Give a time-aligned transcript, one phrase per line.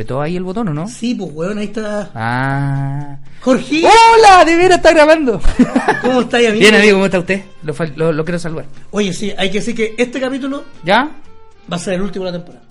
[0.00, 0.88] ¿Apretó ahí el botón o no?
[0.88, 2.10] Sí, pues weón, ahí está.
[2.14, 3.18] Ah.
[3.42, 4.46] Jorge, ¡Hola!
[4.46, 5.38] De veras está grabando.
[6.00, 6.60] ¿cómo estáis, amigo?
[6.62, 7.42] Bien, amigo, ¿cómo está usted?
[7.62, 8.64] Lo, lo- lo quiero saludar.
[8.92, 11.10] Oye, sí, hay que decir que este capítulo ¿Ya?
[11.70, 12.64] va a ser el último de la temporada.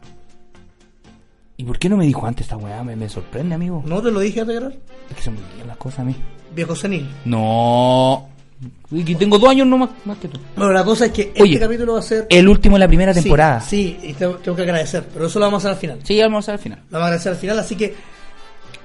[1.56, 2.84] ¿Y por qué no me dijo antes esta weá?
[2.84, 3.84] Me, me sorprende, amigo.
[3.86, 4.78] ¿No te lo dije antes de grabar?
[5.12, 6.16] Es que se me olvidan las cosas a mí.
[6.56, 7.08] Viejo senil.
[7.26, 8.28] No.
[8.92, 9.90] Y tengo dos años no más,
[10.22, 10.40] que tú.
[10.56, 12.26] Bueno, la cosa es que Oye, este capítulo va a ser.
[12.30, 13.62] El último de la primera temporada.
[13.62, 16.00] Sí, y tengo, tengo que agradecer, pero eso lo vamos a hacer al final.
[16.04, 16.80] Sí, vamos a ver al final.
[16.80, 17.96] Lo vamos a agradecer al final, así que.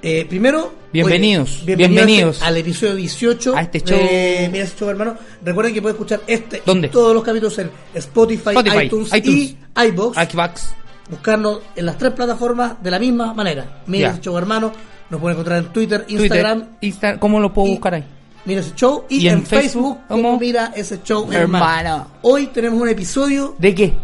[0.02, 0.74] eh, primero.
[0.92, 2.40] Bienvenidos, oye, bienvenidos.
[2.42, 4.50] al episodio 18 A este de show.
[4.52, 5.16] Mira ese show, hermano.
[5.44, 6.88] Recuerden que pueden escuchar este ¿Dónde?
[6.88, 9.38] todos los capítulos en Spotify, Spotify, iTunes, iTunes.
[9.40, 9.58] y
[9.88, 10.16] iBox.
[10.30, 10.74] Xbox.
[11.10, 13.82] buscarnos en las tres plataformas de la misma manera.
[13.86, 14.70] Mira ese show, hermano.
[15.10, 18.04] Nos pueden encontrar en Twitter, Twitter, Instagram, Insta- ¿Cómo lo puedo y- buscar ahí?
[18.44, 19.04] Mira ese show.
[19.08, 20.40] Y, Y en en, Facebook, Facebook.
[20.40, 21.64] Mira ese show, hermano.
[21.64, 22.06] Hermano.
[22.22, 23.94] Hoy tenemos un episodio ¿De qué?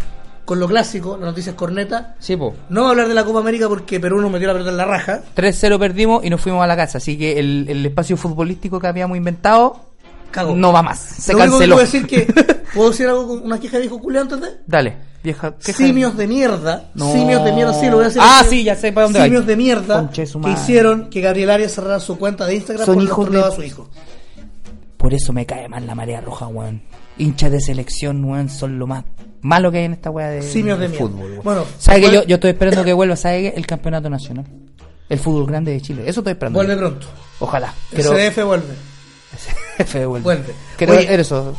[0.45, 2.17] con lo clásico, las noticias corneta.
[2.19, 2.55] Sí, po.
[2.71, 4.77] No voy a hablar de la Copa América porque Perú nos metió la pelota en
[4.79, 5.21] la raja.
[5.37, 6.99] 3-0 perdimos y nos fuimos a la casa.
[6.99, 9.77] Así que el, el espacio futbolístico que habíamos inventado
[10.33, 10.57] Cago.
[10.57, 10.99] no va más.
[10.99, 11.75] Se Lo único que canceló.
[11.77, 12.61] puedo decir que.
[12.75, 14.47] ¿Puedo decir algo con una queja de viejo culiao antes de?
[14.67, 15.55] Dale, vieja.
[15.59, 16.91] Simios de mierda.
[16.95, 17.13] No.
[17.13, 18.23] Simios de mierda, sí, lo voy a decir.
[18.25, 19.47] Ah, sí, ya sé para dónde Simios vais.
[19.49, 23.05] de mierda Conche que hicieron que Gabriel Arias cerrara su cuenta de Instagram Son por
[23.05, 23.89] hijos de- a su hijo.
[25.01, 26.83] Por eso me cae mal la marea roja, weón.
[27.17, 29.03] Hinchas de selección, weón, son lo más
[29.41, 31.31] malo que hay en esta weá de, Simios de fútbol.
[31.33, 31.41] weón.
[31.43, 33.49] Bueno, ¿Sabe que yo, yo estoy esperando que vuelva, ¿sabe qué?
[33.57, 34.45] El campeonato nacional.
[35.09, 36.03] El fútbol grande de Chile.
[36.07, 36.59] Eso estoy esperando.
[36.59, 37.07] Vuelve pronto.
[37.41, 37.73] Ojalá.
[37.93, 38.11] El Quiero...
[38.15, 38.75] CDF vuelve.
[39.79, 40.25] F vuelve.
[40.25, 40.55] Vuelve.
[40.77, 41.15] Quiero Oye.
[41.21, 41.55] eso.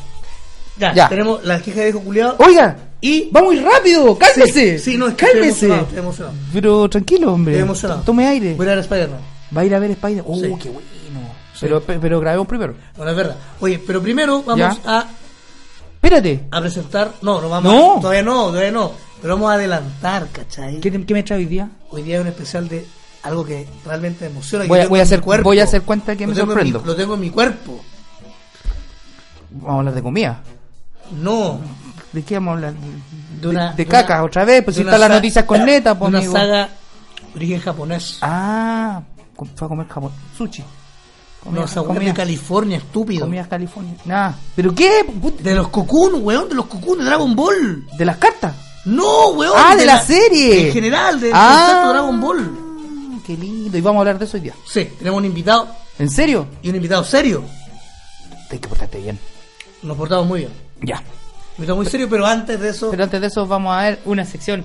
[0.78, 1.09] Ya, Ya.
[1.09, 2.35] tenemos la queja de viejo culiado.
[2.40, 3.29] Oiga, Y.
[3.31, 4.78] va muy rápido, cálmese.
[4.79, 5.66] Sí, no, es que estoy cálmese.
[5.66, 6.35] emocionado, estoy emocionado.
[6.53, 7.53] Pero tranquilo, hombre.
[7.53, 8.02] Estoy emocionado.
[8.03, 8.53] Tome aire.
[8.53, 9.19] Voy a ir a Spider-Man.
[9.56, 10.23] Va a ir a ver Spider.
[10.25, 10.53] Oh, Sí.
[10.62, 10.88] qué bueno.
[11.62, 12.74] Pero, pe- pero grabemos primero.
[12.98, 13.36] Bueno, es verdad.
[13.60, 15.00] Oye, pero primero vamos Ya.
[15.00, 15.08] a,
[15.96, 16.48] Espérate.
[16.52, 17.12] a presentar.
[17.22, 17.98] No, no vamos No.
[17.98, 18.92] a- Todavía no, todavía no.
[19.22, 20.80] Pero vamos a adelantar, ¿cachai?
[20.80, 21.70] ¿Qué, te- qué me trae hoy día?
[21.92, 22.86] Hoy día hay un especial de
[23.24, 24.66] algo que realmente me emociona.
[24.66, 25.50] Voy a- voy hacer- cuerpo.
[25.50, 26.82] voy a hacer cuenta que Lo me en mi- sorprendo.
[26.86, 27.80] lo tengo en mi cuerpo.
[29.52, 30.42] Vamos a hablar de comida.
[31.22, 31.60] No.
[32.12, 32.74] ¿De qué vamos a hablar?
[33.40, 33.72] De una.
[33.72, 34.64] de de caca, una- otra vez.
[34.64, 36.34] Pues si está las noticias con neta, de pues Una amigo.
[36.34, 36.70] saga
[37.36, 38.18] origen japonés.
[38.22, 39.02] Ah,
[39.56, 40.12] fue a comer Japón.
[40.38, 40.64] Sushi.
[41.50, 43.25] No, esa weá de California, estúpido.
[43.25, 43.96] Comida California.
[44.06, 44.34] Nah.
[44.56, 45.06] ¿Pero qué?
[45.40, 47.85] De los Cocoon, weón, de los Cocoon de Dragon Ball.
[47.97, 48.56] ¿De las cartas?
[48.85, 49.53] No, weón.
[49.58, 50.67] Ah, de la serie.
[50.67, 51.66] En general, del Ah.
[51.67, 52.58] concepto Dragon Ball.
[53.26, 53.78] Qué lindo.
[53.78, 54.53] Y vamos a hablar de eso hoy día.
[54.67, 55.67] Sí, tenemos un invitado
[55.99, 56.47] ¿En serio?
[56.61, 57.44] y un invitado serio.
[58.49, 59.17] Hay que portarte bien.
[59.84, 60.52] Nos portamos muy bien.
[60.82, 61.02] Ya.
[61.58, 64.26] Invitado muy serio, pero antes de eso, Pero antes de eso vamos a ver una
[64.26, 64.64] sección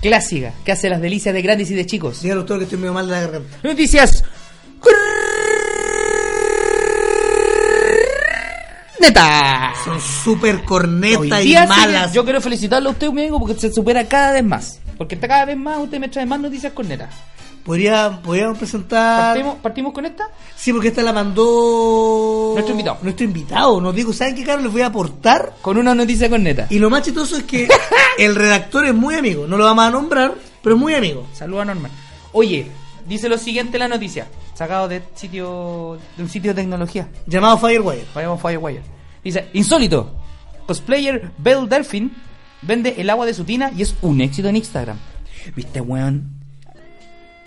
[0.00, 2.22] clásica que hace las delicias de grandes y de chicos.
[2.22, 3.56] dígale a usted que estoy medio mal de la garganta.
[3.62, 4.24] Noticias.
[9.84, 12.12] Son súper cornetas y malas.
[12.12, 14.80] yo quiero felicitarlo a usted, mi amigo, porque se supera cada vez más.
[14.96, 17.08] Porque está cada vez más, usted me trae más noticias con neta.
[17.64, 19.34] Podría, podríamos presentar.
[19.34, 20.28] ¿Partimos, partimos con esta?
[20.56, 22.50] Sí, porque esta la mandó.
[22.54, 22.98] Nuestro invitado.
[23.02, 23.80] Nuestro invitado.
[23.80, 24.64] Nos dijo, ¿saben qué, Carlos?
[24.64, 25.54] Les voy a aportar.
[25.62, 26.66] Con una noticia con neta.
[26.70, 27.68] Y lo más chistoso es que
[28.18, 29.46] el redactor es muy amigo.
[29.46, 31.26] No lo vamos a nombrar, pero es muy amigo.
[31.32, 31.90] Saluda Norman.
[32.32, 32.66] Oye,
[33.06, 34.26] dice lo siguiente la noticia.
[34.62, 37.08] Sacado de sitio de un sitio de tecnología.
[37.26, 38.04] Llamado Firewire.
[38.14, 38.82] Vayamos Firewire.
[39.24, 40.14] Dice, insólito.
[40.68, 42.10] Cosplayer Belle Delphine
[42.62, 44.96] vende el agua de su tina y es un éxito en Instagram.
[45.56, 46.30] ¿Viste, weón?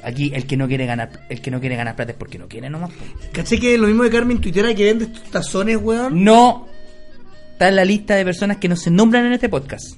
[0.04, 2.50] Aquí el que no quiere ganar, el que no quiere ganar plata es porque no
[2.50, 2.92] quiere nomás.
[3.32, 6.22] ¿Caché que lo mismo de Carmen Tuitera que vende estos tazones, weón?
[6.22, 6.68] No
[7.54, 9.96] está en la lista de personas que no se nombran en este podcast.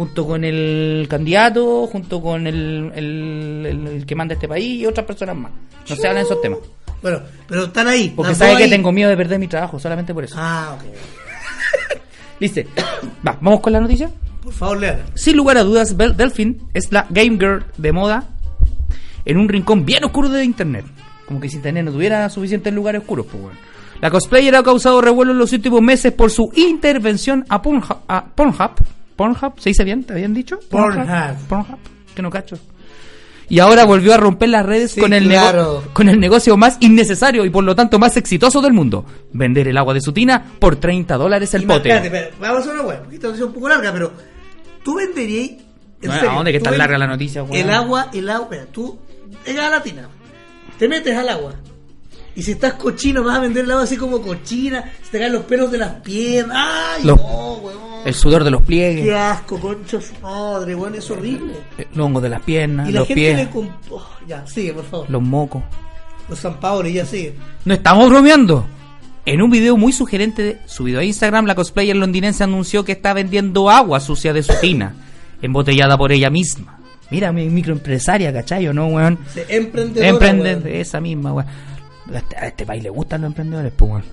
[0.00, 4.86] Junto con el candidato, junto con el, el, el- el que manda este país y
[4.86, 5.52] otras personas más.
[5.90, 6.58] No se hablan de esos temas.
[7.02, 8.10] Bueno, pero están ahí.
[8.16, 8.70] Porque sabe que ahí.
[8.70, 10.36] tengo miedo de perder mi trabajo, solamente por eso.
[10.38, 11.98] Ah, ok.
[12.40, 12.66] Dice,
[13.26, 14.10] va, vamos con la noticia.
[14.42, 15.00] Por favor, lean.
[15.14, 18.24] Sin lugar a dudas, Belle Delphine es la game girl de moda
[19.26, 20.86] en un rincón bien oscuro de internet.
[21.26, 23.58] Como que si internet no tuviera suficientes lugares oscuros, pues bueno.
[24.00, 27.98] La cosplayer ha causado revuelo en los últimos meses por su intervención a Pornhub.
[28.08, 28.70] A Pornhub.
[29.20, 30.04] Pornhub, ¿se dice bien?
[30.04, 30.58] ¿Te habían dicho?
[30.70, 31.06] Pornhub.
[31.46, 31.78] Pornhub.
[32.14, 32.58] Que no cacho.
[33.50, 35.82] Y ahora volvió a romper las redes Sí, con, el claro.
[35.92, 39.04] con el negocio más innecesario y por lo tanto más exitoso del mundo.
[39.34, 41.90] Vender el agua de su tina por 30 dólares el pote.
[41.90, 44.12] Imagínate, espera, vamos a hacer una web, porque esta noticia es un poco larga, pero
[44.82, 45.50] tú venderías.
[46.00, 47.44] No, ¿a dónde que ven- larga la noticia?
[47.52, 48.98] El agua, el agua, espera, tú
[49.46, 50.08] llegas a la tina,
[50.78, 51.54] te metes al agua.
[52.34, 55.32] Y si estás cochino, vas a vender el agua así como cochina, se te caen
[55.34, 56.56] los pelos de las piernas.
[56.58, 57.89] ¡Ay, Los- no, weón!
[58.04, 59.04] El sudor de los pliegues.
[59.04, 61.52] Qué asco, concha su madre, weón, es horrible.
[61.94, 64.72] Los hongos de las piernas, Y la los gente pies, le comp- oh, ya, sigue,
[64.72, 65.10] por favor.
[65.10, 65.62] los mocos.
[66.28, 67.34] Los San Paolo, ya sigue.
[67.64, 68.64] No estamos bromeando.
[69.26, 73.12] En un video muy sugerente de- subido a Instagram, la cosplayer londinense anunció que está
[73.12, 74.94] vendiendo agua sucia de su tina,
[75.42, 76.78] embotellada por ella misma.
[77.10, 79.18] Mira, mi microempresaria, ¿cachai o no, weón?
[79.48, 80.66] Emprendedora, Emprende, weón.
[80.68, 81.48] esa misma, weón.
[82.14, 84.04] A este, a este país le gustan los emprendedores, pues, weón.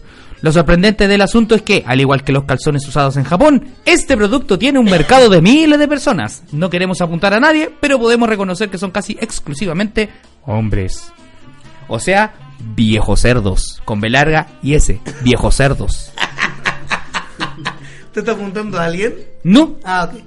[0.42, 4.16] Lo sorprendente del asunto es que, al igual que los calzones usados en Japón, este
[4.16, 6.44] producto tiene un mercado de miles de personas.
[6.52, 10.10] No queremos apuntar a nadie, pero podemos reconocer que son casi exclusivamente
[10.46, 11.12] hombres.
[11.88, 12.34] O sea,
[12.76, 16.12] viejos cerdos, con B larga y S, viejos cerdos.
[18.06, 19.16] ¿Usted está apuntando a alguien?
[19.44, 20.22] No, Ah, ok.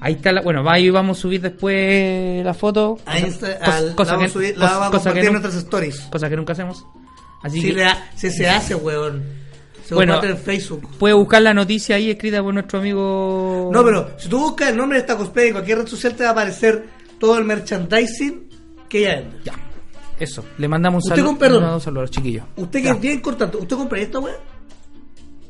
[0.00, 2.98] ahí está la, bueno, ahí vamos a subir después la foto.
[3.06, 4.96] A Insta- Cosa- al- cosa la vamos que- a subir- la cosa- vamos a que
[4.98, 6.00] compartir en nuestras stories.
[6.10, 6.84] cosa que nunca hacemos.
[7.42, 9.22] Así que le ha- se hace, weón.
[9.84, 10.22] Se Bueno.
[10.22, 10.88] en Facebook.
[10.98, 13.68] puede buscar la noticia ahí escrita por nuestro amigo.
[13.72, 16.22] No, pero si tú buscas el nombre de esta cosplay en cualquier red social te
[16.22, 16.86] va a aparecer
[17.18, 18.48] todo el merchandising
[18.88, 19.36] que ella vende.
[19.44, 19.52] Ya.
[20.18, 20.44] Eso.
[20.58, 21.30] Le mandamos un Usted saludo.
[21.30, 21.54] con perdón.
[21.56, 22.44] le mandamos un saludo a los chiquillos.
[22.56, 22.92] Usted que Ya.
[22.92, 24.36] es bien ¿usted compraría esta weón?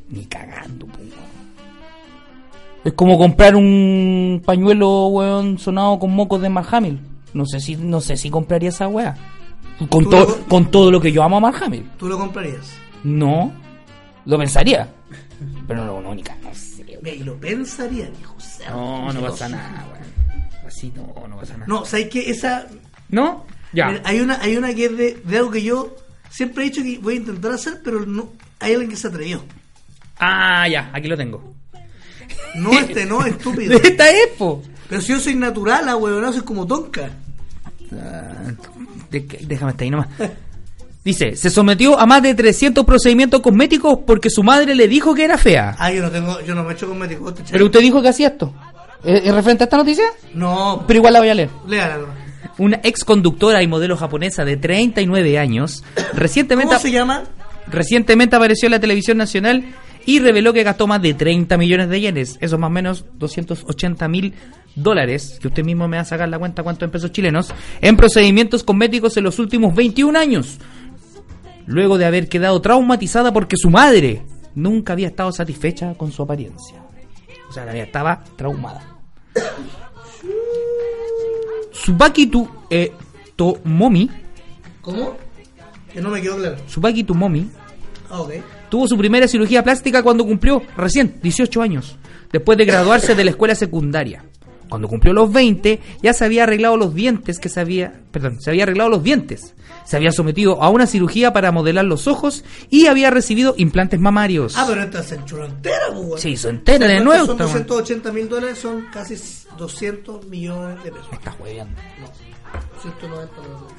[0.09, 1.33] Ni cagando, weón.
[2.83, 6.99] Es como comprar un pañuelo, weón, sonado con mocos de Mark Hamill.
[7.33, 9.15] No sé si, no sé si compraría esa weá.
[9.89, 11.89] Con, ¿Tú to- lo- con todo lo que yo amo a Mark Hamill.
[11.97, 12.71] ¿Tú lo comprarías?
[13.03, 13.51] No.
[14.25, 14.87] Lo pensaría.
[15.67, 16.21] Pero no, no, ni.
[16.23, 20.43] No sé, y lo pensaría, sea, No, no pasa nada, weón.
[20.67, 21.65] Así no, no pasa nada.
[21.67, 22.29] No, ¿sabes qué?
[22.29, 22.67] Esa.
[23.09, 23.45] ¿No?
[23.73, 23.87] Ya.
[23.89, 25.95] Mira, hay una hay una que es de, de algo que yo
[26.29, 28.29] siempre he dicho que voy a intentar hacer, pero no
[28.59, 29.43] hay alguien que se atrevió.
[30.19, 31.53] Ah, ya, aquí lo tengo.
[32.55, 33.77] No este, no, estúpido.
[33.79, 34.63] De esta expo.
[34.87, 37.09] Pero si yo soy natural, ah, weón, soy como tonka.
[39.11, 40.07] Déjame estar ahí nomás.
[41.03, 45.25] Dice, se sometió a más de 300 procedimientos cosméticos porque su madre le dicho que
[45.25, 45.75] era fea.
[45.77, 47.35] Ah, yo no tengo, yo no me echo cosméticos.
[47.35, 48.53] ¿te Pero usted dijo que hacía esto.
[49.03, 50.05] ¿Es referente a esta noticia?
[50.33, 51.49] No, Pero igual la voy a leer.
[51.67, 51.97] léala.
[52.57, 55.83] Una ex conductora y modelo japonesa de 39 años
[56.13, 57.23] recientemente, ¿Cómo se llama?
[57.67, 59.65] recientemente apareció en la televisión nacional
[60.05, 63.05] y reveló que gastó más de 30 millones de yenes, eso es más o menos
[63.15, 64.33] 280 mil
[64.75, 67.95] dólares, que usted mismo me va a sacar la cuenta cuánto en pesos chilenos, en
[67.95, 70.59] procedimientos cosméticos en los últimos 21 años,
[71.65, 74.23] luego de haber quedado traumatizada porque su madre
[74.55, 76.83] nunca había estado satisfecha con su apariencia.
[77.49, 78.81] O sea, la mía estaba traumada.
[81.71, 82.91] Tsubaki tu, eh,
[83.35, 84.09] Tomomi,
[84.81, 85.15] ¿Cómo?
[85.91, 86.57] Que no me quedó claro.
[86.67, 87.49] Tsubaki Tomomi
[88.09, 88.33] Ah, ok.
[88.73, 91.95] Tuvo su primera cirugía plástica cuando cumplió recién 18 años,
[92.31, 94.25] después de graduarse de la escuela secundaria.
[94.67, 98.49] Cuando cumplió los 20, ya se había arreglado los dientes que se había, perdón, se
[98.49, 99.53] había arreglado los dientes.
[99.85, 104.55] Se había sometido a una cirugía para modelar los ojos y había recibido implantes mamarios.
[104.57, 106.19] Ah, pero esta se enchuló entera, pues, weón.
[106.19, 107.25] Se hizo entera de ¿Cuánto nuevo.
[107.27, 107.53] Son esta weá.
[107.53, 109.15] 280 mil dólares, son casi
[109.55, 111.11] 200 millones de pesos.
[111.11, 111.79] Me está jodiendo.
[112.01, 113.73] No, 190 millones.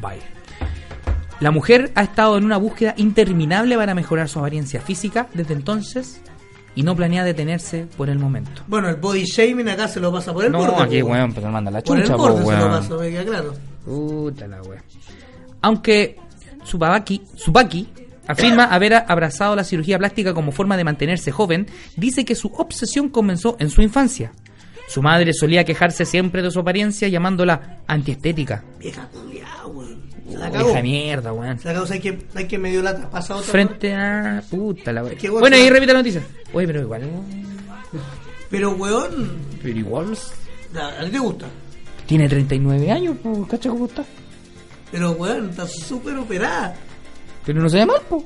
[0.00, 0.43] Bye.
[1.40, 6.20] La mujer ha estado en una búsqueda interminable para mejorar su apariencia física desde entonces
[6.76, 8.62] y no planea detenerse por el momento.
[8.66, 10.82] Bueno, el body shaming acá se lo pasa por el no, borde.
[10.82, 12.70] aquí, pues, weón, pero manda la Por el chucha, po, borde se lo weón.
[12.70, 13.54] pasa, me queda claro.
[13.84, 14.82] Puta la wea.
[15.62, 16.16] Aunque
[16.64, 17.88] Tsubaki, Tsubaki
[18.26, 23.08] afirma haber abrazado la cirugía plástica como forma de mantenerse joven, dice que su obsesión
[23.08, 24.32] comenzó en su infancia.
[24.88, 28.64] Su madre solía quejarse siempre de su apariencia llamándola antiestética.
[28.78, 29.33] Vieja weón.
[30.34, 30.50] La.
[30.50, 31.58] Vieja mierda, weón.
[31.64, 33.08] La cagó, ¿sabes que, ¿sabes que me dio lata?
[33.10, 33.50] Pasa otra.
[33.50, 34.42] Frente a...
[34.50, 35.02] Puta la.
[35.10, 35.40] Qué bueno.
[35.40, 36.22] Bueno, ahí repite la noticia.
[36.52, 37.02] Oye, pero igual...
[38.50, 40.16] Pero, weón, Pero igual...
[40.76, 41.46] a ti te gusta.
[42.06, 44.04] Tiene 39 años, pues, ¿cacha cómo está?
[44.92, 46.74] Pero, weón, está súper operada.
[47.44, 48.22] Pero no se ve mal, pues.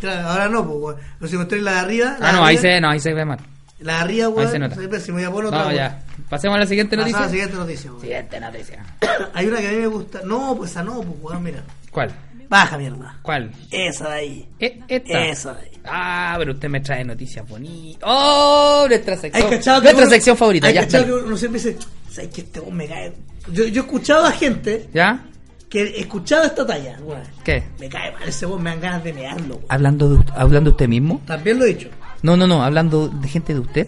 [0.00, 0.96] Claro, ahora no, pues, weón.
[1.18, 2.16] Pero si mostré la de arriba.
[2.18, 3.38] la Ah, no, ahí se, no, ahí se ve mal.
[3.80, 4.50] La de arriba, Ahí weón.
[4.50, 4.74] se nota.
[4.74, 5.76] soy pésimo, voy a poner otra, No, weón.
[5.76, 6.02] ya.
[6.34, 7.46] Pasemos a la siguiente Pasamos a noticia.
[7.46, 7.90] la siguiente noticia.
[8.00, 8.84] Siguiente noticia.
[9.34, 10.20] Hay una que a mí me gusta.
[10.24, 11.62] No, pues esa no, pues weón, mira.
[11.92, 12.10] ¿Cuál?
[12.48, 13.18] Baja, mierda.
[13.22, 13.52] ¿Cuál?
[13.70, 14.48] Esa de ahí.
[14.58, 15.26] E- Esta.
[15.26, 15.70] Esa de ahí.
[15.84, 18.02] Ah, pero usted me trae noticias bonitas.
[18.04, 18.84] ¡Oh!
[18.88, 19.48] Nuestra sección.
[19.48, 20.66] Nuestra uno- sección favorita.
[20.66, 21.76] Hay Ya, cachado que uno siempre dice,
[22.10, 23.12] ¿sabes que este me cae?
[23.52, 25.24] Yo, yo he escuchado a gente ¿Ya?
[25.70, 26.98] que escuchaba esta talla.
[27.44, 27.62] ¿Qué?
[27.78, 29.66] Me cae mal ese weón, me dan ganas de mearlo, weón.
[29.68, 31.22] ¿Hablando de, ¿Hablando de usted mismo?
[31.26, 31.88] También lo he dicho.
[32.22, 32.62] No, no, no.
[32.64, 33.86] Hablando de gente de usted.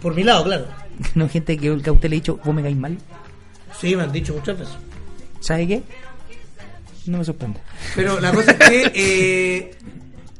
[0.00, 0.66] Por mi lado, claro.
[1.14, 2.98] No gente que, que a usted le ha dicho, vos me caes mal.
[3.80, 4.74] Sí, me han dicho muchas veces.
[5.40, 5.82] ¿Sabe qué?
[7.06, 7.60] No me sorprende.
[7.96, 9.74] Pero la cosa es que eh,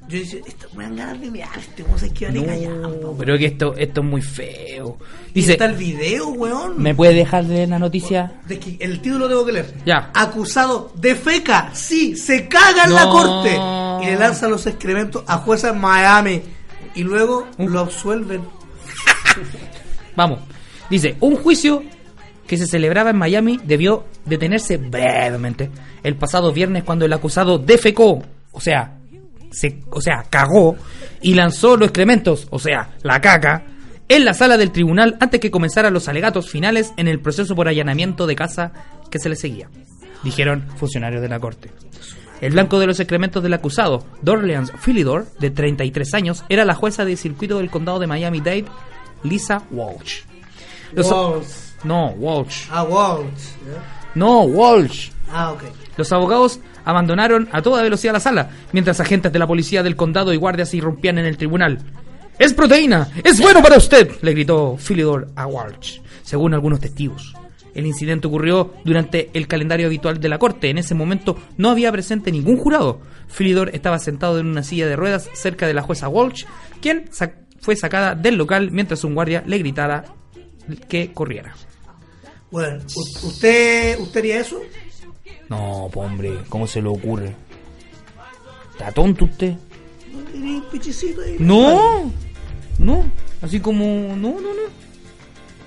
[0.09, 2.77] yo dice, esto me dan ganas de mear, este weón se queda callado.
[2.77, 3.17] No, weón.
[3.19, 4.99] pero que esto, esto es muy feo.
[5.31, 6.81] Y Dice, está el video, weón.
[6.81, 8.33] ¿me puede dejar de la noticia?
[8.47, 9.75] De que el título tengo que leer.
[9.87, 10.11] Ya.
[10.15, 11.71] Acusado de feca.
[11.73, 13.59] Sí, se caga en la corte.
[14.03, 16.43] Y le lanza los excrementos a jueza en Miami.
[16.95, 18.43] Y luego lo absuelven.
[20.17, 20.41] Vamos.
[20.91, 21.83] Dice, un juicio
[22.47, 25.71] que se celebraba en Miami debió detenerse brevemente
[26.03, 28.99] el pasado viernes cuando el acusado defecó, o sea,
[29.51, 30.77] se, o sea, cagó
[31.21, 33.65] y lanzó los excrementos, o sea, la caca,
[34.09, 37.69] en la sala del tribunal antes que comenzaran los alegatos finales en el proceso por
[37.69, 38.73] allanamiento de casa
[39.11, 39.71] que se le seguía,
[40.23, 41.71] dijeron funcionarios de la corte.
[42.43, 47.05] El blanco de los excrementos del acusado, Dorleans Philidor, de 33 años, era la jueza
[47.05, 48.65] de circuito del condado de Miami-Dade,
[49.25, 50.21] Lisa Walsh.
[50.93, 51.47] Los- Walsh.
[51.85, 52.67] No, Walsh.
[52.71, 53.27] Ah, Walsh.
[53.67, 54.11] ¿ya?
[54.15, 55.11] No, Walsh.
[55.31, 55.63] Ah, ok.
[55.97, 60.33] Los abogados abandonaron a toda velocidad la sala, mientras agentes de la policía del condado
[60.33, 61.79] y guardias irrumpían en el tribunal.
[62.39, 63.09] ¡Es proteína!
[63.25, 64.11] ¡Es bueno para usted!
[64.23, 67.35] le gritó Philidor a Walsh, según algunos testigos.
[67.75, 70.69] El incidente ocurrió durante el calendario habitual de la corte.
[70.69, 73.01] En ese momento no había presente ningún jurado.
[73.29, 76.45] Philidor estaba sentado en una silla de ruedas cerca de la jueza Walsh,
[76.83, 80.05] quien sa- fue sacada del local mientras un guardia le gritara
[80.89, 81.55] que corriera.
[82.51, 84.61] Bueno, ¿usted, ¿usted haría eso?
[85.49, 87.35] No, po, hombre, ¿cómo se le ocurre?
[88.73, 89.55] ¿Está tonto usted?
[91.39, 91.71] ¿No?
[91.71, 92.13] No,
[92.79, 93.05] no,
[93.41, 93.85] así como,
[94.17, 94.63] no, no, no.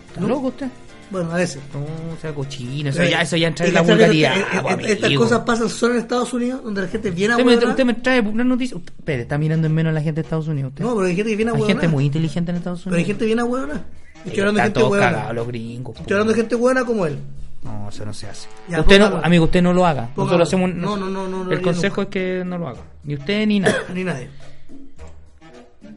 [0.08, 0.28] ¿Está No.
[0.28, 0.68] loco usted?
[1.12, 1.62] Bueno, a veces.
[1.74, 4.34] No, o sea, cochino, eso Eh, ya, eso ya entra en la que vulgaridad.
[4.82, 7.86] Estas cosas pasan solo en Estados Unidos, donde la gente viene a Usted me, usted
[7.86, 8.78] me trae una noticia.
[8.78, 10.72] Espere, está mirando en menos a la gente de Estados Unidos.
[10.72, 10.84] Usted.
[10.84, 13.06] No, pero hay gente que viene a hay gente muy inteligente en Estados Pero Unidos.
[13.08, 13.84] hay gente bien a huevonar.
[14.26, 15.34] Estoy hablando de gente buena.
[15.34, 16.00] los gringos.
[16.00, 17.20] Estoy hablando de gente buena como él.
[17.64, 18.48] No, eso no se hace.
[18.68, 20.10] Ya, usted no, amigo, usted no lo haga.
[20.16, 20.38] Póngalo.
[20.40, 22.20] Nosotros hacemos No, no, no, no El consejo nunca.
[22.20, 22.82] es que no lo haga.
[23.04, 23.76] Ni usted ni nada.
[23.94, 24.30] Ni nadie.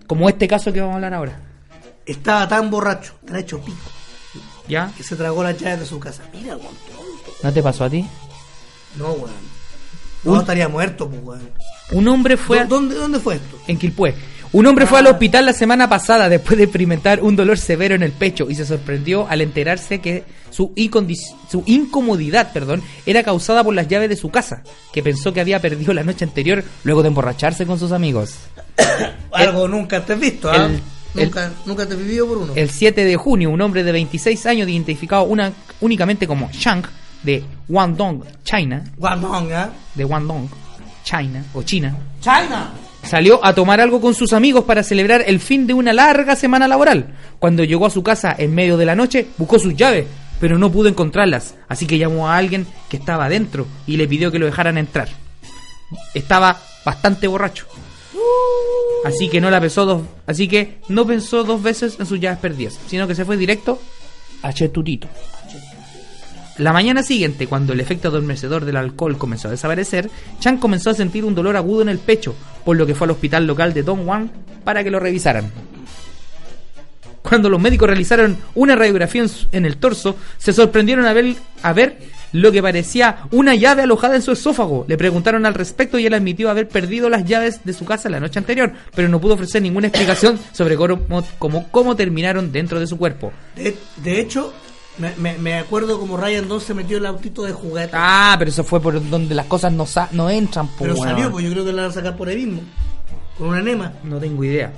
[0.07, 1.41] Como este caso que vamos a hablar ahora.
[2.07, 3.77] Estaba tan borracho, tan hecho pico,
[4.69, 4.93] ¿Ya?
[4.97, 6.23] que se tragó las llaves de su casa.
[6.33, 6.75] Mira, weón.
[7.43, 8.05] ¿No te pasó a ti?
[8.97, 9.59] No, weón.
[10.25, 11.51] No, estaría muerto, pues, weón.
[11.93, 12.65] Un hombre fue...
[12.67, 13.59] ¿Dónde, ¿Dónde fue esto?
[13.67, 14.15] en Quilpué.
[14.51, 15.11] Un hombre fue al Ah.
[15.11, 18.65] hospital la semana pasada después de experimentar un dolor severo en el pecho y se
[18.65, 20.73] sorprendió al enterarse que su,
[21.51, 25.61] su incomodidad perdón, era causada por las llaves de su casa, que pensó que había
[25.61, 28.37] perdido la noche anterior luego de emborracharse con sus amigos.
[29.33, 30.65] Algo nunca te has visto, ¿ah?
[30.67, 30.81] el-
[31.15, 32.53] Nunca, nunca te he vivido por uno.
[32.55, 36.85] El 7 de junio, un hombre de 26 años identificado una, únicamente como Shang
[37.23, 39.71] de Guangdong, China, Guangdong, ¿ah?
[39.95, 40.49] de Guangdong,
[41.03, 42.73] China o China, China.
[43.03, 46.69] Salió a tomar algo con sus amigos para celebrar el fin de una larga semana
[46.69, 47.15] laboral.
[47.38, 50.07] Cuando llegó a su casa en medio de la noche, buscó sus llaves,
[50.41, 54.31] pero no pudo encontrarlas, así que llamó a alguien que estaba adentro y le pidió
[54.31, 55.09] que lo dejaran entrar.
[56.12, 57.67] Estaba bastante borracho.
[59.09, 62.79] Así que no la pensó dos, así que no dos veces en sus llaves perdidas,
[62.87, 63.81] sino que se fue directo
[64.43, 65.09] a Chetutito.
[66.59, 70.11] La mañana siguiente, cuando el efecto adormecedor del alcohol comenzó a desaparecer,
[70.41, 72.35] Chan comenzó a sentir un dolor agudo en el pecho,
[72.65, 74.31] por lo que fue al hospital local de Dongwon
[74.65, 75.50] para que lo revisaran.
[77.23, 81.99] Cuando los médicos realizaron una radiografía en el torso, se sorprendieron a ver, a ver
[82.32, 84.85] lo que parecía una llave alojada en su esófago.
[84.88, 88.20] Le preguntaron al respecto y él admitió haber perdido las llaves de su casa la
[88.20, 92.87] noche anterior, pero no pudo ofrecer ninguna explicación sobre cómo, cómo, cómo terminaron dentro de
[92.87, 93.32] su cuerpo.
[93.56, 94.52] De, de hecho,
[94.99, 97.90] me, me, me acuerdo como Ryan 2 se metió el autito de juguete.
[97.94, 101.30] Ah, pero eso fue por donde las cosas no, sa- no entran, po, pero salió,
[101.30, 102.62] pues yo creo que la van a sacar por ahí mismo.
[103.38, 103.92] Con una enema.
[104.02, 104.73] No tengo idea.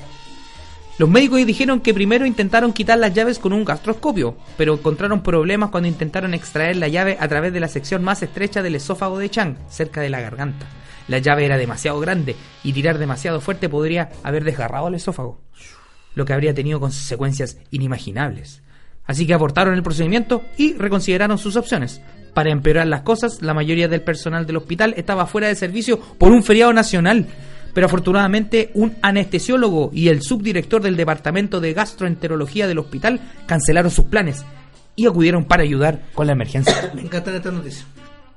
[1.00, 5.70] Los médicos dijeron que primero intentaron quitar las llaves con un gastroscopio, pero encontraron problemas
[5.70, 9.30] cuando intentaron extraer la llave a través de la sección más estrecha del esófago de
[9.30, 10.66] Chang, cerca de la garganta.
[11.08, 15.40] La llave era demasiado grande y tirar demasiado fuerte podría haber desgarrado el esófago,
[16.14, 18.60] lo que habría tenido consecuencias inimaginables.
[19.06, 22.02] Así que abortaron el procedimiento y reconsideraron sus opciones.
[22.34, 26.30] Para empeorar las cosas, la mayoría del personal del hospital estaba fuera de servicio por
[26.30, 27.26] un feriado nacional.
[27.72, 34.06] Pero afortunadamente un anestesiólogo y el subdirector del departamento de gastroenterología del hospital cancelaron sus
[34.06, 34.44] planes
[34.96, 36.90] y acudieron para ayudar con la emergencia.
[36.94, 37.84] Me encanta esta noticia.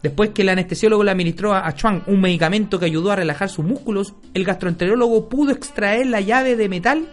[0.02, 3.64] Después que el anestesiólogo le administró a Chuang un medicamento que ayudó a relajar sus
[3.64, 7.08] músculos, el gastroenterólogo pudo extraer la llave de metal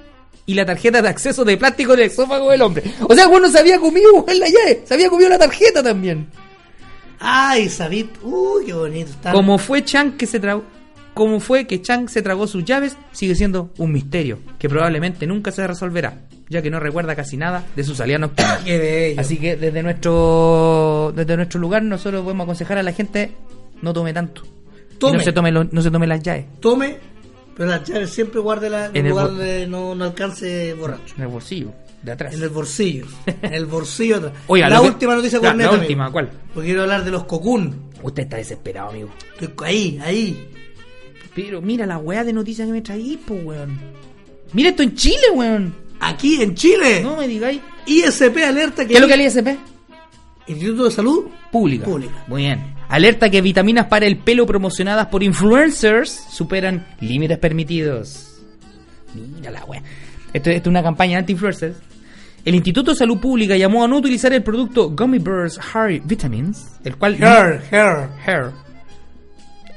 [0.44, 2.82] y la tarjeta de acceso de plástico del esófago del hombre.
[3.08, 6.26] O sea, bueno se había comido en la llave, se había comido la tarjeta también.
[7.20, 8.10] Ay, Sabit.
[8.22, 9.10] Uy, qué bonito.
[9.10, 9.32] Está...
[9.32, 10.64] Como fue Chang que se tragó,
[11.20, 15.52] como fue que Chang se tragó sus llaves, sigue siendo un misterio que probablemente nunca
[15.52, 18.58] se resolverá, ya que no recuerda casi nada de su salida nocturna.
[19.18, 23.32] Así que desde nuestro desde nuestro lugar nosotros podemos aconsejar a la gente
[23.82, 24.44] no tome tanto.
[24.98, 25.18] Tome.
[25.18, 26.96] No se tome lo- no se tome las llaves Tome,
[27.54, 31.14] pero las llaves siempre guárdela en En el lugar donde no, no alcance borracho.
[31.18, 31.72] en el bolsillo
[32.02, 32.32] de atrás.
[32.32, 33.04] En el bolsillo.
[33.42, 34.32] En el bolsillo atrás.
[34.46, 35.68] Oiga, la que- última noticia la- corneta.
[35.68, 35.82] la amigo.
[35.82, 36.30] última, ¿cuál?
[36.54, 37.90] Porque quiero hablar de los cocún.
[38.02, 39.10] Usted está desesperado, amigo.
[39.62, 40.48] Ahí, ahí.
[41.34, 43.78] Pero mira la weá de noticias que me traí, po, weón.
[44.52, 45.74] Mira esto en Chile, weón.
[46.00, 47.00] Aquí en Chile.
[47.02, 47.60] No me digáis.
[47.86, 48.88] ISP alerta que.
[48.88, 49.48] ¿Qué es lo que el ISP?
[50.46, 51.84] Instituto de Salud Pública.
[51.84, 52.24] Pública.
[52.26, 52.74] Muy bien.
[52.88, 58.40] Alerta que vitaminas para el pelo promocionadas por influencers superan límites permitidos.
[59.14, 59.82] Mira la wea.
[60.32, 61.76] Esto, esto es una campaña anti-influencers.
[62.44, 66.78] El Instituto de Salud Pública llamó a no utilizar el producto Gummy Bears Hair Vitamins,
[66.84, 68.08] el cual Hair, hair.
[68.26, 68.52] Hair,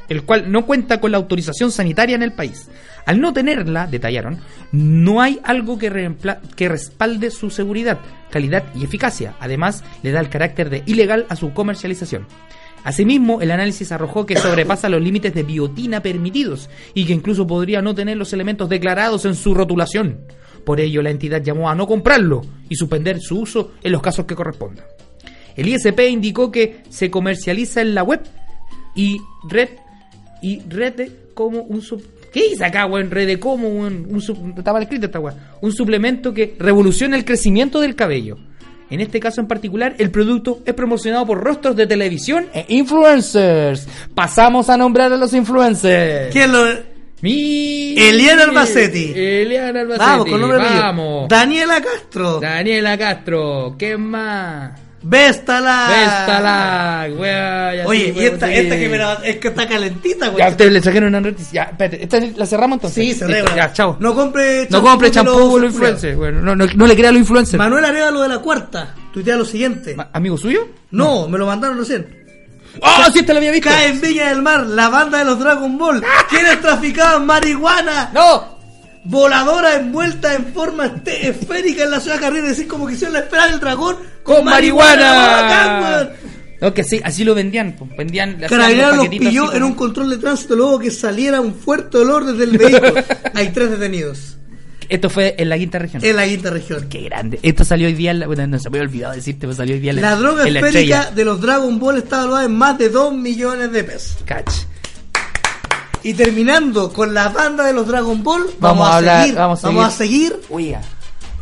[0.10, 2.70] el cual no cuenta con la autorización sanitaria en el país.
[3.06, 4.40] Al no tenerla, detallaron,
[4.72, 6.16] no hay algo que,
[6.56, 9.36] que respalde su seguridad, calidad y eficacia.
[9.40, 12.28] Además, le da el carácter de ilegal a su comercialización.
[12.84, 17.82] Asimismo, el análisis arrojó que sobrepasa los límites de biotina permitidos y que incluso podría
[17.82, 20.26] no tener los elementos declarados en su rotulación.
[20.66, 24.26] Por ello, la entidad llamó a no comprarlo y suspender su uso en los casos
[24.26, 24.86] que correspondan.
[25.56, 28.22] El ISP indicó que se comercializa en la web
[28.96, 29.70] y red
[30.44, 33.12] y red de como un sub ¿Qué dice acá, weón?
[33.12, 34.38] Red de como un, un sub-
[34.82, 35.38] escrito esta weón.
[35.62, 38.38] Un suplemento que revoluciona el crecimiento del cabello.
[38.90, 43.88] En este caso en particular, el producto es promocionado por rostros de televisión e influencers.
[44.16, 46.32] Pasamos a nombrar a los influencers.
[46.34, 46.66] ¿Quién lo.?
[47.22, 47.96] Mi...
[47.98, 49.14] Eliana Albacetti.
[49.16, 50.06] Eliana Albacetti.
[50.06, 50.58] Vamos, con nombre.
[50.58, 51.30] Vamos.
[51.30, 52.40] Daniela Castro.
[52.40, 53.76] Daniela Castro.
[53.80, 54.80] ¿Qué más?
[55.04, 55.88] Vestala.
[55.90, 60.30] Vestalag, weá, ya Oye, sí, y esta, esta que me la, es que está calentita,
[60.30, 60.44] güey.
[60.44, 61.52] Ya, ustedes le trajeron una noticia.
[61.52, 63.18] Ya, espérate, ¿esta la cerramos entonces?
[63.18, 63.56] Sí, regla.
[63.56, 63.98] Ya, chao.
[64.00, 66.16] No compre No compre champú los influencers.
[66.16, 67.58] Bueno, no, no, no le crea a los influencers.
[67.58, 69.96] Manuel Arevalo de la Cuarta tuitea lo siguiente.
[70.14, 70.68] ¿Amigo suyo?
[70.92, 72.24] No, me lo mandaron recién.
[72.82, 73.70] ¡Ah, sí, esta la había visto!
[73.70, 76.04] Cae en Viña del Mar la banda de los Dragon Ball.
[76.30, 78.10] ¿Quiénes traficaban marihuana?
[78.14, 78.53] ¡No!
[79.06, 82.48] Voladora envuelta en forma este- esférica en la ciudad carrera.
[82.48, 85.14] Decir como que hicieron la espera del dragón ¡Con marihuana!
[85.14, 86.10] Bacán, weón.
[86.62, 87.76] No, que sí, así lo vendían.
[87.78, 91.42] pues, Vendían Carabineros los pilló así en como- un control de tránsito luego que saliera
[91.42, 92.94] un fuerte olor desde el vehículo.
[93.34, 94.38] Hay tres detenidos
[94.88, 96.06] Esto fue en la quinta región.
[96.06, 96.88] en la quinta región.
[96.90, 97.40] Qué grande.
[97.44, 98.14] Esto salió hoy día.
[98.26, 100.60] Bueno, no se me había olvidado decirte, pero salió hoy día la La droga la
[100.60, 104.18] esférica de los Dragon Ball está valuada en más de 2 millones de pesos.
[104.24, 104.48] Cach.
[106.04, 109.36] Y terminando con la banda de los Dragon Ball, vamos, Vamos a a, hablar- seguir.
[109.38, 110.42] vamos Vamos a seguir.
[110.50, 110.82] Oiga,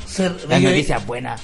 [0.05, 1.35] Ser- la eh, noticia es buena.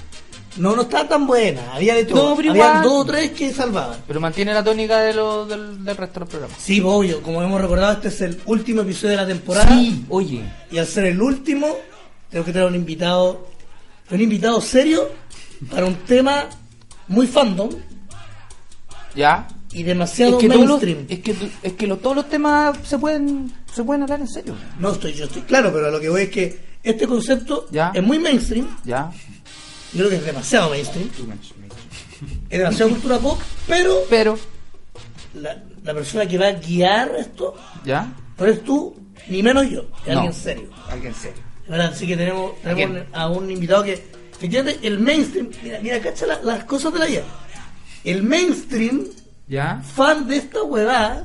[0.57, 1.73] No, no está tan buena.
[1.73, 2.35] Había de todo.
[2.41, 3.99] No, Había dos o tres que salvaban.
[4.07, 6.53] Pero mantiene la tónica de lo, del, del resto del programa.
[6.59, 7.21] Sí, obvio.
[7.21, 9.79] Como hemos recordado, este es el último episodio de la temporada.
[10.09, 10.43] oye.
[10.71, 11.67] Y al ser el último,
[12.31, 13.47] tengo que traer un invitado.
[14.09, 15.09] Un invitado serio
[15.69, 16.45] para un tema
[17.07, 17.69] muy fandom
[19.15, 19.47] ¿Ya?
[19.79, 21.05] Y demasiado es que, todos los, mainstream.
[21.09, 24.55] es que, es que lo- todos los temas se pueden, se pueden hablar en serio.
[24.79, 27.91] No estoy, yo estoy claro, pero a lo que voy es que este concepto Ya.
[27.93, 28.67] es muy mainstream.
[28.85, 29.11] ¿Ya?
[29.93, 31.09] Yo creo que es demasiado mainstream.
[32.49, 34.39] Es demasiado cultura pop, pero Pero,
[35.35, 38.11] la, la persona que va a guiar esto ¿ya?
[38.37, 38.95] no eres tú,
[39.29, 39.85] ni menos yo.
[40.05, 40.19] Es No.
[40.21, 40.69] alguien serio.
[40.89, 41.41] Alguien serio.
[41.67, 41.87] ¿Verdad?
[41.93, 43.93] Así que tenemos, tenemos a un invitado que,
[44.31, 47.23] efectivamente, el mainstream, mira, mira, cacha la- las cosas de la vida.
[48.05, 49.03] El mainstream,
[49.47, 49.81] ¿Ya?
[49.81, 51.23] fan de esta huevada,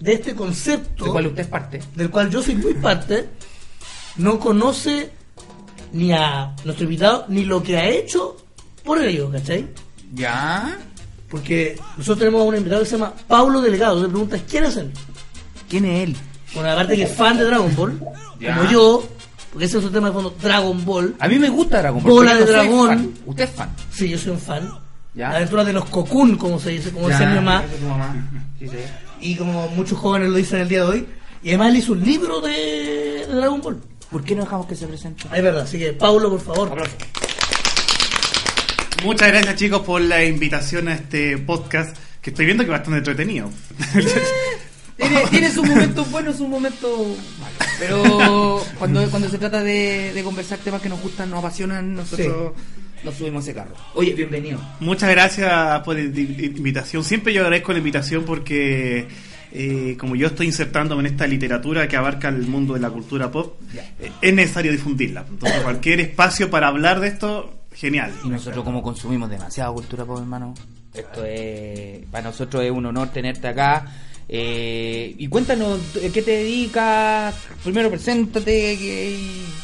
[0.00, 1.80] de este concepto, ¿De cuál usted es parte?
[1.96, 3.28] del cual yo soy muy parte,
[4.16, 5.10] no conoce
[5.92, 8.36] ni a nuestro invitado, ni lo que ha hecho
[8.84, 9.66] por ello, ¿cachai?
[10.14, 10.78] ¿Ya?
[11.28, 14.00] Porque nosotros tenemos a un invitado que se llama Pablo Delgado.
[14.02, 14.90] Te preguntas, ¿quién es él?
[15.68, 16.16] ¿Quién es él?
[16.54, 18.00] Bueno, aparte que es fan de Dragon Ball,
[18.40, 18.56] Ya.
[18.56, 19.06] como yo,
[19.52, 21.14] porque ese es otro tema de fondo, Dragon Ball.
[21.18, 22.12] A mí me gusta Dragon Ball.
[22.12, 23.14] Bola de dragón.
[23.26, 23.70] Usted es fan.
[23.92, 24.70] Sí, yo soy un fan.
[25.14, 25.30] Ya.
[25.30, 28.28] La aventura de los Cocoon, como se dice, como Ya, decía mi mamá, mamá.
[28.58, 28.76] Sí, sí.
[29.20, 31.06] y como muchos jóvenes lo dicen el día de hoy.
[31.42, 33.80] Y además él hizo un libro de, de Dragon Ball.
[34.10, 35.24] ¿Por qué no dejamos que se presente?
[35.30, 36.82] Ah, Es verdad, así que Pablo, por favor.
[39.04, 42.98] Muchas gracias chicos por la invitación a este podcast que estoy viendo que es bastante
[42.98, 43.50] entretenido.
[44.96, 46.90] Tiene, tiene sus momentos buenos, sus momentos
[47.38, 47.58] malos.
[47.78, 52.52] Pero cuando, cuando se trata de, de conversar temas que nos gustan, nos apasionan, nosotros
[53.04, 53.74] nos subimos a ese carro.
[53.94, 54.60] Oye, bienvenido.
[54.80, 57.04] Muchas gracias por la invitación.
[57.04, 59.06] Siempre yo agradezco la invitación porque
[59.50, 63.30] eh, como yo estoy insertándome en esta literatura que abarca el mundo de la cultura
[63.30, 65.24] pop, eh, es necesario difundirla.
[65.28, 68.12] Entonces cualquier espacio para hablar de esto, genial.
[68.24, 70.54] Y nosotros como consumimos demasiada cultura pop, hermano,
[70.92, 73.86] esto es para nosotros es un honor tenerte acá.
[74.30, 75.80] Eh, y cuéntanos
[76.12, 77.34] qué te dedicas.
[77.64, 79.16] Primero, preséntate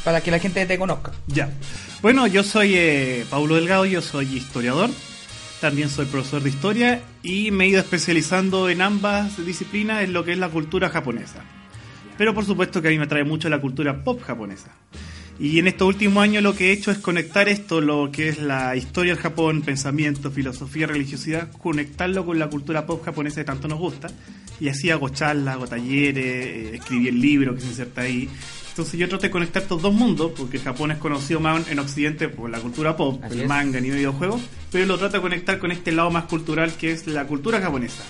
[0.03, 1.13] para que la gente te conozca.
[1.27, 1.51] Ya.
[2.05, 4.91] Bueno, yo soy eh, Paulo Delgado, yo soy historiador,
[5.63, 10.23] también soy profesor de historia y me he ido especializando en ambas disciplinas en lo
[10.23, 11.43] que es la cultura japonesa.
[12.19, 14.71] Pero por supuesto que a mí me atrae mucho la cultura pop japonesa.
[15.39, 18.39] Y en estos últimos años lo que he hecho es conectar esto, lo que es
[18.39, 23.67] la historia del Japón, pensamiento, filosofía, religiosidad, conectarlo con la cultura pop japonesa que tanto
[23.67, 24.09] nos gusta.
[24.61, 28.29] Y así hago charlas, hago talleres, eh, escribí el libro que se inserta ahí.
[28.75, 32.29] Entonces yo trato de conectar estos dos mundos, porque Japón es conocido más en Occidente
[32.29, 33.49] por la cultura pop, Así el es.
[33.49, 37.07] manga, anime, videojuegos, pero lo trato de conectar con este lado más cultural que es
[37.07, 38.03] la cultura japonesa.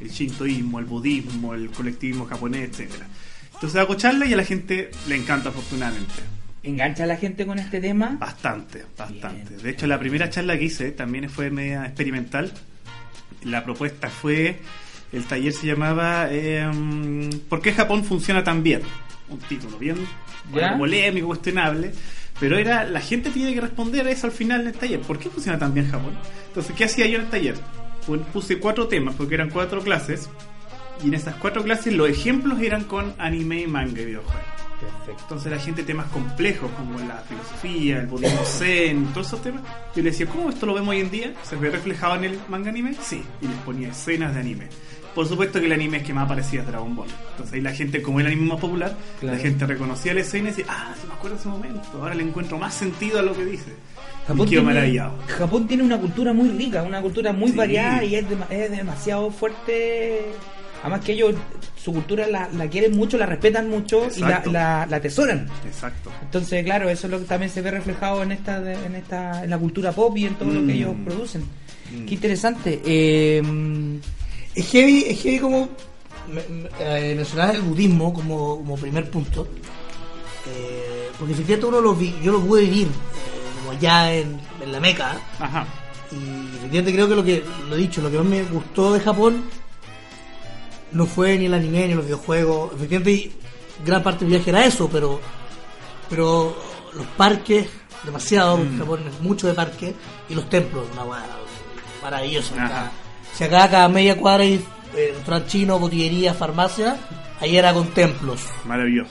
[0.00, 3.06] El shintoísmo, el budismo, el colectivismo japonés, etcétera.
[3.52, 6.14] Entonces hago charlas y a la gente le encanta afortunadamente.
[6.62, 8.16] ¿Engancha a la gente con este tema?
[8.18, 9.54] Bastante, bastante.
[9.58, 12.52] De hecho, la primera charla que hice también fue media experimental.
[13.44, 14.60] La propuesta fue,
[15.12, 16.66] el taller se llamaba eh,
[17.50, 18.80] ¿Por qué Japón funciona tan bien?
[19.28, 19.96] Un título bien
[20.50, 21.92] bueno, polémico, cuestionable.
[22.38, 25.00] Pero era, la gente tiene que responder eso al final del taller.
[25.00, 26.16] ¿Por qué funciona tan bien Japón?
[26.48, 27.54] Entonces, ¿qué hacía yo en el taller?
[28.32, 30.28] Puse cuatro temas, porque eran cuatro clases.
[31.02, 34.56] Y en esas cuatro clases los ejemplos eran con anime, manga y videojuegos.
[34.80, 35.22] Perfecto.
[35.22, 39.62] Entonces la gente temas complejos como la filosofía, el budismo zen, todos esos temas.
[39.94, 41.34] Yo le decía, ¿cómo esto lo vemos hoy en día?
[41.42, 42.94] ¿Se ve reflejado en el manga anime?
[43.00, 43.22] Sí.
[43.40, 44.68] Y les ponía escenas de anime.
[45.16, 47.08] Por supuesto que el anime que más aparecía es Dragon Ball.
[47.32, 49.36] Entonces ahí la gente, como el anime más popular, Claro.
[49.36, 51.80] la gente reconocía la escena y decía, ah, se me acuerda ese momento.
[51.94, 53.72] Ahora le encuentro más sentido a lo que dice.
[54.28, 55.14] y quedo maravillado.
[55.28, 57.56] Japón tiene una cultura muy rica, una cultura muy Sí.
[57.56, 60.20] variada y es, dema- es demasiado fuerte.
[60.82, 61.34] Además que ellos,
[61.76, 65.46] su cultura la, la quieren mucho, la respetan mucho y la, la, la atesoran.
[65.64, 66.10] Exacto.
[66.22, 69.44] Entonces, claro, eso es lo que también se ve reflejado en esta, de- en esta,
[69.44, 70.76] en la cultura pop y en todo lo que Mm.
[70.76, 71.44] ellos producen.
[72.06, 72.82] Qué interesante.
[72.84, 73.40] Eh,
[74.56, 75.68] Es heavy, es heavy como
[76.80, 79.46] eh, mencionabas el budismo como, como primer punto.
[80.48, 84.72] Eh, porque efectivamente uno lo vi, yo lo pude vivir eh, como allá en, en
[84.72, 85.20] la Meca.
[85.38, 85.66] Ajá.
[86.10, 89.00] Y efectivamente creo que lo que lo he dicho, lo que más me gustó de
[89.00, 89.44] Japón
[90.92, 92.72] no fue ni el anime ni los videojuegos.
[92.74, 93.32] Efectivamente
[93.84, 95.20] gran parte del viaje era eso, pero
[96.08, 96.56] pero
[96.94, 97.68] los parques
[98.04, 99.94] demasiado, porque Japón es mucho de parques
[100.28, 101.04] y los templos, una
[102.02, 102.90] maravillosa.
[103.36, 103.44] Ajá.
[103.44, 104.54] Acá- Si acá cada media cuadra hay
[104.96, 106.96] eh, restaurante chino, botillería, farmacia,
[107.40, 109.10] ahí era con templos Maravilloso.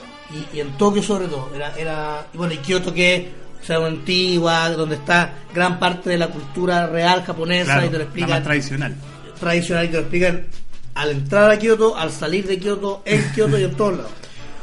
[0.52, 3.24] y, y en Tokio sobre todo era era y bueno y Kioto que es
[3.62, 7.88] o sea, una antigua donde está gran parte de la cultura real japonesa Claro, y
[7.88, 8.94] te lo la explican más tradicional.
[9.40, 10.46] tradicional y te lo explican
[10.94, 14.12] al entrar a Kioto al salir de Kioto en Kioto y en todos lados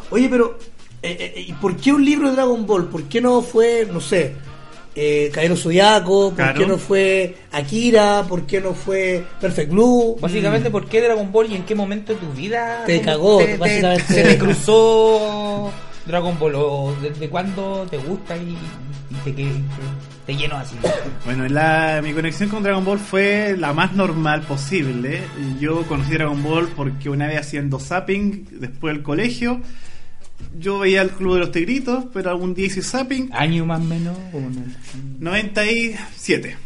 [0.09, 0.57] oye pero
[1.01, 2.87] eh, eh, ¿y por qué un libro de Dragon Ball?
[2.89, 4.35] ¿por qué no fue no sé
[4.95, 6.27] eh, Caballero Zodiaco?
[6.29, 6.59] ¿por Claro.
[6.59, 8.25] qué no fue Akira?
[8.27, 10.17] ¿por qué no fue Perfect Blue?
[10.21, 13.45] básicamente, ¿por qué Dragon Ball y en qué momento de tu vida Te cagó, te-
[13.45, 14.03] te- básicamente.
[14.13, 15.71] se te cruzó
[16.05, 16.53] Dragon Ball?
[16.55, 18.51] ¿O desde cuándo te gusta y,
[19.11, 19.51] y te, que-
[20.25, 20.75] te lleno así?
[21.25, 25.21] Bueno, la, mi conexión con Dragon Ball fue la más normal posible.
[25.59, 29.59] Yo conocí Dragon Ball porque una vez haciendo zapping después del colegio,
[30.57, 33.29] yo veía el Club de los Tigritos, pero algún día hice zapping.
[33.33, 34.17] ¿Año más o menos?
[34.33, 34.63] o no?
[35.19, 36.57] 97.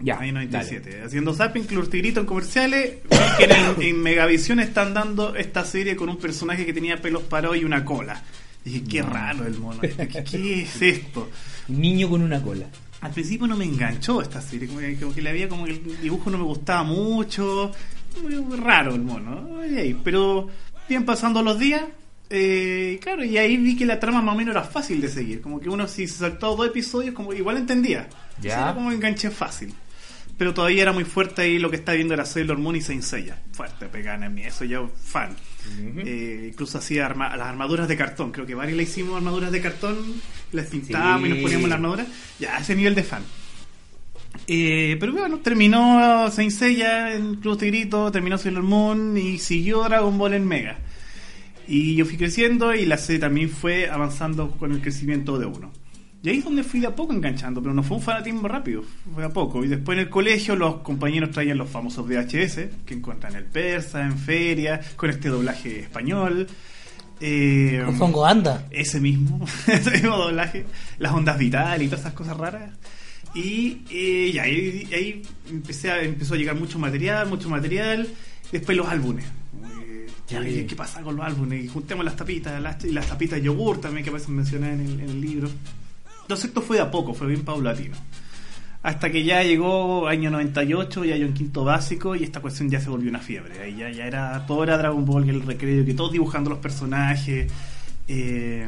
[0.00, 0.46] Ya, Ahí dale.
[0.48, 1.02] 97.
[1.04, 2.96] Haciendo zapping, Club Tigrito en comerciales.
[3.38, 7.56] Que en, en Megavisión están dando esta serie con un personaje que tenía pelos parados
[7.56, 8.22] y una cola.
[8.64, 9.80] Dije, qué raro el mono.
[9.80, 11.30] ¿Qué, qué es esto?
[11.68, 12.66] Un niño con una cola.
[13.00, 15.72] Al principio no me enganchó esta serie, como que, como que le había como que
[15.72, 17.72] el dibujo no me gustaba mucho,
[18.22, 20.48] muy, raro el mono, y pero
[20.88, 21.82] bien pasando los días,
[22.32, 25.40] eh, claro, y ahí vi que la trama más o menos era fácil de seguir,
[25.42, 28.08] como que uno si se saltó dos episodios, como igual entendía,
[28.40, 28.54] Ya.
[28.62, 29.72] Era como enganché fácil.
[30.38, 33.02] Pero todavía era muy fuerte ahí lo que está viendo era Sailor Moon y Saint
[33.02, 33.38] Seiya.
[33.52, 35.36] Fuerte, pegana en mí, eso ya fan.
[36.04, 38.32] Eh, incluso hacía arma- las armaduras de cartón.
[38.32, 39.96] Creo que varios le hicimos armaduras de cartón,
[40.52, 42.06] las pintábamos y nos poníamos la armadura.
[42.40, 43.22] Ya, ese nivel de fan.
[44.48, 50.16] Eh, pero bueno, terminó Saint Seiya en Club Tigrito, terminó Sailor Moon y siguió Dragon
[50.18, 50.78] Ball en Mega.
[51.66, 55.72] Y yo fui creciendo y la serie también fue avanzando con el crecimiento de uno.
[56.24, 58.84] Y ahí es donde fui de a poco enganchando, pero no fue un fanatismo rápido,
[59.12, 59.64] fue de a poco.
[59.64, 63.44] Y después en el colegio los compañeros traían los famosos VHS, que encuentran en el
[63.46, 66.46] persa, en feria, con este doblaje español.
[67.20, 68.66] Eh, Con Fongo Anda.
[68.70, 70.64] ese mismo, ese mismo doblaje,
[70.98, 72.70] las ondas vitales y todas esas cosas raras.
[73.34, 78.06] Y, eh, y ahí, ahí empecé a, empezó a llegar mucho material, mucho material.
[78.52, 79.24] Después los álbumes.
[80.28, 80.66] Ya, Sí.
[80.66, 81.64] ¿Qué pasa con los álbumes?
[81.64, 84.72] Y juntemos las tapitas, las, y las tapitas de yogur también que a veces mencioné
[84.72, 85.48] en el, en el libro.
[86.22, 87.96] Entonces esto fue de a poco, fue bien paulatino.
[88.82, 92.80] Hasta que ya llegó año 98, ya yo en quinto básico y esta cuestión ya
[92.80, 93.60] se volvió una fiebre.
[93.60, 97.50] Ahí ya, ya era, todo era Dragon Ball, el recreo, que todos dibujando los personajes.
[98.08, 98.66] eh,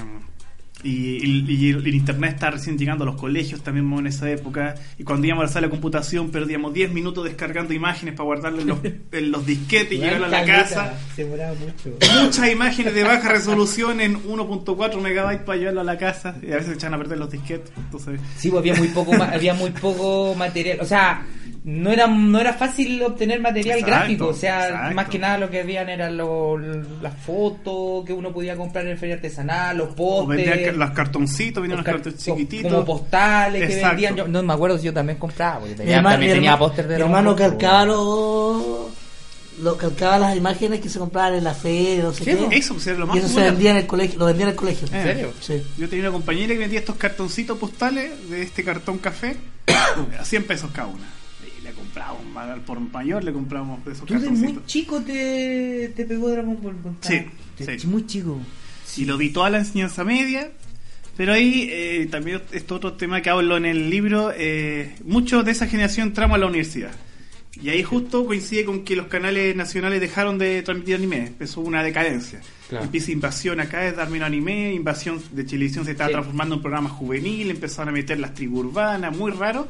[0.85, 4.75] y, y- y el internet estaba recién llegando a los colegios también en esa época.
[4.99, 8.63] Y cuando íbamos a la sala de computación perdíamos 10 minutos descargando imágenes para guardarlas
[8.63, 8.79] en los,
[9.13, 10.95] en los disquetes y llegar a la casa.
[11.17, 11.97] Se mucho.
[12.23, 16.37] Muchas imágenes de baja resolución en 1.4 megabytes para llevarlo a la casa.
[16.43, 17.73] Y a veces echaban a perder los disquetes.
[17.77, 21.25] Entonces, Sí, pues había muy poco había muy poco material, o sea,
[21.65, 24.95] no era no era fácil obtener material Exacto, gráfico, o sea, exacto.
[24.95, 28.99] más que nada lo que habían eran lo- las fotos que uno podía comprar en
[28.99, 32.71] feria artesanal, los o vendían ca- postes, los cartoncitos, venían los cartones chiquititos.
[32.71, 33.89] como postales que Exacto.
[33.89, 36.87] vendían, yo no me acuerdo si yo también compraba, porque tenía, hermano, también tenía póster
[36.87, 38.63] de mi hermano calcaba los,
[39.63, 42.33] lo calcaba las imágenes que se compraban en la feria, no sé qué.
[42.59, 44.51] Eso pues, era lo más y eso se vendía en el colegio, lo vendía en
[44.51, 44.87] el colegio.
[44.89, 44.91] Eh.
[44.99, 45.33] ¿En serio?
[45.41, 45.63] Sí.
[45.79, 49.37] Yo tenía una compañera que vendía estos cartoncitos postales de este cartón café
[50.21, 51.07] a 100 pesos cada una.
[51.95, 54.55] Compramos al por mayor, le compramos de esos Tú de cartoncitos.
[54.55, 56.75] muy chico te, te pegó Dragon Ball.
[57.01, 57.23] Sí,
[57.79, 57.87] sí.
[57.87, 58.41] Muy chico.
[58.97, 60.51] y lo vi toda la enseñanza media.
[61.17, 65.53] Pero ahí eh, también esto otro tema que hablo en el libro, eh, muchos de
[65.53, 66.91] esa generación entramos a la universidad.
[67.63, 71.85] Y ahí justo coincide con que los canales nacionales dejaron de transmitir anime, empezó una
[71.85, 72.41] decadencia.
[72.69, 72.87] Claro.
[72.87, 76.15] Empieza Invasión acá, es Darme Anime, Invasión de Chilevisión se estaba Sí.
[76.15, 79.69] transformando en programa juvenil, empezaron a meter las tribus urbanas, muy raro.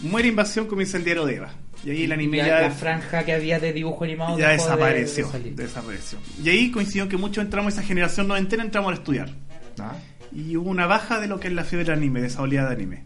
[0.00, 1.50] Muere Invasión comienza el diario de Eva.
[1.84, 4.54] Y ahí el anime Ya ya, la franja que había de dibujo animado ya de-
[4.54, 5.54] desapareció, de salir.
[5.54, 6.18] desapareció.
[6.42, 9.30] Y ahí coincidió que muchos entramos, esa generación noventena entramos a estudiar
[9.78, 9.92] Ah.
[10.32, 12.68] y hubo una baja de lo que es la fiebre del anime, de esa oleada
[12.70, 13.04] de anime.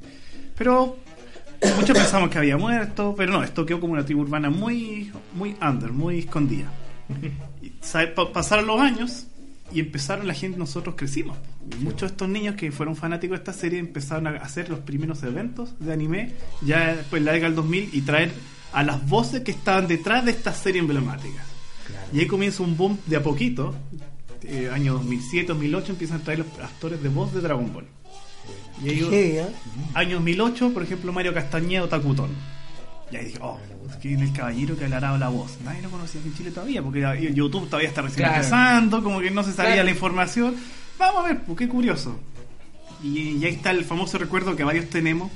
[0.56, 0.96] Pero
[1.76, 5.54] muchos pensamos que había muerto, pero no, esto quedó como una tribu urbana muy, muy
[5.60, 6.70] under, muy escondida.
[7.60, 7.70] Y,
[8.32, 9.26] pasaron los años
[9.74, 11.36] y empezaron la gente, nosotros crecimos.
[11.80, 15.22] Muchos de estos niños que fueron fanáticos de esta serie empezaron a hacer los primeros
[15.22, 18.32] eventos de anime, ya después en la década del 2000, y traer
[18.72, 21.44] a las voces que estaban detrás de esta serie emblemática.
[22.12, 23.74] Y ahí comienza un boom de a poquito.
[24.42, 27.86] Eh, año 2007, 2008 empiezan a traer los actores de voz de Dragon Ball.
[28.82, 29.46] Y ¿eh?
[29.94, 32.30] año 2008, por ejemplo, Mario Castañeda o Takutón.
[33.12, 33.58] Y ahí dije, oh,
[34.00, 35.58] ¿quién es el caballero que hablará la voz?
[35.64, 38.36] Nadie lo conocía aquí en Chile todavía, porque YouTube todavía está recién Claro.
[38.36, 39.84] empezando, como que no se sabía Claro.
[39.84, 40.54] la información.
[40.98, 42.18] Vamos a ver, pues qué curioso.
[43.02, 45.30] Y, y ahí está el famoso recuerdo que varios tenemos.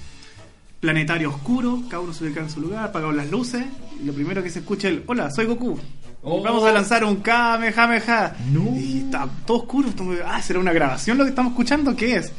[0.81, 3.65] Planetario oscuro, cada uno se ubica en su lugar, apagaron las luces,
[4.01, 5.79] y lo primero que se escucha es el, hola, soy Goku.
[6.23, 6.43] Oh.
[6.43, 8.37] Vamos a lanzar un Kamehameha.
[8.53, 8.77] No.
[8.77, 9.89] Y está todo oscuro.
[10.27, 11.95] ah, ¿será una grabación lo que estamos escuchando?
[11.97, 12.33] ¿Qué es?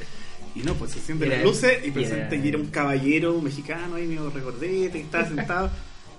[0.59, 1.93] Y no, pues se Era las luces y él.
[1.93, 5.69] presenta Era y era un caballero mexicano ahí medio recordete que estaba sentado.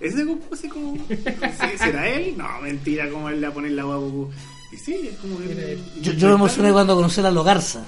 [0.01, 0.95] Ese Goku así como...
[1.09, 2.35] ¿sí, ¿Será él?
[2.37, 4.31] No, mentira, como él le va a poner la Goku.
[4.73, 5.79] Y sí, es como que...
[6.03, 7.83] Yo, yo me emocioné cuando conocí a Logarza,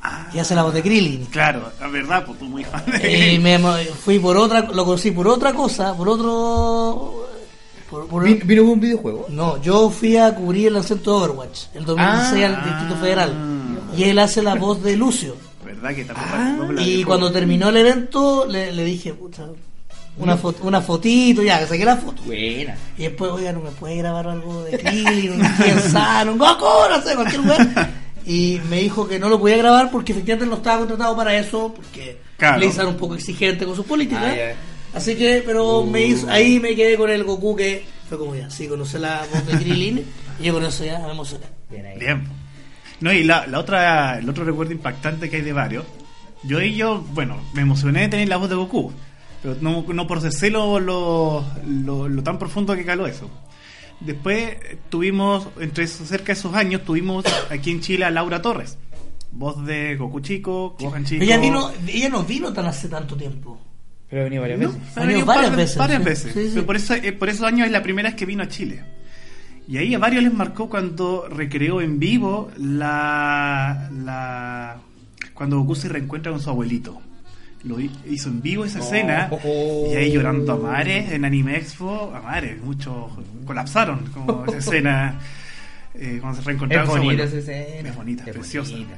[0.00, 1.24] Ah, que hace la voz de Krillin.
[1.26, 3.32] Claro, la verdad, pues tú muy fan de...
[3.34, 3.58] Y me
[4.04, 7.26] fui por otra, lo conocí por otra cosa, por otro...
[7.90, 9.26] por- por- ¿Vino, un videojuego?
[9.30, 12.64] no, yo fui a cubrir el lanzamiento de Overwatch, el 2016 al Ah.
[12.64, 13.34] Distrito Federal.
[13.98, 15.36] Y él hace la voz de Lucio.
[15.64, 19.44] ¿Verdad que Ah, Y cuando terminó el evento, le, le dije, pucha,
[20.16, 22.22] una, fo- una fotito, ya, saqué la foto.
[22.22, 22.76] Buena.
[22.96, 26.64] Y después, oiga, ¿no me puede grabar algo de Krillin, un Quién sabe, un Goku,
[26.90, 27.90] no sé, cualquier lugar?
[28.26, 31.72] Y me dijo que no lo podía grabar porque efectivamente no estaba contratado para eso,
[31.74, 32.58] porque Claro.
[32.58, 34.22] le era un poco exigente con sus políticas.
[34.22, 34.52] Ah.
[34.98, 36.08] Así que, pero me Uh.
[36.08, 39.46] hizo, ahí me quedé con el Goku que fue como ya, sí, conocí la voz
[39.46, 40.04] de Krillin
[40.40, 41.46] y yo con eso ya me emocioné.
[41.70, 41.98] Bien ahí.
[41.98, 42.28] Bien.
[43.00, 45.84] No, y la, la otra, el otro recuerdo impactante que hay de varios.
[46.44, 48.92] Yo y yo, bueno, me emocioné de tener la voz de Goku.
[49.42, 53.30] Pero no, no procesé lo, lo, lo, lo tan profundo que caló eso.
[54.00, 54.56] Después
[54.88, 58.78] tuvimos, entre esos- cerca de esos años, tuvimos aquí en Chile a Laura Torres.
[59.30, 61.22] Voz de Goku Chico, Gohan Chico.
[61.22, 63.60] Ella vino, ella no vino tan hace tanto tiempo.
[64.08, 64.96] Pero ha venido varias No, veces.
[64.96, 66.04] ha Ha venido par varias veces, Varias sí.
[66.08, 66.32] veces.
[66.32, 66.50] Sí, sí.
[66.54, 68.82] Pero por, eso, eh, por esos años es la primera vez que vino a Chile.
[69.68, 74.76] Y ahí a varios les marcó cuando recreó en vivo la, la
[75.34, 77.00] cuando Goku se reencuentra con su abuelito.
[77.64, 78.82] Lo hi- hizo en vivo esa Oh.
[78.82, 79.30] escena
[79.92, 82.94] y ahí llorando a mares en Anime Expo, a mares, muchos
[83.44, 85.18] colapsaron como esa escena
[85.94, 87.88] eh, cuando se reencontraron Es bonita esa escena.
[87.90, 88.72] Es bonita, Es preciosa.
[88.72, 88.94] bonita.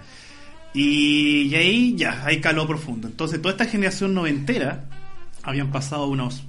[0.72, 3.08] Y, y ahí ya, ahí caló profundo.
[3.08, 4.84] Entonces, toda esta generación noventera
[5.42, 6.44] habían pasado unos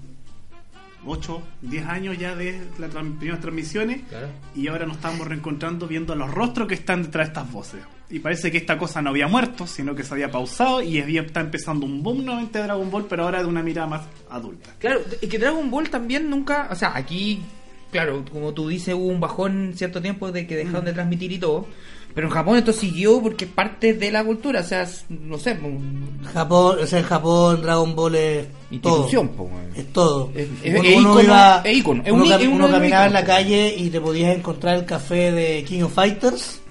[1.06, 4.28] 8, 10 años ya de las primeras transmisiones Claro.
[4.56, 7.82] y ahora nos estamos reencontrando viendo los rostros que están detrás de estas voces.
[8.10, 11.22] Y parece que esta cosa no había muerto, sino que se había pausado y había,
[11.22, 14.70] está empezando un boom nuevamente de Dragon Ball, pero ahora de una mirada más adulta.
[14.80, 17.42] Claro, es que Dragon Ball también nunca, o sea, aquí,
[17.90, 21.40] claro, como tú dices, hubo un bajón cierto tiempo de que dejaron de transmitir y
[21.40, 21.68] todo,
[22.14, 25.54] pero en Japón esto siguió porque es parte de la cultura, o sea, no sé,
[25.64, 29.38] un- Japón, o sea, en Japón Dragon Ball es institución, todo.
[29.38, 29.70] po, weón.
[29.76, 30.32] Es todo.
[30.36, 32.24] Es- es- uno, es uno iba- es ícono, uno
[32.66, 36.62] un- caminaba en la calle y te podías encontrar el café de King of Fighters,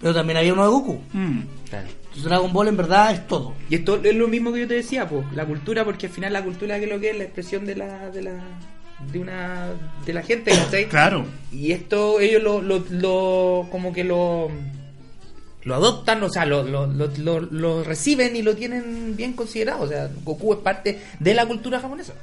[0.00, 1.00] pero también había uno de Goku.
[1.12, 1.40] Mm.
[1.68, 1.86] Claro.
[2.02, 3.54] Entonces Dragon Ball en verdad es todo.
[3.68, 6.32] Y esto es lo mismo que yo te decía, pues, la cultura, porque al final
[6.32, 8.32] la cultura que es lo que es la expresión de la, de la,
[9.12, 9.68] de una,
[10.06, 10.86] de la gente, ¿cachai?
[10.88, 11.24] Claro.
[11.52, 14.50] Y esto ellos lo, lo, lo- como que lo,
[15.64, 19.82] lo adoptan, o sea, lo, lo, lo, lo- lo reciben y lo tienen bien considerado.
[19.82, 22.14] O sea, Goku es parte de la cultura japonesa.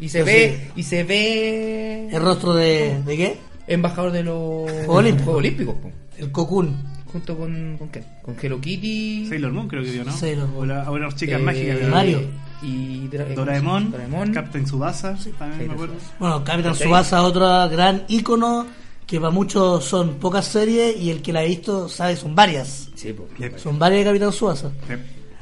[0.00, 0.72] Y se Yo ve, sí.
[0.76, 3.36] y se ve ¿El rostro de, de qué?
[3.68, 5.76] embajador de los Juegos Olímpicos.
[6.18, 6.74] El Cocoon.
[7.06, 8.02] junto con, con qué?
[8.22, 9.26] Con Hello Kitty.
[9.28, 10.12] Sailor Moon creo que dio, ¿no?
[10.12, 10.62] Sailor Moon.
[10.62, 11.78] O la, o las chicas eh, mágicas.
[11.78, 12.20] de- Mario.
[12.62, 14.32] Y eh, Doraemon, Doraemon.
[14.32, 15.94] Captain Subasa, también me acuerdo.
[16.18, 16.78] Bueno, Capitán Ok.
[16.78, 18.66] Subasa, otro gran ícono
[19.06, 22.88] que para muchos son pocas series y el que la ha visto sabe son varias.
[22.94, 23.26] Sí, po.
[23.38, 23.58] Yep.
[23.58, 24.70] Son varias de Capitán Subasa.
[24.88, 24.94] Sí.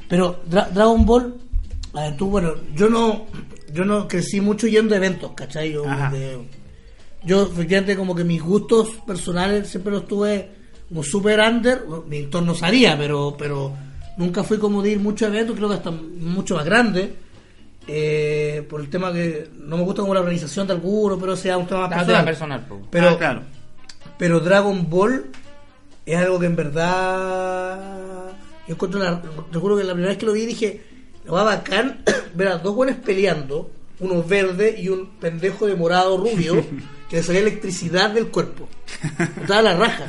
[0.09, 1.35] Pero Dra- Dragon Ball,
[1.95, 3.27] a ver, tú, bueno, yo no,
[3.73, 5.73] yo no crecí mucho yendo a eventos, ¿cachai?
[5.73, 6.49] Yo, de-
[7.25, 10.51] yo efectivamente como que mis gustos personales siempre los tuve
[10.89, 13.73] como super under, mi entorno sabía, pero, pero
[14.21, 17.15] nunca fui como de ir mucho a eventos, creo que hasta mucho más grande.
[17.93, 21.57] eh, por el tema que no me gusta como la organización de alguno, pero sea
[21.59, 22.17] un tema más Ah, personal.
[22.21, 22.81] tema personal, po.
[22.91, 23.43] Pero, Ah, claro.
[24.17, 25.25] pero Dragon Ball
[26.07, 28.31] es algo que en verdad.
[28.69, 29.21] Yo encuentro la.
[29.51, 30.85] Recuerdo que la primera vez que lo vi dije.
[31.25, 32.03] Lo va bacán
[32.35, 36.55] ver a dos buenos peleando, uno verde y un pendejo de morado rubio,
[37.11, 38.69] que le salía electricidad del cuerpo.
[39.41, 40.05] Estaba la raja.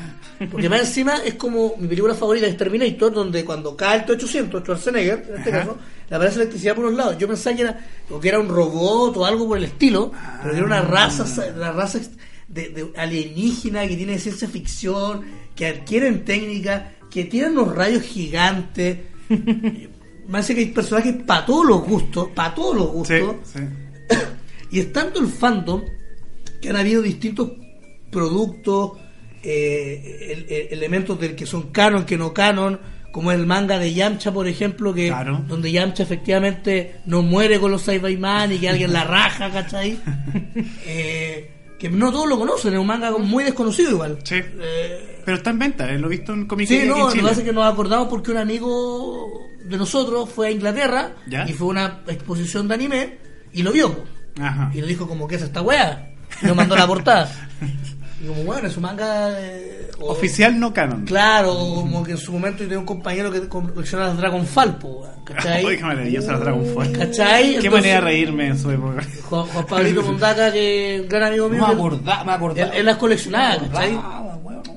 [0.49, 4.61] Porque más encima es como mi película favorita es Terminator, donde cuando cae el T-800,
[4.61, 5.59] Schwarzenegger, en este Ajá.
[5.59, 5.77] caso,
[6.09, 7.17] le aparece electricidad por los lados.
[7.17, 10.51] Yo pensaba que era, o que era un robot o algo por el estilo, pero
[10.51, 11.25] que era una raza,
[11.55, 11.99] una raza
[12.47, 15.21] de, de alienígena que tiene ciencia ficción,
[15.55, 18.97] que adquieren técnica, que tienen unos rayos gigantes.
[19.29, 19.89] Me
[20.31, 23.35] parece que hay personajes para todos los gustos, para todos los Sí, gustos.
[23.53, 23.59] sí.
[24.71, 25.81] Y es tanto el fandom
[26.61, 27.51] que han habido distintos
[28.09, 28.91] productos,
[29.43, 32.79] eh, el- el- elementos del que son canon, que no canon,
[33.11, 35.43] como el manga de Yamcha, por ejemplo, que Claro.
[35.47, 39.97] donde Yamcha efectivamente no muere con los Saibaimán y que alguien la raja, ¿cachai?
[40.85, 44.19] Eh, que no todos lo conocen, es un manga muy desconocido igual.
[44.23, 44.35] Sí.
[44.35, 47.09] Eh, Pero está en venta, eh, lo he visto en Comic Sí, no, en lo
[47.11, 51.45] que pasa es que nos acordamos porque un amigo de nosotros fue a Inglaterra ¿Ya?
[51.49, 53.17] y fue a una exposición de anime
[53.51, 54.03] y lo vio.
[54.39, 54.71] Ajá.
[54.73, 56.13] Y le dijo como que es esta weá.
[56.41, 57.49] Y nos mandó la portada.
[58.23, 59.31] Y como, bueno, es su manga...
[59.39, 61.05] eh, o- Oficial no canon.
[61.05, 65.07] Claro, como que en su momento yo tenía un compañero que colecciona las Dragon Falpo,
[65.23, 65.65] ¿cachai?
[65.65, 66.63] Uy, qué maravillosa la Dragon.
[66.93, 67.43] ¿Cachai?
[67.43, 69.01] Qué Entonces, manera de reírme en su época.
[69.29, 72.69] Juan, Juan Pablito Mondaca, que es un gran amigo mío, me acordaba, me acordaba.
[72.71, 73.99] él, él las coleccionaba, ¿cachai?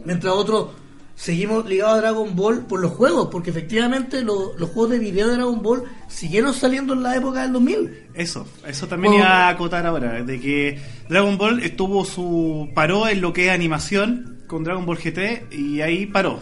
[0.05, 0.69] Mientras otros
[1.17, 5.29] seguimos ligados a Dragon Ball por los juegos, porque efectivamente lo- los juegos de video
[5.29, 8.09] de Dragon Ball siguieron saliendo en la época del 2000.
[8.15, 9.25] Eso, eso también Bueno.
[9.27, 13.53] iba a acotar ahora, de que Dragon Ball estuvo su paró en lo que es
[13.53, 16.41] animación con Dragon Ball GT y ahí paró.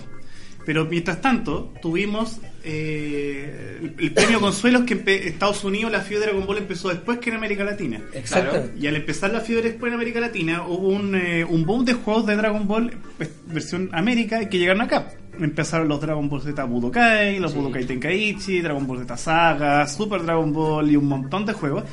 [0.64, 6.00] Pero mientras tanto, tuvimos eh, el, el premio Consuelo es que en Estados Unidos la
[6.00, 8.00] fiebre de Dragon Ball empezó después que en América Latina.
[8.12, 8.78] Exactamente.
[8.78, 11.94] Y al empezar la fiebre después en América Latina, hubo un, eh, un boom de
[11.94, 15.08] juegos de Dragon Ball pues, versión América que llegaron acá.
[15.40, 20.52] Empezaron los Dragon Ball Z Budokai, los Budokai Tenkaichi, Dragon Ball Z Saga, Super Dragon
[20.52, 21.84] Ball y un montón de juegos.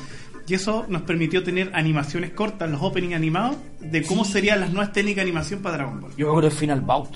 [0.46, 4.92] Y eso nos permitió tener animaciones cortas, los opening animados, de cómo serían las nuevas
[4.92, 6.10] técnicas de animación para Dragon Ball.
[6.16, 7.08] Yo me acuerdo del Final Bout.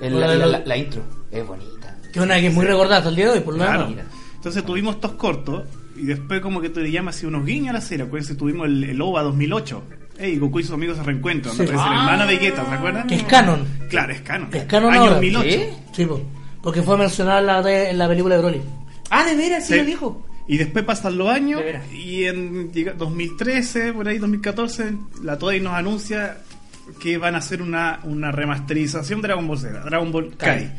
[0.00, 1.02] El- la, la- la- la intro.
[1.30, 1.81] Es bonita.
[2.12, 3.88] Que es una que es muy recordada hasta el día de hoy, por lo Claro.
[3.88, 4.04] menos.
[4.36, 5.64] Entonces tuvimos estos cortos
[5.96, 8.04] y después como que te llamas así unos guiños a la serie.
[8.04, 9.82] Acuérdense, tuvimos el, el OVA 2008.
[10.18, 11.54] Ey, Goku y sus amigos se reencuentran.
[11.54, 11.62] Sí.
[11.62, 12.00] Aparece la Ah.
[12.04, 13.06] hermana Vegeta, ¿se acuerdan?
[13.06, 13.64] Que es canon.
[13.88, 14.48] Claro, es canon.
[14.52, 15.14] Es canon Año ahora.
[15.14, 15.48] 2008.
[15.50, 15.62] ¿Sí?
[15.92, 16.20] Sí, po.
[16.62, 18.60] porque fue mencionada en la, en la película de Broly.
[19.10, 19.78] Ah, de veras, sí, Sí.
[19.80, 20.26] lo dijo.
[20.48, 24.92] Y después pasan los años De y en llega 2013, por ahí 2014,
[25.22, 26.38] la Toei nos anuncia
[27.00, 30.58] que van a hacer una, una remasterización de Dragon Ball Z, Dragon Ball Kai.
[30.58, 30.72] Kai.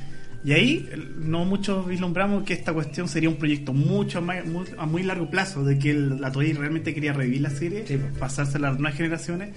[0.45, 0.89] Y ahí
[1.19, 5.29] no muchos vislumbramos que esta cuestión sería un proyecto mucho más, muy- a muy largo
[5.29, 8.77] plazo, de que el- la Toei realmente quería revivir la serie, Sí, pasarse a las
[8.79, 9.49] nuevas generaciones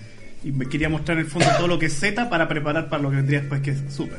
[0.45, 3.03] y me quería mostrar en el fondo todo lo que es Z para preparar para
[3.03, 4.19] lo que vendría después que es Super.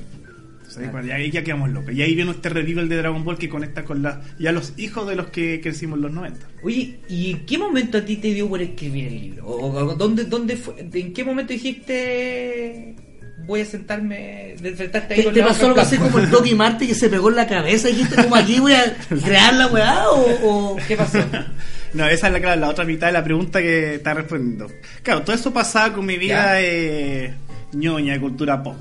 [0.70, 1.94] Entonces, ahí, ya, ahí ya quedamos locos.
[1.94, 5.08] Y ahí viene este revival de Dragon Ball que conecta con la, ya los hijos
[5.08, 6.46] de los que crecimos en los 90.
[6.62, 9.46] Oye, ¿y en qué momento a ti te dio por escribir el libro?
[9.46, 10.76] ¿O, o dónde, dónde fue?
[10.94, 12.94] ¿En qué momento dijiste
[13.48, 16.30] voy a sentarme, de enfrentarte ahí ¿Te, con te la pasó algo así como el
[16.30, 19.54] Doki Marte que se pegó en la cabeza y dijiste como aquí voy a crear
[19.56, 21.20] la weá o, o- ¿Qué pasó?
[21.94, 24.70] No, esa es la, claro, la otra mitad de la pregunta que está respondiendo.
[25.02, 27.34] Claro, todo eso pasaba con mi vida eh,
[27.72, 28.76] ñoña, de cultura pop.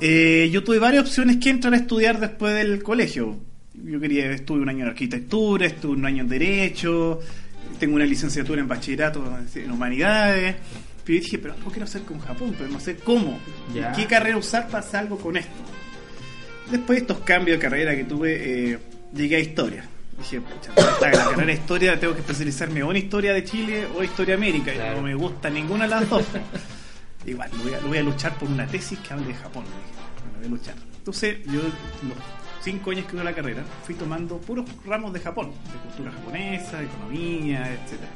[0.00, 3.38] Eh, yo tuve varias opciones que entrar a estudiar después del colegio.
[3.74, 7.20] Yo quería, estuve un año en arquitectura, estuve un año en derecho,
[7.78, 10.56] tengo una licenciatura en bachillerato en humanidades.
[11.04, 13.38] Pero yo dije, pero algo quiero hacer con Japón, pero no sé cómo.
[13.74, 13.92] Ya.
[13.92, 15.50] ¿Qué carrera usar para hacer algo con esto?
[16.70, 18.78] Después de estos cambios de carrera que tuve, eh,
[19.12, 19.84] llegué a historia.
[20.16, 24.02] Dije, pucha, la carrera de historia tengo que especializarme o en historia de Chile o
[24.04, 24.72] historia de América.
[24.72, 26.24] Y no me gusta ninguna de las dos.
[27.26, 29.64] Igual, lo voy, a, lo voy a luchar por una tesis que hable de Japón.
[29.64, 30.74] Dije, voy a luchar.
[30.96, 31.72] Entonces, yo los
[32.62, 36.78] cinco años que duró la carrera, fui tomando puros ramos de Japón, de cultura japonesa,
[36.78, 38.08] de economía, etcétera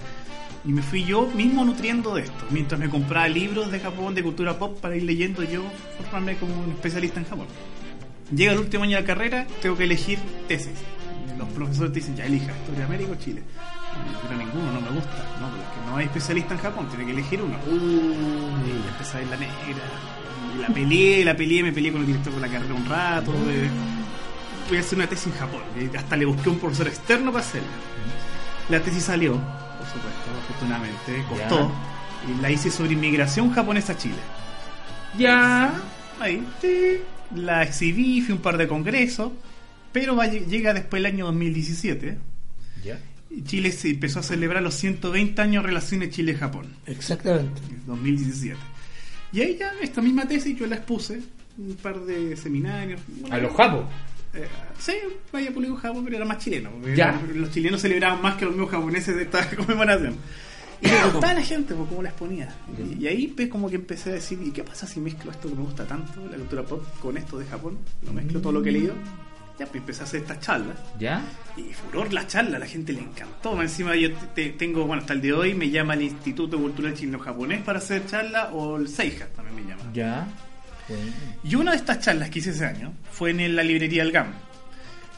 [0.66, 4.22] Y me fui yo mismo nutriendo de esto, mientras me compraba libros de Japón, de
[4.24, 5.62] cultura pop, para ir leyendo yo,
[5.98, 7.46] formarme como un especialista en Japón.
[8.34, 10.74] Llega el último año de la carrera, tengo que elegir tesis.
[11.38, 13.42] Los profesores te dicen, ya elija, Historia de América o Chile.
[14.12, 15.36] No, quiero ninguno, no me gusta.
[15.40, 17.56] No, pero es que no hay especialista en Japón, tiene que elegir uno.
[18.66, 19.54] Y empecé a la negra.
[20.56, 23.32] Y la peleé, la peleé, me peleé con el director de la carrera un rato.
[24.68, 25.62] Voy a hacer una tesis en Japón.
[25.78, 27.68] Y hasta le busqué un profesor externo para hacerla.
[28.68, 29.38] La tesis salió,
[29.96, 31.72] supuesto, afortunadamente, costó.
[32.28, 34.16] Y la hice sobre inmigración japonesa a Chile.
[35.18, 35.72] Ya.
[36.20, 36.98] Ahí, sí,
[37.34, 39.32] la exhibí, fui a un par de congresos,
[39.92, 42.16] pero va- llega después el año 2017
[42.84, 42.98] Ya.
[43.30, 47.60] y Chile se empezó a celebrar los 120 años de relaciones Chile-Japón, Exactamente.
[47.86, 48.56] 2017.
[49.32, 51.20] Y ahí ya esta misma tesis yo la expuse,
[51.58, 53.00] un par de seminarios.
[53.30, 53.84] A los japos.
[54.36, 54.46] Eh,
[54.78, 54.92] sí,
[55.32, 56.70] vaya público Japón, pero era más chileno.
[56.94, 57.20] Ya.
[57.34, 60.16] Los chilenos celebraban más que los mismos japoneses de esta conmemoración.
[60.80, 62.54] Y le gustaba la gente, pues, cómo la exponía.
[62.98, 65.48] Y, y ahí pues, como que empecé a decir, ¿y qué pasa si mezclo esto
[65.48, 67.78] que me gusta tanto, la cultura pop, con esto de Japón?
[68.04, 68.92] Lo mezclo todo lo que he leído.
[69.58, 70.76] Ya, pues empecé a hacer estas charlas.
[71.00, 71.24] ¿Ya?
[71.56, 73.54] Y furor la charla, la gente le encantó.
[73.56, 76.92] Más Encima yo te- tengo, bueno, hasta el de hoy me llama el Instituto Cultural
[76.92, 79.90] Chino-Japonés para hacer charla, o el Seija también me llama.
[79.94, 80.28] Ya.
[81.44, 84.32] Y una de estas charlas que hice ese año fue en la librería El GAM.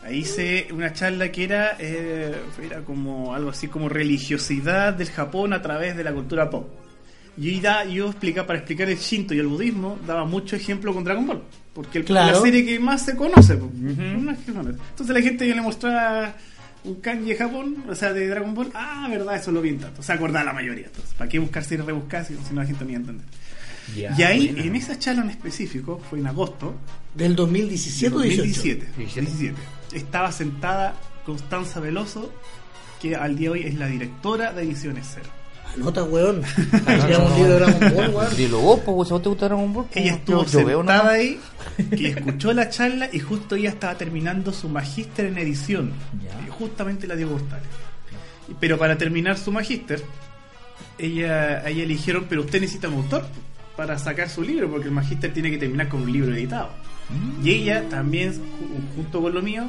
[0.05, 5.53] Ahí hice una charla que era, eh, era como algo así como religiosidad del Japón
[5.53, 6.69] a través de la cultura pop.
[7.37, 11.05] Y da- yo explicaba, para explicar el Shinto y el budismo, daba mucho ejemplo con
[11.05, 11.43] Dragon Ball.
[11.75, 12.37] Porque el- Claro.
[12.37, 13.57] la serie que más se conoce.
[13.59, 14.39] conoce.
[14.47, 16.35] Entonces la gente yo le mostraba
[16.85, 18.71] un kanji de Japón, o sea, de Dragon Ball.
[18.75, 20.01] Ah, verdad, eso lo vi en tanto.
[20.01, 20.87] O sea, acordaba la mayoría.
[20.87, 23.27] Entonces, ¿para qué buscar series rebuscadas si si no la gente no iba a entender?
[23.97, 24.65] Ya, y ahí, buena.
[24.65, 26.75] en esa charla en específico, fue en agosto,
[27.15, 28.43] Del 2017 o 18.
[28.43, 29.31] 2017, 17.
[29.31, 29.57] 17.
[29.97, 32.33] Estaba sentada Constanza Veloso,
[33.01, 35.27] que al día de hoy es la directora de Ediciones Cero.
[35.75, 36.43] Anota, weón.
[38.37, 39.87] Dilo vos, pues, ¿a vos te gusta Dragon Ball?
[39.95, 41.39] Ella Yo- estuvo yo veo sentada ahí,
[41.91, 45.93] que escuchó la charla y justo ella estaba terminando su magíster en edición.
[46.23, 46.47] Ya.
[46.47, 47.63] Y justamente la dio Gustavo.
[48.61, 50.03] Pero para terminar su magíster,
[50.99, 53.27] ella, ella le dijeron, pero usted necesita un autor
[53.79, 56.71] para sacar su libro, porque el magíster tiene que terminar con un libro editado.
[57.11, 57.47] Mm.
[57.47, 59.69] Y ella también, ju- junto con lo mío,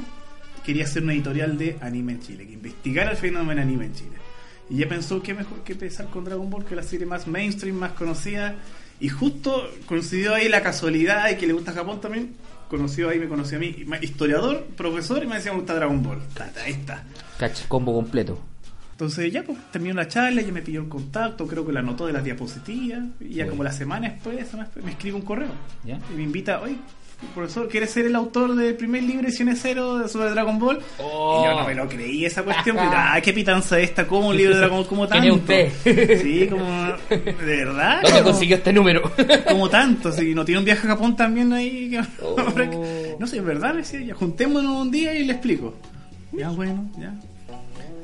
[0.66, 4.18] quería hacer una editorial de anime en Chile, que investigara el fenómeno anime en Chile.
[4.68, 7.28] Y ella pensó que mejor que empezar con Dragon Ball, que es la serie más
[7.28, 8.56] mainstream, más conocida.
[9.00, 12.34] Y justo coincidió ahí la casualidad y que le gusta Japón también.
[12.68, 16.20] Conoció ahí, me conoció a mí, historiador, profesor, y me decía me gusta Dragon Ball.
[16.34, 17.04] Tata, ahí está.
[17.38, 18.40] Cacha, combo completo.
[19.00, 22.06] Entonces ya pues terminó la charla, ella me pidió el contacto, creo que la anotó
[22.06, 24.46] de las diapositivas, y ya como la semana después,
[24.84, 25.48] me escribe un correo.
[25.86, 25.98] ¿Ya?
[26.12, 26.76] Y me invita, oye,
[27.34, 30.80] profesor, ¿quieres ser el autor del primer libro de ediciones cero sobre Dragon Ball?
[30.98, 31.40] Oh.
[31.42, 34.36] Y yo no me lo creí esa cuestión, pero, ah, qué pitanza esta, como un
[34.36, 35.54] libro de Dragon Ball, como ¿Quién tanto.
[35.54, 36.22] es usted?
[36.22, 36.66] Sí, como,
[37.10, 38.02] de verdad.
[38.04, 39.10] ¿Dónde consiguió este número?
[39.48, 41.90] como tanto, si no tiene un viaje a Japón también ahí.
[41.90, 42.36] que- Oh.
[43.18, 45.74] No sé, en verdad, me decía, ya juntémonos un día y le explico.
[46.34, 47.14] Ya, bueno, ya.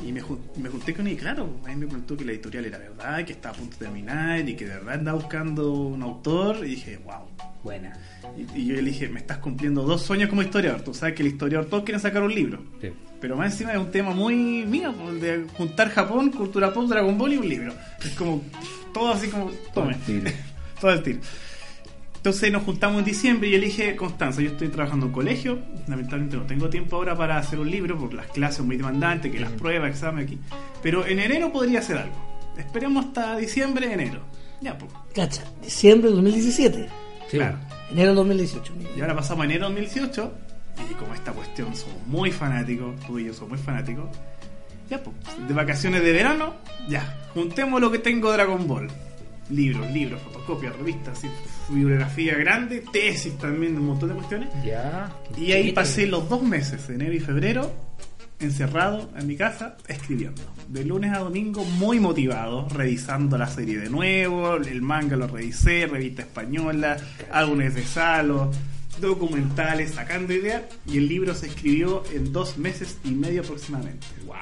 [0.04, 0.22] Y me,
[0.58, 3.34] me junté con él y claro, ahí me contó que la editorial era verdad, que
[3.34, 6.58] estaba a punto de terminar y que de verdad andaba buscando un autor.
[6.66, 7.22] Y dije, wow.
[7.64, 7.98] Buena.
[8.38, 10.82] Y, y yo le dije, me estás cumpliendo dos sueños como historiador.
[10.82, 12.64] Tú sabes que el historiador todos quieren sacar un libro.
[12.82, 12.92] Sí.
[13.20, 14.36] Pero más encima es un tema muy
[14.66, 17.74] mío, pues, de juntar Japón, cultura pop, Dragon Ball y un libro.
[18.04, 18.44] Es como
[18.94, 20.30] todo así como, tome, tiro.
[20.80, 21.20] todo el tiro.
[22.26, 25.60] Entonces nos juntamos en diciembre y yo le dije, Constanza, yo estoy trabajando en colegio,
[25.86, 29.32] lamentablemente no tengo tiempo ahora para hacer un libro porque las clases son muy demandantes,
[29.32, 30.40] que las pruebas, examen aquí.
[30.82, 32.16] Pero en enero podría hacer algo.
[32.58, 34.22] Esperemos hasta diciembre, enero.
[34.60, 34.92] Ya, pues.
[35.14, 36.90] Cacha, diciembre de 2017.
[37.30, 37.60] Sí, Claro.
[37.92, 38.74] Enero del 2018.
[38.98, 40.34] Y ahora pasamos a enero 2018
[40.90, 44.06] y como esta cuestión somos muy fanáticos, tú y yo somos muy fanáticos,
[44.90, 45.16] ya pues,
[45.48, 46.56] de vacaciones de verano,
[46.90, 48.88] ya, juntemos lo que tengo de Dragon Ball.
[49.50, 51.22] Libros, libros, fotocopias, revistas,
[51.70, 54.50] bibliografía grande, tesis también, un montón de cuestiones.
[54.64, 55.16] Ya.
[55.38, 57.72] Y ahí pasé los dos meses, enero y febrero,
[58.40, 60.42] encerrado en mi casa, escribiendo.
[60.68, 65.86] De lunes a domingo, muy motivado, revisando la serie de nuevo, el manga lo revisé,
[65.86, 66.98] revista española,
[67.32, 68.52] álbumes de Salo,
[69.00, 74.08] documentales, sacando ideas, y el libro se escribió en dos meses y medio aproximadamente.
[74.26, 74.36] ¡Wow!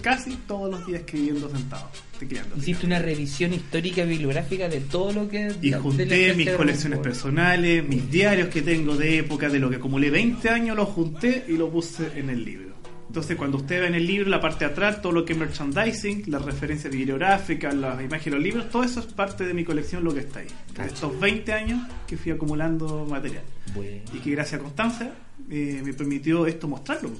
[0.00, 1.90] Casi todos los días escribiendo sentado.
[2.18, 5.52] Tecleando, Hiciste una revisión histórica bibliográfica de todo lo que...
[5.62, 10.10] y junté mis colecciones personales, mis diarios que tengo de época, de lo que acumulé
[10.10, 12.76] 20 años, los junté y lo puse en el libro.
[13.08, 15.38] Entonces, cuando usted ve en el libro, la parte de atrás, todo lo que es
[15.38, 19.64] merchandising, las referencias bibliográficas, las imágenes de los libros, todo eso es parte de mi
[19.64, 20.48] colección, lo que está ahí.
[20.76, 23.44] De estos 20 años que fui acumulando material.
[23.74, 24.02] Bueno.
[24.12, 25.14] Y que gracias a Constanza
[25.48, 27.10] eh, me permitió esto mostrarlo.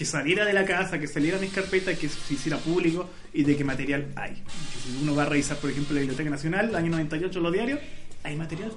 [0.00, 3.54] Que saliera de la casa, que saliera mis carpetas, que se hiciera público y de
[3.54, 4.30] qué material hay.
[4.32, 7.78] Que si uno va a revisar, por ejemplo, la Biblioteca Nacional, año 98, los diarios,
[8.22, 8.72] hay material.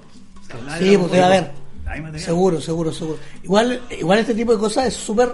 [0.46, 0.78] pues.
[0.78, 1.50] Sí, pues debe haber.
[1.86, 2.26] Hay material.
[2.26, 3.18] Seguro, seguro, seguro.
[3.42, 5.32] Igual, igual este tipo de cosas es súper.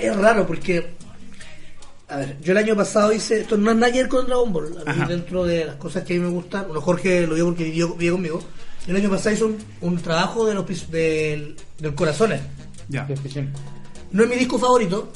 [0.00, 0.92] Es raro porque.
[2.06, 3.40] A ver, yo el año pasado hice.
[3.40, 4.78] Esto no es nada que ver con Dragon Ball.
[4.86, 5.06] A mí, Ajá.
[5.08, 6.66] dentro de las cosas que a mí me gustan.
[6.66, 8.38] Bueno, Jorge lo vio porque vivió, vivió conmigo.
[8.86, 12.42] Yo el año pasado hice un, un trabajo de los, del, del Corazones.
[12.88, 13.08] Ya.
[14.14, 15.08] No es mi disco favorito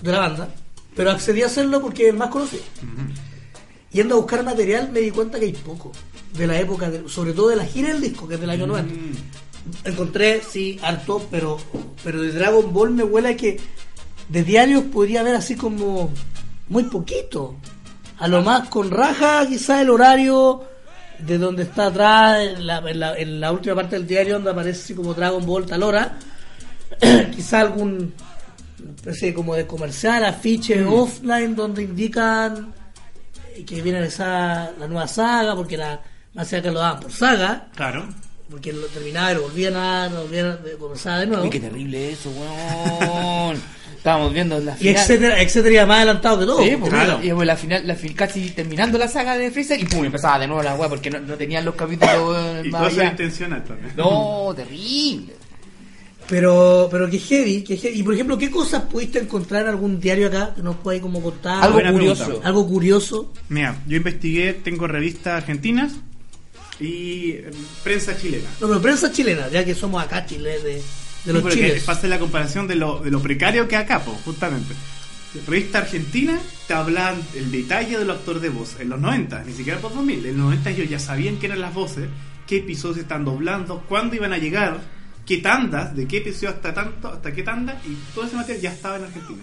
[0.00, 0.48] de la banda,
[0.94, 2.62] pero accedí a hacerlo porque es el más conocido.
[3.92, 5.92] Yendo a buscar material me di cuenta que hay poco
[6.32, 8.66] de la época, de- sobre todo de la gira del disco, que es del año
[8.66, 8.94] 90.
[9.84, 11.58] Encontré, sí, harto, pero,
[12.04, 13.58] pero de Dragon Ball me huele a que
[14.28, 16.10] de diarios podría haber así como
[16.68, 17.56] muy poquito.
[18.18, 20.62] A lo más con raja, quizá el horario
[21.18, 24.50] de donde está atrás, en la, en la- en la última parte del diario, donde
[24.50, 26.18] aparece así como Dragon Ball tal hora.
[27.34, 28.14] quizá algún
[28.96, 32.72] especie como de comercial, afiche offline donde indican
[33.66, 36.00] que viene esa, la nueva saga, porque la
[36.34, 38.06] más allá que lo daban por saga, Claro.
[38.50, 41.44] porque lo terminaba y lo volvían a dar, lo volvían a comenzar de nuevo.
[41.44, 43.56] Uy, qué terrible eso, weón.
[43.96, 44.96] Estábamos viendo la Y final.
[44.96, 46.62] etcétera, etcétera, y más adelantado que todo.
[46.62, 47.18] Sí, pues, Claro.
[47.22, 50.38] y pues, la final, la fin- casi terminando la saga de Freezer y pum, empezaba
[50.38, 53.64] de nuevo la weá porque no, no tenían los capítulos Y más todo eso intencional
[53.64, 53.92] también.
[53.96, 55.34] No, terrible.
[56.28, 58.00] Pero, pero que heavy, que heavy.
[58.00, 61.22] Y por ejemplo, ¿qué cosas pudiste encontrar en algún diario acá que nos puedas como
[61.22, 61.62] contar?
[61.62, 62.24] Algo curioso.
[62.24, 62.48] pregunta.
[62.48, 63.32] Algo curioso.
[63.48, 65.92] Mira, yo investigué, tengo revistas argentinas
[66.80, 67.50] y eh,
[67.82, 68.48] prensa chilena.
[68.60, 70.82] No, pero prensa chilena, ya que somos acá Chile, de,
[71.24, 71.84] de los chiles.
[71.84, 74.74] pasa la comparación de lo, de lo precario que acá, pues, justamente.
[75.46, 79.78] Revista argentina te hablan el detalle del actor de voz en los 90, ni siquiera
[79.80, 80.26] por 2000.
[80.26, 82.08] En los 90 ellos ya sabían qué eran las voces,
[82.46, 84.80] qué episodios están doblando, cuándo iban a llegar,
[85.26, 88.72] qué tandas, de qué episodio hasta tanto, hasta qué tanda, y todo ese material ya
[88.72, 89.42] estaba en Argentina.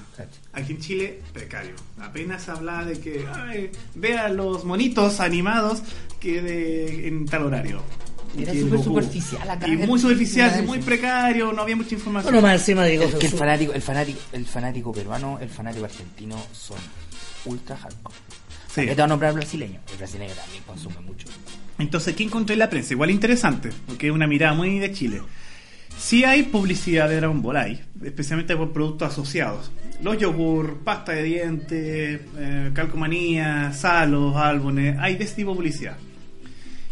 [0.54, 1.76] Aquí en Chile, precario.
[2.00, 5.84] Apenas hablaba de que, ay, vea los monitos animados
[6.20, 7.84] que de, en tal horario.
[8.36, 9.68] Era el súper superficial acá.
[9.68, 12.34] Y muy superficial, Era muy precario, no había mucha información.
[12.34, 13.20] Bueno, más encima de Es cosas.
[13.20, 16.78] que el fanático, el fanático, el fanático peruano, el fanático argentino son
[17.46, 18.16] ultra hardcore.
[18.70, 18.76] Sí.
[18.76, 19.80] ¿Para qué te voy a nombrar brasileño?
[19.92, 21.28] El brasileño también consume mucho.
[21.78, 22.94] Entonces, ¿qué encontré en la prensa?
[22.94, 25.22] Igual interesante, porque es una mirada muy de Chile.
[25.98, 29.72] Sí hay publicidad de Dragon Ball, hay, especialmente por productos asociados.
[30.02, 35.98] Los yogur, pasta de dientes, eh, calcomanía, salos, álbumes, hay de ese tipo de publicidad.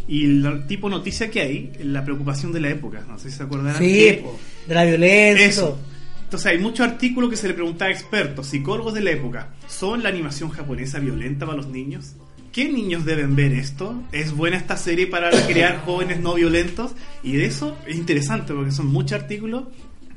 [0.08, 3.38] Y el tipo de noticia que hay, la preocupación de la época, no sé si
[3.38, 3.78] se acordarán.
[3.78, 4.22] Sí,
[4.68, 5.46] de la violencia.
[5.46, 5.80] eso.
[6.24, 10.02] Entonces hay muchos artículos que se le preguntaba a expertos, psicólogos de la época, ¿son
[10.02, 12.14] la animación japonesa violenta para los niños?
[12.52, 14.04] ¿Qué niños deben ver esto?
[14.12, 16.92] ¿Es buena esta serie para crear jóvenes no violentos?
[17.24, 19.66] Y de eso es interesante porque son muchos artículos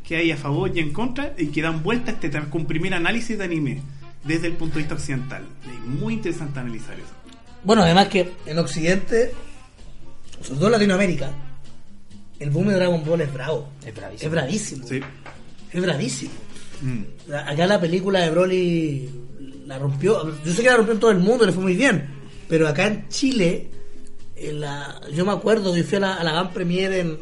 [0.03, 2.67] que hay a favor y en contra y que dan vuelta a este tema con
[2.67, 3.83] primer análisis de anime
[4.25, 5.45] desde el punto de vista occidental.
[5.63, 7.13] Es muy interesante analizar eso.
[7.63, 9.33] Bueno, además que en Occidente,
[10.41, 11.31] sobre todo en Latinoamérica,
[12.41, 13.69] el boom de Dragon Ball es bravo.
[13.87, 14.27] Es bravísimo.
[14.27, 14.87] Es bravísimo.
[14.89, 15.01] Sí.
[15.73, 16.33] Es bravísimo.
[16.83, 17.33] Mm.
[17.33, 19.09] Acá la película de Broly
[19.67, 20.35] la rompió.
[20.45, 22.14] Yo sé que la rompió en todo el mundo, le fue muy bien.
[22.49, 23.69] Pero acá en Chile,
[24.37, 27.19] en la- yo me acuerdo que fui a la, a la Gran Premiere en,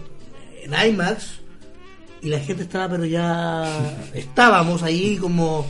[0.65, 1.41] en IMAX
[2.23, 5.67] y la gente estaba, pero ya estábamos ahí como,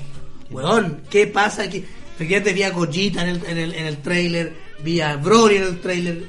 [0.50, 1.84] weón, ¿qué pasa aquí?
[2.14, 5.62] Efectivamente vi a Gogeta en el, en el, en el trailer, vi a Broly en
[5.64, 6.24] el trailer,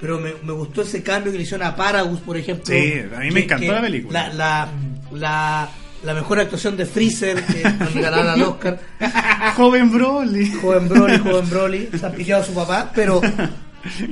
[0.00, 2.66] pero me, me gustó ese cambio que le hicieron a Paragus, por ejemplo.
[2.66, 4.28] Sí, a mí me encantó la película.
[4.28, 4.68] La, la,
[5.12, 5.68] la,
[6.04, 7.62] la mejor actuación de Freezer, que
[8.00, 8.80] ganaron al Oscar.
[9.56, 10.50] Joven Broly.
[10.52, 13.20] Joven Broly, joven Broly, se ha pillado a su papá, pero,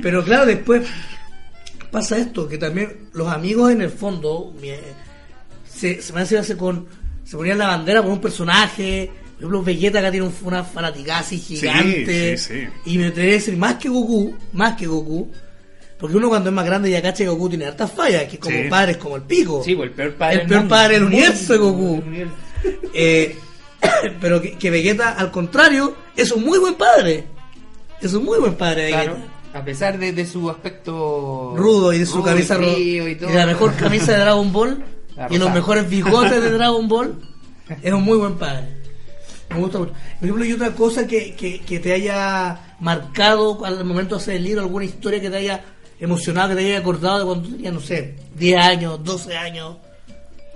[0.01, 0.87] pero claro, después
[1.91, 4.69] pasa esto, que también los amigos en el fondo mi-
[5.69, 6.87] se, se me hace con
[7.23, 11.19] se ponían la bandera por un personaje, por ejemplo Vegeta acá tiene un- una fanaticada
[11.19, 12.53] así gigante sí,
[12.85, 12.91] sí.
[12.91, 15.31] y me atrevería a decir más que Goku, más que Goku,
[16.03, 18.57] porque uno cuando es más grande ya cacha que Goku tiene hartas fallas, que como
[18.57, 18.63] Sí.
[18.69, 19.61] padre es como el pico.
[19.63, 20.75] Sí, pues el peor padre El peor mundo.
[20.75, 21.95] padre del universo, Goku.
[21.95, 22.35] Del universo.
[22.93, 23.37] Eh,
[24.19, 27.23] pero que, que Vegeta, al contrario, es un muy buen padre.
[28.01, 29.03] Es un muy buen padre, Vegeta.
[29.03, 29.17] Claro,
[29.53, 33.29] a pesar de, de su aspecto Rudo y de su rudo camisa frío y todo.
[33.29, 34.83] la mejor camisa de Dragon Ball
[35.29, 37.15] y los mejores bigotes de Dragon Ball.
[37.81, 38.67] Es un muy buen padre.
[39.49, 39.93] Me gusta mucho.
[39.93, 44.35] Por ejemplo, y otra cosa que, que, que te haya marcado al momento de hacer
[44.35, 45.63] el libro, alguna historia que te haya
[45.99, 49.77] emocionado, que te haya acordado de cuando tenías, no sé, 10 años, 12 años.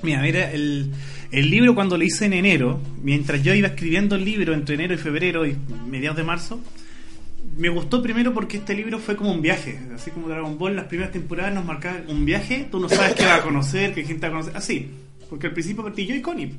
[0.03, 0.91] Mira, mira, el,
[1.31, 4.93] el libro cuando lo hice en enero, mientras yo iba escribiendo el libro entre enero
[4.93, 5.57] y febrero y
[5.87, 6.59] mediados de marzo,
[7.57, 10.85] me gustó primero porque este libro fue como un viaje, así como Dragon Ball, las
[10.85, 14.21] primeras temporadas nos marcaban un viaje, tú no sabes qué va a conocer, qué gente
[14.21, 14.89] va a conocer, así,
[15.29, 16.51] porque al principio partí yo y Connie.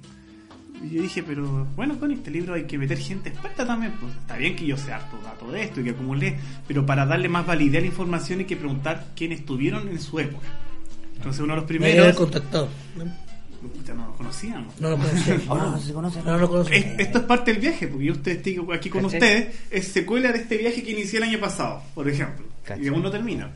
[0.82, 3.92] Y yo dije, pero bueno, con este libro hay que meter gente experta también.
[4.00, 6.36] Pues está bien que yo sea harto dato de esto y que acumulé,
[6.68, 10.18] pero para darle más validez a la información hay que preguntar quiénes estuvieron en su
[10.20, 10.46] época.
[11.16, 12.14] Entonces uno de los primeros...
[12.16, 12.68] contactado.
[13.84, 14.80] Ya no lo conocíamos.
[14.80, 15.36] No lo conocía.
[15.48, 16.22] Ahora no se conoce.
[16.22, 16.76] No lo conocía.
[16.76, 20.30] Es- esto es parte del viaje, porque yo usted estoy aquí con ustedes, es secuela
[20.30, 22.46] de este viaje que inicié el año pasado, por ejemplo,
[22.80, 23.50] y aún no termina.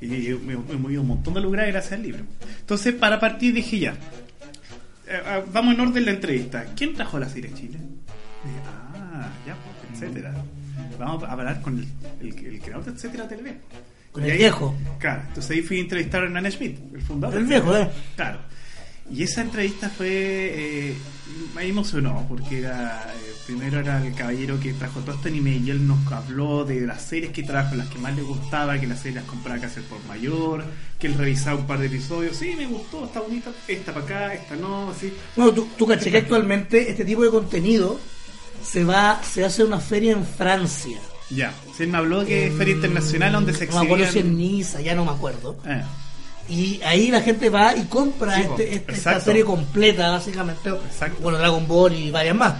[0.00, 2.24] Y yo me me he movido un montón de lugares gracias al libro.
[2.58, 3.94] Entonces, para partir dije ya,
[5.12, 6.64] eh, ah, vamos en orden la entrevista.
[6.76, 7.78] ¿Quién trajo la serie a Chile?
[8.44, 10.34] Dije, ah, ya, pues, etcétera.
[10.98, 11.88] Vamos a hablar con el,
[12.28, 13.56] el- el creador de etcétera TV.
[14.12, 14.74] Con Y el ahí- viejo.
[14.98, 17.38] Claro, entonces ahí fui a entrevistar a Hernán Schmidt, el fundador.
[17.38, 17.76] El viejo.
[17.76, 17.88] ¿eh?
[18.16, 18.38] Claro.
[19.10, 20.08] Y esa entrevista fue.
[20.10, 20.96] Eh,
[21.54, 23.12] me emocionó porque era.
[23.14, 26.80] eh, primero era el caballero que trajo todo este anime y él nos habló de
[26.82, 29.80] las series que trajo, las que más le gustaba, que las series las compraba casi
[29.80, 30.64] por mayor,
[30.98, 32.36] que él revisaba un par de episodios.
[32.36, 35.12] Sí, me gustó, está bonita, esta para acá, esta no, así.
[35.36, 37.98] Bueno, tú, tú caché que actualmente este tipo de contenido
[38.64, 40.98] se va, se hace una feria en Francia.
[41.30, 41.52] Ya.
[41.78, 44.36] Él me habló que es Feria Internacional donde se No me acuerdo si en exhibían.
[44.36, 45.56] Niza, ya no me acuerdo.
[45.66, 45.82] Eh,
[46.48, 50.68] Y ahí la gente va y compra Sí, este- este- esta serie completa, básicamente.
[50.70, 51.18] Exacto.
[51.22, 52.54] Bueno, Dragon Ball y varias más.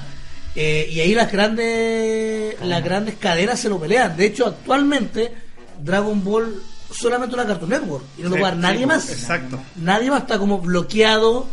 [0.55, 4.17] Eh, y ahí las grandes las grandes cadenas se lo pelean.
[4.17, 5.33] De hecho, actualmente
[5.83, 8.05] Dragon Ball solamente una Cartoon Network.
[8.19, 9.11] Y no lo sí, va a dar nadie sí, más.
[9.11, 9.61] Exacto.
[9.77, 11.49] Nadie más está como bloqueado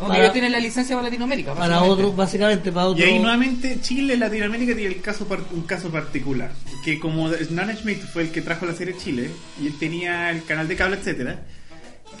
[0.00, 1.54] No, para, ellos tienen la licencia para Latinoamérica.
[1.54, 1.92] para básicamente.
[2.04, 3.04] otro, básicamente para otro.
[3.04, 6.52] Y ahí nuevamente Chile, Latinoamérica tiene el caso par- un caso particular,
[6.84, 9.30] que como Nana Schmidt fue el que trajo la serie Chile
[9.60, 11.40] y él tenía el canal de cable, etcétera,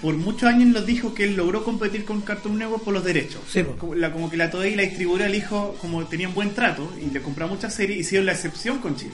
[0.00, 3.40] por muchos años nos dijo que él logró competir con Cartoon Network por los derechos.
[3.48, 6.54] Sí, como, la, como que la Toei y la distribuidora le dijo, como tenían buen
[6.54, 9.12] trato y le compraron muchas series, hicieron la excepción con Chile.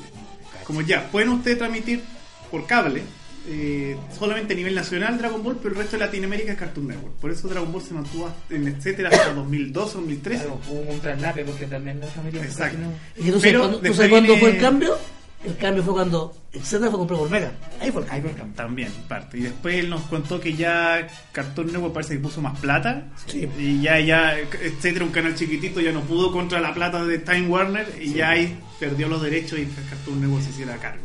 [0.64, 2.02] Como ya, pueden ustedes transmitir
[2.50, 3.02] por cable,
[3.50, 7.14] eh, solamente a nivel nacional Dragon Ball, pero el resto de Latinoamérica es Cartoon Network.
[7.16, 10.44] Por eso Dragon Ball se mantuvo en etcétera hasta 2012, 2013.
[10.44, 12.42] Claro, hubo un traslape porque también la familia.
[12.44, 12.78] Exacto.
[13.16, 14.98] ¿Y sabes Pero cuándo, tú después sabes cuándo viene- fue el cambio?
[15.44, 17.52] El cambio fue cuando Etcétera fue comprado por Mega.
[17.80, 18.32] Ahí fue el cambio.
[18.56, 19.38] También, parte.
[19.38, 23.06] Y después él nos contó que ya Cartoon Network parece que puso más plata.
[23.26, 23.48] Sí.
[23.58, 27.48] Y ya, ya, etcétera, un canal chiquitito ya no pudo contra la plata de Time
[27.48, 27.86] Warner.
[28.00, 31.04] Y ya ahí perdió los derechos y Cartoon Network se hiciera cargo.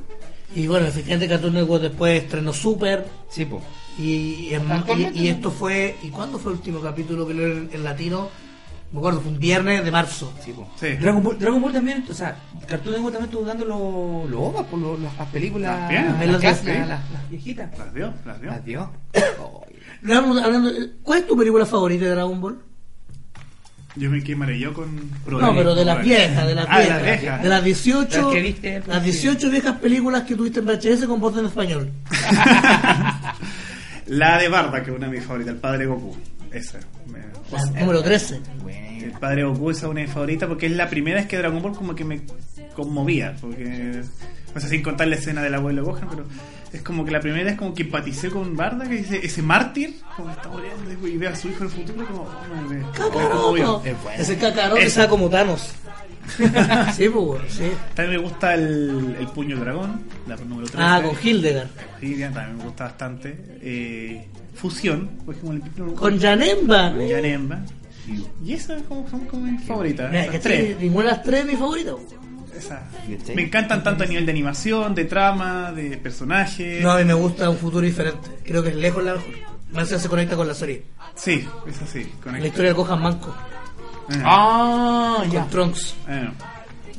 [0.56, 3.06] Y bueno, efectivamente Cartoon Network después estrenó Super.
[3.30, 3.64] Sí, pues.
[4.00, 4.54] Y,
[5.28, 5.98] esto fue.
[6.02, 8.30] ¿Y cuándo fue el último capítulo que leí en, en latino?
[8.94, 10.32] Me acuerdo, fue un viernes de marzo.
[10.46, 10.70] Sí, po.
[10.80, 10.90] Sí.
[10.98, 12.36] Dragon Ball, Dragon Ball también, o sea,
[12.68, 16.74] Cartoon Network también estuvo dando los los OVAs, por lo- las, las películas, las, de-
[16.80, 17.78] las, las viejitas.
[17.78, 18.50] Las dio, las dio.
[18.52, 18.92] Las dio.
[19.42, 19.66] Oh,
[20.06, 20.72] Hablando-
[21.02, 22.60] ¿Cuál es tu película favorita de Dragon Ball?
[23.96, 24.96] Yo me quedé maravillado con.
[25.28, 27.44] No, pero de las viejas, de las Ah, de viejas.
[27.44, 31.20] De las 18, Las que viste las 18 viejas películas que tuviste en VHS con
[31.20, 31.92] voz en español.
[34.08, 36.16] La de Barda, que es una de mis favoritas, el padre Goku.
[36.54, 36.80] Esa.
[37.08, 37.20] me-
[37.52, 38.40] La número 13.
[39.04, 41.38] El padre Goku esa es una de mis favoritas porque es la primera vez que
[41.38, 42.22] Dragon Ball como que me
[42.76, 43.36] conmovía.
[43.42, 44.02] Porque,
[44.56, 46.26] o sea, sin contar la escena del abuelo Gohan, pero
[46.72, 50.00] es como que la primera vez como que empaticé con Barda, que dice ese mártir,
[50.16, 53.60] como está muriendo y ve a su hijo en el futuro, como oh, me.
[53.90, 54.18] Es bueno.
[54.18, 54.34] Ese
[54.88, 55.74] está como Thanos.
[56.96, 57.70] sí, pues, bueno, sí.
[57.94, 60.76] También me gusta el, el puño dragón, la número 3.
[60.78, 61.68] Ah, con Hildegard.
[62.00, 63.36] también me gusta bastante.
[63.62, 66.92] Eh, Fusión, por ejemplo, el Con Janemba.
[66.92, 67.60] con Yanemba.
[68.46, 70.08] Y esa es como, como, como mi favorita.
[70.08, 70.68] Mira, esas que tres.
[70.70, 71.92] sí, ninguna de las tres es mi favorita.
[73.36, 76.80] Me encantan tanto a nivel de animación, de trama, de personaje.
[76.82, 78.30] No, a mí me gusta un futuro diferente.
[78.46, 79.30] Creo que es lejos la mejor.
[79.72, 80.84] Más se conecta con la serie.
[81.16, 82.08] Sí, es así.
[82.26, 83.36] La historia de Gohan Manco.
[84.10, 85.42] Eh, Ah, ya.
[85.42, 85.96] Con Trunks.
[86.08, 86.30] eh.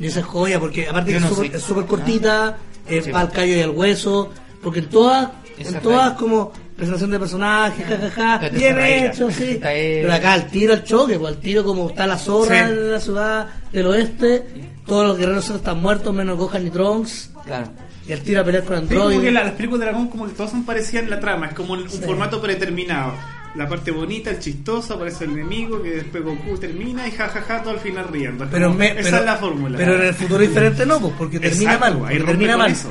[0.01, 2.57] Y esa es joya porque aparte Yo que no es súper- cortita,
[2.89, 3.11] eh, Sí.
[3.13, 4.33] va al callo y al hueso.
[4.63, 6.19] Porque en todas En todas raíz.
[6.19, 9.59] como presentación de personajes, jajaja, Está bien esa hecho, sí.
[9.63, 12.73] Pero acá al tiro al choque, pues al tiro como está la zorra Sí.
[12.73, 14.45] en la ciudad del oeste,
[14.87, 17.69] todos los guerreros están muertos menos Gohan y Trunks, Claro.
[18.09, 19.23] y al tiro a pelear con Sí, como Android.
[19.25, 21.55] que la- las películas de Dragon como que todas son parecidas en la trama, es
[21.55, 23.13] como un, un formato predeterminado.
[23.55, 27.75] La parte bonita, el chistoso, aparece el enemigo, que después Goku termina y jajaja, todo
[27.75, 28.49] al final riendo.
[28.51, 29.79] Pero, me- esa pero- es la fórmula.
[29.79, 32.73] Pero en el futuro diferente no, pues porque termina Exacto, mal, ahí porque termina mal.
[32.73, 32.91] eso.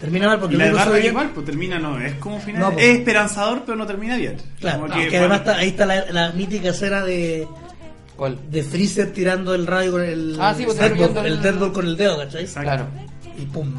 [0.00, 2.60] Termina mal porque Y la el igual, pues termina, no, es como final.
[2.60, 2.84] No, pues.
[2.84, 4.36] es esperanzador, pero no termina bien.
[4.60, 7.48] Claro, Como no, que que además está, ahí está la, la mítica escena de,
[8.16, 8.38] ¿Cuál?
[8.50, 10.92] de Freezer tirando el rayo con el, Ah, sí, pues, el-
[11.26, 12.42] el con el dedo, ¿cachai?
[12.42, 12.68] Exacto.
[12.70, 12.86] Claro.
[13.38, 13.72] Y pum.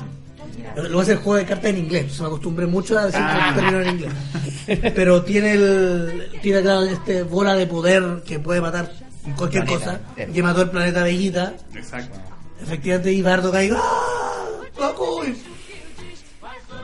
[0.89, 3.51] Lo a hacer juego de cartas en inglés, entonces me acostumbré mucho a decir Ah.
[3.55, 4.91] términos en inglés.
[4.95, 8.91] Pero tiene el tiene claro este bola de poder que puede matar
[9.37, 10.33] cualquier Planeta cosa, entero.
[10.33, 11.53] que mató el planeta Bellita.
[11.73, 12.17] Exacto.
[12.61, 13.77] Efectivamente, y Bardo cae, ¡ah!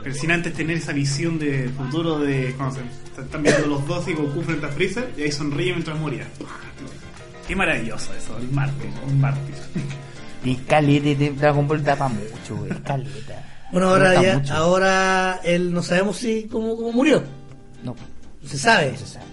[0.04, 4.06] Pero sin antes tener esa visión de futuro de cuando se están viendo los dos
[4.06, 6.28] y Goku frente a Freezer y ahí sonríe mientras moría.
[7.48, 9.54] Qué maravilloso eso, el mártir, un mártir.
[10.44, 12.70] Y caleta de Dragon Ball da pa' mucho, güey.
[12.82, 13.42] Caleta.
[13.72, 14.54] Bueno, ahora ya, mucho.
[14.54, 17.22] ahora él no sabemos si cómo, cómo murió.
[17.82, 17.96] No,
[18.42, 18.92] No se sabe.
[18.92, 19.24] no se sabe.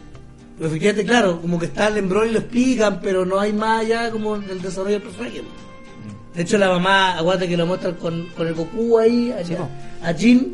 [0.58, 3.82] Pero efectivamente, claro, como que está el embrollo y lo explican, pero no hay más
[3.82, 5.42] allá como el desarrollo del personaje.
[6.36, 9.56] De hecho, la mamá, aguanta que lo muestran con, con el Goku ahí, a, Sí,
[10.02, 10.54] a Jin,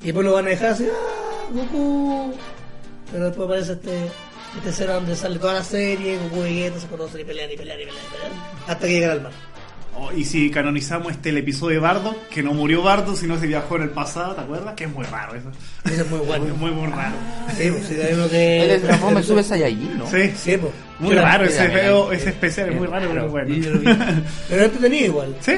[0.00, 2.32] y después lo van a dejar así, ¡ah, Goku!
[3.12, 4.06] Pero después aparece este,
[4.56, 7.56] esta escena donde sale toda la serie, Goku y Vegeta se conocen y pelean y
[7.56, 8.32] pelean y pelean, y pelean,
[8.66, 9.32] hasta que llegan al mar.
[9.96, 13.46] Oh, y si canonizamos este el episodio de Bardo, que no murió Bardo, sino se
[13.46, 14.74] viajó en el pasado, ¿te acuerdas?
[14.74, 15.50] Que es muy raro eso.
[15.84, 16.44] Eso es muy bueno.
[16.58, 17.14] Muy, muy raro.
[17.56, 17.94] Sí, pues, sí,
[18.30, 18.74] que...
[18.74, 20.06] es transforma el Super Saiyajin, ¿no?
[20.10, 20.72] Sí, Sí, pues.
[20.98, 23.54] muy raro ese feo, ese especial, es muy raro, pero bueno.
[23.54, 23.86] yo lo vi.
[24.48, 25.36] Pero es entretenido igual.
[25.40, 25.54] Sí.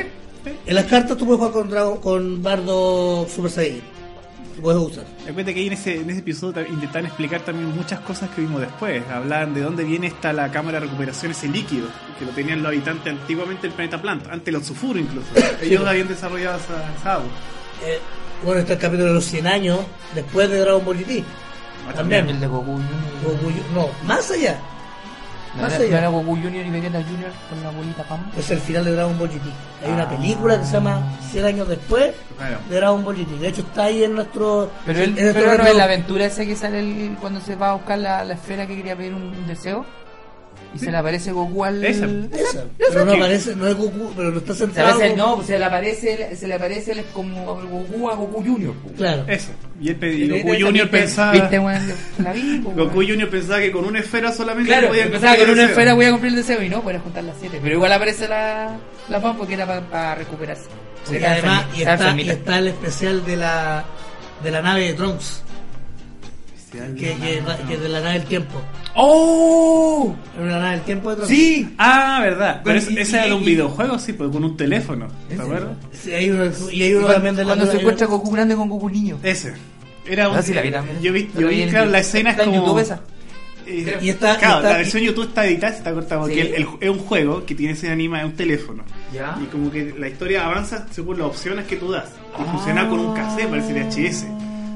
[0.66, 3.91] En las cartas tú puedes jugar con, con Bardo Super Saiyan.
[4.60, 5.04] Puedes usar.
[5.26, 8.42] Recuerda que ahí en ese, en ese episodio ta- intentaban explicar también muchas cosas que
[8.42, 9.02] vimos después.
[9.08, 11.86] Hablaban de dónde viene esta la cámara de recuperación, ese líquido,
[12.18, 15.28] que lo tenían los habitantes antiguamente del planeta Plant, antes los Sufuru incluso.
[15.62, 17.26] Ellos habían desarrollado esa, esa agua.
[17.84, 17.98] Eh,
[18.44, 19.78] bueno, está el capítulo de los 100 años
[20.14, 21.24] después de Dragon Ball GT.
[21.88, 22.28] Ah, También.
[22.28, 22.72] El de Goku.
[23.24, 24.60] Goku no, más allá.
[25.54, 25.90] ¿No Más era, allá.
[25.92, 28.20] no era Goku Junior y Vegeta Junior con la bolita Pam?
[28.38, 29.46] Es el final de Dragon Ball GT.
[29.84, 30.08] Hay una Ah.
[30.08, 32.58] película que se llama 100 años después Claro.
[32.70, 33.38] de Dragon Ball GT.
[33.38, 34.70] De hecho, está ahí en nuestro.
[34.86, 37.54] Pero él, en nuestro pero no es la aventura esa que sale el- cuando se
[37.56, 39.84] va a buscar la, la esfera que quería pedir un, un deseo.
[40.74, 41.84] Y se le aparece Goku al.
[41.84, 42.06] Esa.
[42.06, 44.98] Esa, Pero no aparece, no es Goku, pero no está Se centrado.
[45.00, 48.74] como- no, se le aparece, se le aparece como Goku a Goku Junior.
[48.82, 48.94] pues.
[48.96, 49.24] Claro.
[49.28, 49.50] Eso.
[49.80, 51.32] Y, el y Goku Junior pensaba.
[51.32, 51.82] Viste, weón,
[52.18, 52.94] la vi, pues, Goku.
[53.02, 55.66] Junior pensaba que con una esfera solamente Claro, podía con una el deseo.
[55.68, 57.58] esfera voy a cumplir el deseo y no, pueden juntar las siete.
[57.62, 58.76] Pero igual aparece la,
[59.10, 60.64] la Pam porque era para recuperarse.
[61.04, 63.84] Se Y queda además, y está y está el especial de la,
[64.42, 65.42] de la nave de Trunks,
[66.72, 68.60] que, que, que es de la nave del tiempo.
[68.94, 70.14] ¡Oh!
[70.36, 71.30] Era una nave del tiempo de Trunks.
[71.34, 71.74] ¡Sí!
[71.78, 72.60] Ah, verdad.
[72.64, 75.08] Pero Y- ese ese era de un y- videojuego, sí, pero con un teléfono.
[75.28, 75.76] ¿Te ¿En acuerdas?
[75.92, 78.68] Sí, hay uno, y hay uno también de la cuando se encuentra Goku grande con
[78.68, 79.18] Goku niño.
[79.22, 79.54] Ese.
[80.06, 80.36] Era un.
[80.36, 80.72] Ah, sí, la vi.
[81.00, 82.62] Yo vi, yo vi en claro, la escena es Está en como.
[82.66, 83.00] YouTube esa.
[83.64, 86.40] Eh, Y está- y claro, está- la versión YouTube está editada, está cortada porque Sí.
[86.40, 88.82] el- el- es un juego que tiene ese anima de un teléfono.
[89.12, 89.38] Ya.
[89.40, 92.06] Y como que la historia avanza según las opciones que tú das.
[92.38, 92.50] Y Ah.
[92.50, 94.26] funciona con un cassette, parece el VHS.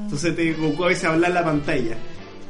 [0.07, 1.97] Entonces te Goku a veces habla en la pantalla.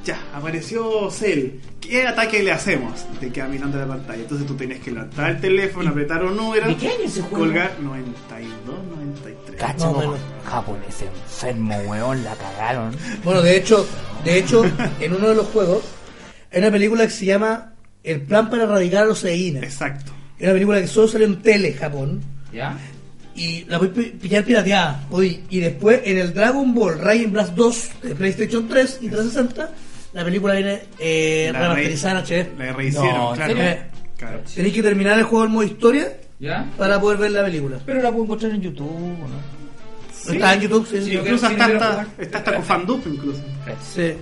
[0.04, 1.52] Ya, apareció Cell.
[1.80, 3.04] ¿Qué ataque le hacemos?
[3.18, 4.22] Te queda mirando la pantalla.
[4.22, 7.38] Entonces tú tenías que levantar el teléfono, apretar un número, ¿De qué año ese juego?
[7.46, 9.56] colgar 92, 93.
[9.60, 10.18] Cacho, Más o menos.
[10.44, 12.94] japonés enfermo, weón, la cagaron.
[13.24, 13.86] Bueno, de hecho,
[14.24, 14.64] de hecho,
[15.00, 15.82] en uno de los juegos
[16.52, 17.72] hay una película que se llama
[18.04, 19.62] El plan para erradicar a los Seines.
[19.64, 20.12] Exacto.
[20.38, 22.20] Es una película que solo salió en tele Japón.
[22.52, 22.76] ¿Ya?
[23.36, 25.06] Y la voy a pi- pillar pirateada.
[25.10, 25.42] podí.
[25.50, 29.70] Y después en el Dragon Ball Ryan Blast 2 de PlayStation 3 y 360,
[30.14, 32.58] la película viene eh, La remasterizada en HD.
[32.58, 33.36] La rehicieron, No, ¿en
[34.16, 34.40] claro.
[34.54, 36.66] Tenéis que terminar el juego en modo historia ¿Ya?
[36.78, 37.78] para poder ver la película.
[37.84, 39.56] Pero la puedo encontrar en YouTube, ¿o ¿no?
[40.14, 40.32] Sí.
[40.36, 41.10] Está en YouTube, sí, Sí, sí.
[41.12, 43.40] yo Incluso hasta, está hasta con Fandup incluso.
[43.94, 44.14] Sí.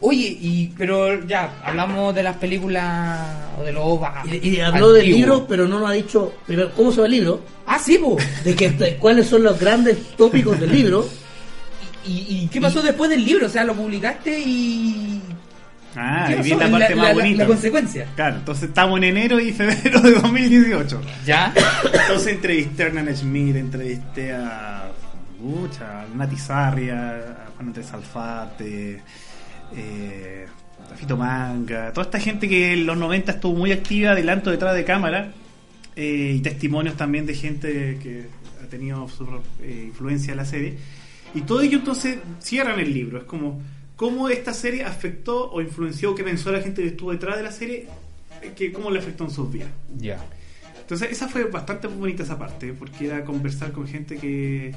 [0.00, 3.28] Oye, y pero ya, hablamos de las películas
[3.58, 4.22] o de los OVA.
[4.30, 7.12] Y, y habló del libro, pero no nos ha dicho primero cómo se va el
[7.12, 8.16] libro, Ah, sí, po.
[8.44, 11.06] de que de cuáles son los grandes tópicos del libro.
[12.06, 13.46] ¿Y, y qué pasó después del libro?
[13.46, 15.20] O sea, lo publicaste y.
[15.96, 17.42] Ah, ¿Qué y viene la parte más la, bonita.
[17.42, 18.06] La consecuencia.
[18.14, 21.00] Claro, entonces estamos en enero y febrero de 2018.
[21.26, 21.52] ¿Ya?
[21.84, 24.84] Entonces entrevisté a Hernán Schmidt, entrevisté a.
[25.40, 29.02] Mucha, a Nati Sarria, a Juan Andrés Alfate,
[29.76, 30.46] eh,
[30.96, 34.74] Fito Manga, toda esta gente que en los 90 estuvo muy activa adelante o detrás
[34.74, 35.32] de cámara,
[36.00, 38.26] eh, y testimonios también de gente que
[38.62, 39.24] ha tenido su
[39.60, 40.76] eh, influencia en la serie.
[41.34, 43.18] Y todo ello entonces cierran el libro.
[43.18, 43.60] Es como
[43.96, 47.50] cómo esta serie afectó o influenció, qué pensó la gente que estuvo detrás de la
[47.50, 47.88] serie,
[48.42, 49.70] eh, que cómo le afectó en sus vidas.
[49.98, 50.24] Ya.
[50.80, 54.72] Entonces esa fue bastante bonita esa parte, porque era conversar con gente que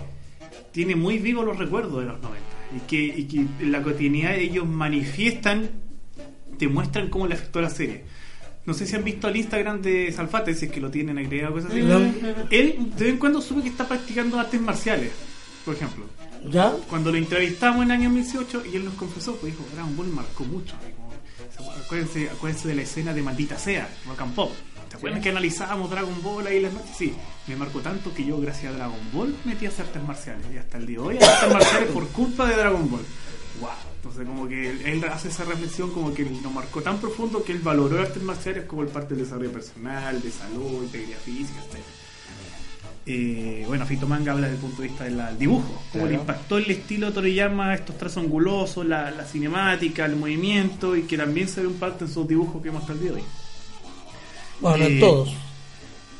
[0.72, 2.39] tiene muy vivos los recuerdos de los 90
[2.76, 5.70] y que, y que en la cotidianidad ellos manifiestan,
[6.58, 8.04] te muestran cómo le afectó la serie.
[8.66, 11.54] No sé si han visto el Instagram de Salfate, si es que lo tienen agregado,
[11.54, 11.82] cosas así.
[11.82, 11.97] No.
[12.52, 15.12] Él de vez en cuando sube que está practicando artes marciales,
[15.66, 16.06] por ejemplo.
[16.49, 16.74] ¿Ya?
[16.89, 20.08] Cuando lo entrevistamos en el año 2018 y él nos confesó, pues dijo, Dragon Ball
[20.08, 20.76] marcó mucho.
[21.84, 24.52] Acuérdense, acuérdense de la escena de Maldita Sea, Rock and Pop.
[24.91, 26.91] ¿Se acuerdan que analizábamos Dragon Ball ahí las noches?
[26.97, 27.13] Sí,
[27.47, 30.45] me marcó tanto que yo, gracias a Dragon Ball, metí a artes marciales.
[30.53, 33.05] Y hasta el día de hoy, artes marciales por culpa de Dragon Ball.
[33.61, 33.69] ¡Wow!
[33.95, 37.59] Entonces, como que él, hace esa reflexión, como que lo marcó tan profundo que él
[37.59, 41.79] valoró las artes marciales como el parte del desarrollo personal, de salud, integridad física, etc.
[43.05, 46.57] Eh, bueno, Fito Manga habla desde el punto de vista del dibujo, cómo le impactó
[46.57, 51.47] el estilo de Toriyama, estos trazos angulosos, la, la cinemática, el movimiento, y que también
[51.47, 53.23] se ve un parte en sus dibujos que hemos hasta el día de hoy.
[54.62, 55.30] Bueno, no Eh, en todos.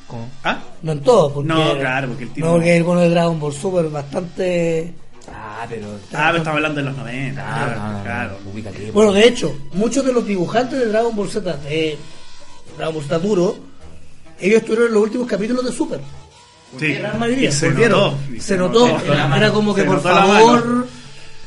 [0.08, 0.30] ¿Cómo?
[0.44, 0.60] ¿Ah?
[0.82, 1.32] No en todos.
[1.32, 4.94] Porque, No, claro, porque el tipo- No, porque el bono de Dragon Ball Super bastante.
[5.34, 5.88] Ah, pero.
[6.14, 8.38] Ah, pero estamos hablando de los 90, Ah, claro, no, no, no, claro.
[8.94, 11.98] Bueno, de hecho, muchos de los dibujantes de Dragon Ball Z, de
[12.78, 13.56] Dragon Ball Z duro,
[14.40, 16.00] ellos estuvieron en los últimos capítulos de Super.
[16.80, 16.94] Sí.
[16.96, 18.88] La gran mayoría Y se notó, y se notó.
[18.88, 19.14] notó.
[19.14, 20.86] Era, como que por favor, mano.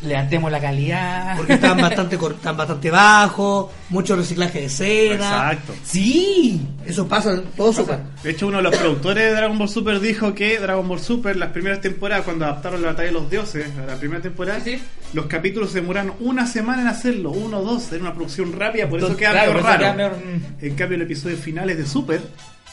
[0.02, 1.36] Levantemos la calidad.
[1.36, 5.14] porque estaban bastante estaban bastante bajos, mucho reciclaje de escena.
[5.14, 5.74] Exacto.
[5.82, 6.60] Sí.
[6.84, 8.00] Eso pasa todo Super.
[8.22, 11.36] De hecho, uno de los productores de Dragon Ball Super dijo que Dragon Ball Super,
[11.36, 14.78] las primeras temporadas, cuando adaptaron la batalla de los dioses, a la primera temporada, Sí.
[15.14, 18.88] los capítulos se demoraron una semana en hacerlo, uno o dos, era una producción rápida,
[18.88, 19.78] por eso queda claro, medio raro.
[19.80, 20.64] queda medio- mm.
[20.66, 22.20] En cambio, el episodio finales de Super,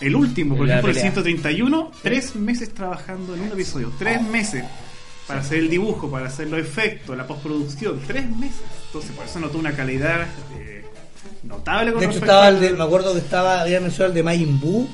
[0.02, 1.12] el último, por La ejemplo, el pelea.
[1.12, 4.66] 131, tres meses trabajando en un episodio, tres meses
[5.28, 8.62] para hacer el dibujo, para hacer los efectos, la postproducción, tres meses.
[8.88, 10.84] Entonces, por eso notó una calidad eh,
[11.44, 14.24] notable con De hecho estaba el de, me acuerdo que estaba, había mencionado el de
[14.24, 14.88] Majin Buu,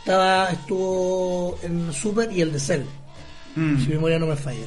[0.00, 2.82] estaba, estuvo en Super y el de Cell,
[3.56, 4.66] Mm, si mi memoria no me falla.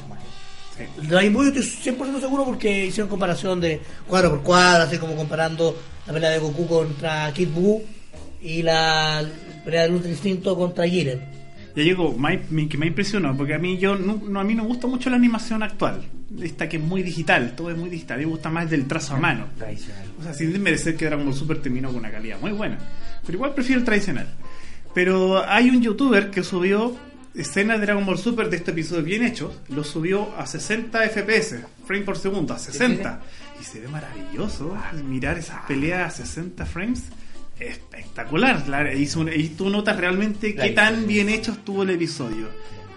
[0.76, 0.82] sí.
[1.02, 4.84] El de Majin Buu yo estoy 100% seguro porque hicieron comparación de cuadro por cuadro,
[4.84, 5.76] así como comparando
[6.06, 7.82] la pelea de Goku contra Kid Buu
[8.40, 9.22] y la
[9.64, 11.37] pelea del Ultra Instinto contra Jiren.
[11.78, 14.62] Ya llegó, me- que me impresionó, porque a mí yo no, no- a mí no
[14.62, 16.02] me gusta mucho la animación actual,
[16.42, 18.86] esta que es muy digital, todo es muy digital, a mí me gusta más del
[18.86, 19.46] trazo a mano.
[19.56, 20.04] Tradicional.
[20.18, 22.78] O sea, sin desmerecer que Dragon Ball Super terminó con una calidad muy buena,
[23.24, 24.26] pero igual prefiero el tradicional.
[24.94, 26.96] Pero hay un youtuber que subió
[27.34, 31.60] escenas de Dragon Ball Super de este episodio bien hechos, lo subió a 60 FPS,
[31.86, 33.20] frame por segundo, a 60.
[33.60, 34.76] Y se ve maravilloso
[35.08, 37.04] mirar esas peleas a 60 frames.
[37.60, 38.68] Espectacular.
[38.68, 42.46] La- hizo un- y tú notas realmente La qué tan bien hecho estuvo el episodio.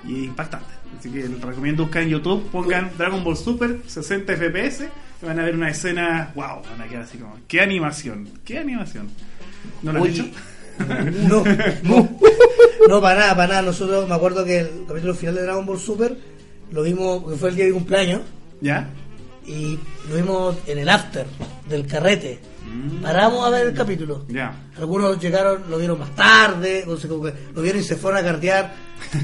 [0.07, 0.67] Y impactante.
[0.99, 4.89] Así que les recomiendo buscar en YouTube, pongan Dragon Ball Super 60 FPS
[5.21, 8.57] y van a ver una escena, wow, van a quedar así como, qué animación, qué
[8.59, 9.09] animación.
[9.83, 10.25] ¿No lo han Oye, hecho?
[11.27, 11.43] No,
[11.83, 12.09] no,
[12.87, 13.61] no, para nada, para nada.
[13.61, 16.17] Nosotros me acuerdo que el capítulo final de Dragon Ball Super
[16.71, 18.21] lo vimos, que fue el día de cumpleaños,
[18.61, 18.89] ¿Ya?
[19.51, 19.77] Y
[20.09, 21.25] lo vimos en el after
[21.67, 22.39] del carrete.
[22.65, 23.01] Mm.
[23.01, 24.25] Paramos a ver el capítulo.
[24.29, 24.55] Ya.
[24.77, 28.19] Algunos llegaron, lo vieron más tarde, o sea, como que lo vieron y se fueron
[28.19, 28.73] a cartear.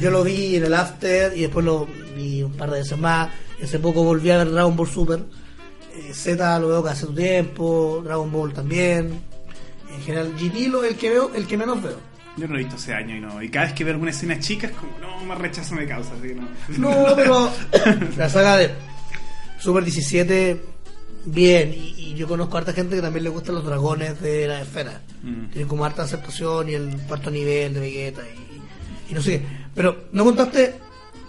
[0.01, 3.29] Yo lo vi en el after y después lo vi un par de veces más.
[3.63, 5.23] Hace poco volví a ver Dragon Ball Super.
[5.95, 9.21] Eh, Z lo veo casi hace un tiempo, Dragon Ball también.
[9.93, 11.97] En general, GT lo el que veo, el que menos veo.
[12.35, 13.41] Yo no lo he visto hace años y no.
[13.41, 16.13] Y cada vez que veo alguna escena chica es como, no, más rechazo me causa,
[16.13, 16.47] así que no.
[16.77, 17.51] No, pero
[18.17, 18.71] la saga de
[19.59, 20.61] Super 17,
[21.25, 21.73] bien.
[21.73, 24.61] Y, y yo conozco a harta gente que también le gustan los dragones de la
[24.61, 25.01] esfera.
[25.23, 25.47] Mm.
[25.47, 29.45] Tienen como harta aceptación y el cuarto nivel de Vegeta y, y no sé qué.
[29.75, 30.75] Pero no contaste,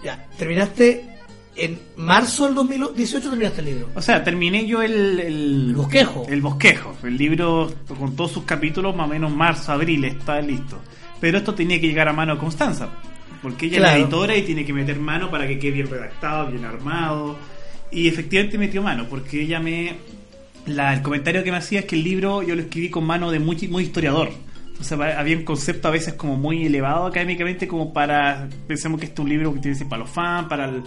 [0.03, 1.09] ya, terminaste
[1.55, 3.89] en marzo del 2018, terminaste el libro.
[3.95, 6.25] O sea, terminé yo el, el, El bosquejo.
[6.29, 6.97] El bosquejo.
[7.03, 10.79] El libro con todos sus capítulos, más o menos marzo, abril, está listo.
[11.19, 12.89] Pero esto tenía que llegar a mano a Constanza.
[13.41, 16.51] Porque ella es la editora y tiene que meter mano para que quede bien redactado,
[16.51, 17.37] bien armado.
[17.91, 19.95] Y efectivamente metió mano, porque ella me.
[20.65, 23.31] La, el comentario que me hacía es que el libro yo lo escribí con mano
[23.31, 24.29] de muy, muy historiador.
[24.79, 28.47] O había un concepto a veces como muy elevado académicamente, como para.
[28.67, 30.83] Pensemos que este es un libro que tiene que ser para los fans, para el-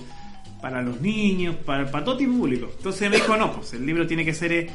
[0.62, 2.70] para los niños, para, para todo tipo público.
[2.76, 4.70] Entonces me dijo, no, pues el libro tiene que ser eh,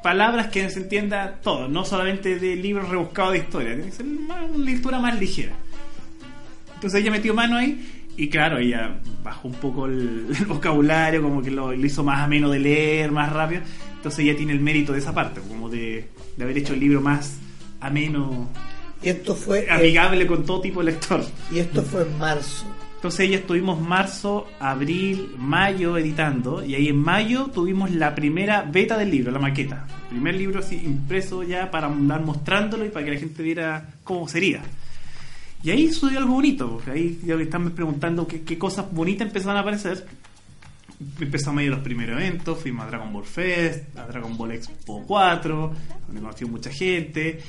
[0.00, 4.06] palabras que se entienda todo, no solamente de libros rebuscados de historia, tiene que ser
[4.06, 5.54] una lectura más ligera.
[6.76, 11.42] Entonces ella metió mano ahí y claro, ella bajó un poco el, el vocabulario, como
[11.42, 13.62] que lo, lo hizo más ameno de leer, más rápido.
[13.96, 17.00] Entonces ella tiene el mérito de esa parte, como de, de haber hecho el libro
[17.00, 17.38] más
[17.80, 18.48] ameno,
[19.02, 21.24] Y esto fue, amigable con todo tipo de lector.
[21.50, 22.64] y esto fue en marzo.
[22.94, 28.96] Entonces ahí estuvimos marzo, abril, mayo editando y ahí en mayo tuvimos la primera beta
[28.96, 29.88] del libro, la maqueta.
[30.04, 33.94] El primer libro así impreso ya para andar mostrándolo y para que la gente viera
[34.04, 34.62] cómo sería.
[35.62, 39.28] Y ahí sucedió algo bonito, porque ahí ya me están preguntando qué, qué cosas bonitas
[39.28, 40.06] empezaron a aparecer.
[41.20, 44.52] Empezamos a ir a los primeros eventos, fuimos a Dragon Ball Fest, a Dragon Ball
[44.52, 45.72] Expo 4,
[46.06, 47.40] donde conocí mucha gente.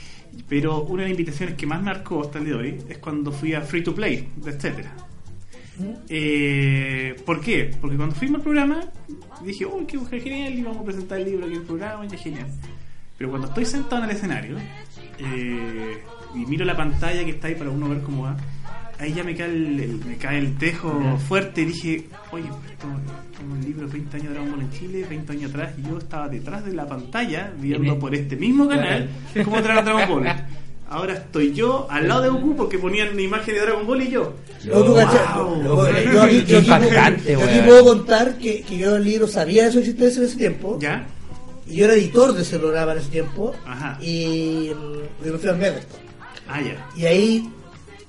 [0.47, 3.31] Pero una de las invitaciones que más marcó hasta el día de hoy es cuando
[3.31, 4.95] fui a Free to Play, etcétera.
[6.07, 7.75] Eh, ¿Por qué?
[7.79, 8.81] Porque cuando fuimos al programa
[9.43, 12.05] dije, uy, qué mujer genial, y vamos a presentar el libro aquí en el programa,
[12.05, 12.47] y genial.
[13.17, 14.57] Pero cuando estoy sentado en el escenario
[15.19, 16.03] eh,
[16.35, 18.37] y miro la pantalla que está ahí para uno ver cómo va,
[18.99, 22.87] ahí ya me cae el, el- me cae el tejo fuerte y dije, oye, esto
[22.87, 25.87] es como el libro 20 años de Dragon Ball en Chile, 20 años atrás, y
[25.89, 29.09] yo estaba detrás de la pantalla viendo por este mismo canal
[29.43, 30.33] cómo Dragon Dragon Ball.
[30.89, 34.09] Ahora estoy yo al lado de Goku porque ponían una imagen de Dragon Ball y
[34.11, 34.33] yo.
[34.63, 35.63] Tú cachai- Wow.
[35.63, 39.03] yo aquí- yo aquí puedo- impactante, yo aquí puedo contar que, que yo en el
[39.03, 40.77] libro sabía de su existencia en ese tiempo.
[40.79, 41.05] ¿Ya?
[41.65, 43.55] Y yo era editor de ese programa en ese tiempo.
[43.65, 43.97] Ajá.
[44.03, 45.99] Y mm, yo me fui al Everton.
[46.47, 46.89] Ah, ya.
[46.95, 47.49] Y ahí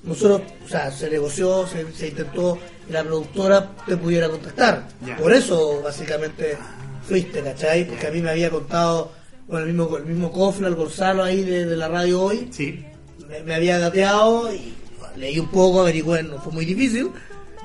[0.03, 2.57] nosotros, o sea, se negoció, se, se intentó
[2.87, 4.87] que la productora te pudiera contactar.
[5.05, 5.17] Ya.
[5.17, 6.57] Por eso, básicamente,
[7.07, 7.87] fuiste, ¿cachai?
[7.87, 9.11] Porque a mí me había contado
[9.49, 12.83] con el mismo, el mismo Cofre, el Gonzalo ahí de, de la radio hoy, Sí.
[13.27, 14.73] me, me había dateado y
[15.17, 17.09] leí un poco, averigué, no fue muy difícil.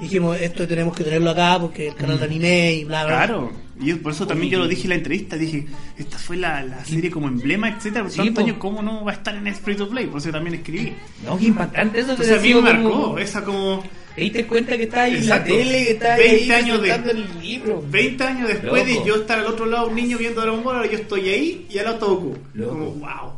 [0.01, 3.17] Dijimos, esto tenemos que tenerlo acá porque el canal de anime y bla, bla.
[3.27, 5.67] Claro, y yo- por eso también yo lo dije en la entrevista, dije,
[5.99, 9.13] esta fue la, la serie como emblema, etcétera, por Sí, tantos años, ¿cómo no va
[9.13, 10.07] a estar en free to play?
[10.07, 10.93] Por eso también escribí.
[11.25, 12.13] No, qué impactante eso.
[12.13, 13.85] Entonces a mí te me como- marcó esa como
[14.15, 17.41] Te diste cuenta que estaba ahí en la tele, que ahí 20 años de- el
[17.41, 17.85] libro.
[17.91, 19.01] 20 años después Loco.
[19.03, 21.67] de yo estar al otro lado, un niño viendo Dragon Ball, ahora yo estoy ahí
[21.71, 22.59] y al lado está.
[22.59, 22.71] Loco.
[22.75, 23.33] Como, wow.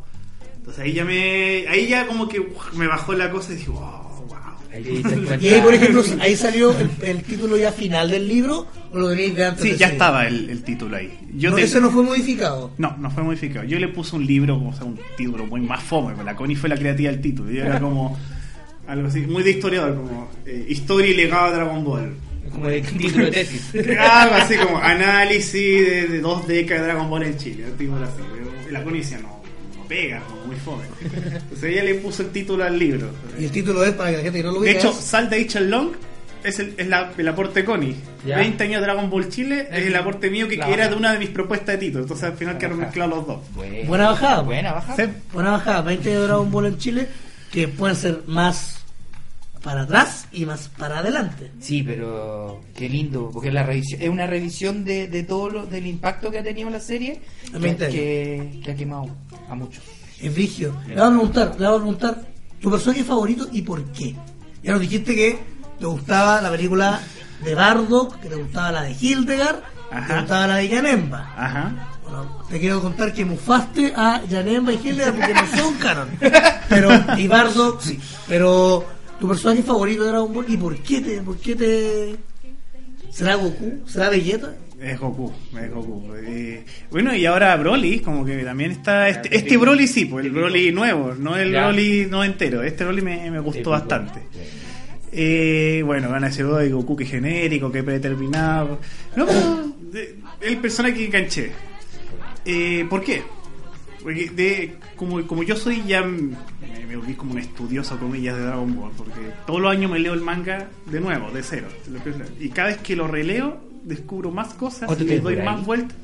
[0.58, 3.70] Entonces ahí ya me, ahí ya como que uf, me bajó la cosa y dije,
[3.70, 4.11] wow.
[4.72, 5.02] Ahí.
[5.40, 9.10] Y ahí, por ejemplo, ahí salió el, el título ya final del libro o lo
[9.10, 9.62] tenéis de antes.
[9.62, 9.94] Sí, de ya ese?
[9.94, 11.12] estaba el, el título ahí.
[11.36, 12.70] Yo No, te- ese no fue modificado.
[12.78, 13.66] No, no fue modificado.
[13.66, 16.56] Yo le puse un libro, o sea, un título muy más fome, pero la Connie
[16.56, 17.50] fue la creativa del título.
[17.50, 18.18] Yo era como
[18.86, 22.14] algo así, muy de historiador, como eh, historia y legado de Dragon Ball.
[22.50, 23.70] Como el título de tesis.
[23.98, 27.64] Algo así como análisis de, de dos décadas de Dragon Ball en Chile.
[27.70, 28.70] un título así.
[28.70, 29.41] La Connie decía, no
[29.92, 30.84] pega, como muy fome.
[31.02, 33.10] Entonces ella le puso el título al libro.
[33.38, 34.78] Y el título es para que la gente que no lo De vea.
[34.78, 35.60] hecho, es- Sal de H.
[35.60, 35.90] Long
[36.42, 37.94] es el, es la- el aporte de Connie.
[38.26, 38.38] Ya.
[38.38, 41.18] 20 años de Dragon Ball Chile es el aporte mío que, era de una de
[41.18, 42.04] mis propuestas de título.
[42.04, 43.40] Entonces al final quedaron mezclados los dos.
[43.54, 44.40] Buena, Buena bajada.
[44.42, 44.96] Buena bajada.
[45.06, 45.12] Sí.
[45.32, 47.08] Buena bajada, 20 de Dragon Ball en Chile,
[47.52, 48.81] que pueden ser más
[49.62, 51.50] para atrás y más para adelante.
[51.60, 55.86] Sí, pero qué lindo, porque la revisión es una revisión de, de todo lo, del
[55.86, 57.94] impacto que ha tenido la serie que, 20 años.
[57.94, 59.08] que, que ha quemado
[59.48, 59.82] a muchos.
[60.20, 60.76] Es vigio.
[60.86, 62.22] Le vamos a preguntar, le vamos a preguntar
[62.60, 64.14] tu personaje favorito y por qué.
[64.62, 65.38] Ya nos dijiste que
[65.78, 67.00] te gustaba la película
[67.44, 69.56] de Bardock, que te gustaba la de Hildegard,
[69.90, 70.06] que Ajá.
[70.06, 71.34] te gustaba la de Yanemba.
[71.36, 71.88] Ajá.
[72.04, 76.08] Bueno, te quiero contar que mufaste a Yanemba y Hildegard porque no son canon.
[76.68, 77.98] Pero, y Bardock sí.
[78.28, 78.86] Pero,
[79.22, 82.16] tu personaje favorito de Dragon Ball y por qué te, por qué te.
[83.12, 83.82] ¿Será Goku?
[83.86, 84.52] ¿Será Vegeta?
[84.80, 86.12] Es Goku, es Goku.
[86.26, 89.08] Eh, bueno, y ahora Broly, como que también está.
[89.08, 91.68] Este, este Broly sí, pues el Broly nuevo, no el Ya.
[91.68, 92.64] Broly no entero.
[92.64, 94.22] Este Broly me, me gustó bastante.
[95.12, 98.80] Eh, bueno, gana ese y Goku que genérico, que predeterminado.
[99.14, 101.52] No, pero de- el personaje que enganché.
[102.44, 103.22] Eh, ¿Por qué?
[104.02, 106.36] Porque de, como, como yo soy ya, me,
[106.86, 110.14] me volví como un estudioso, comillas, de Dragon Ball, porque todos los años me leo
[110.14, 111.66] el manga de nuevo, de cero.
[112.38, 115.96] Y cada vez que lo releo, descubro más cosas ¿Cuánto y le doy más vueltas.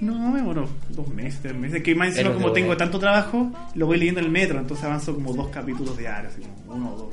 [0.00, 1.82] No, me demoró dos meses, tres meses.
[1.82, 5.14] Que más encima, como tengo tanto trabajo, lo voy leyendo en el metro, entonces avanzo
[5.14, 7.12] como dos capítulos diarios, así como uno o dos.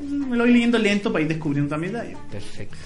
[0.00, 2.18] Me lo voy leyendo lento para ir descubriendo también detalles.
[2.30, 2.76] Perfecto.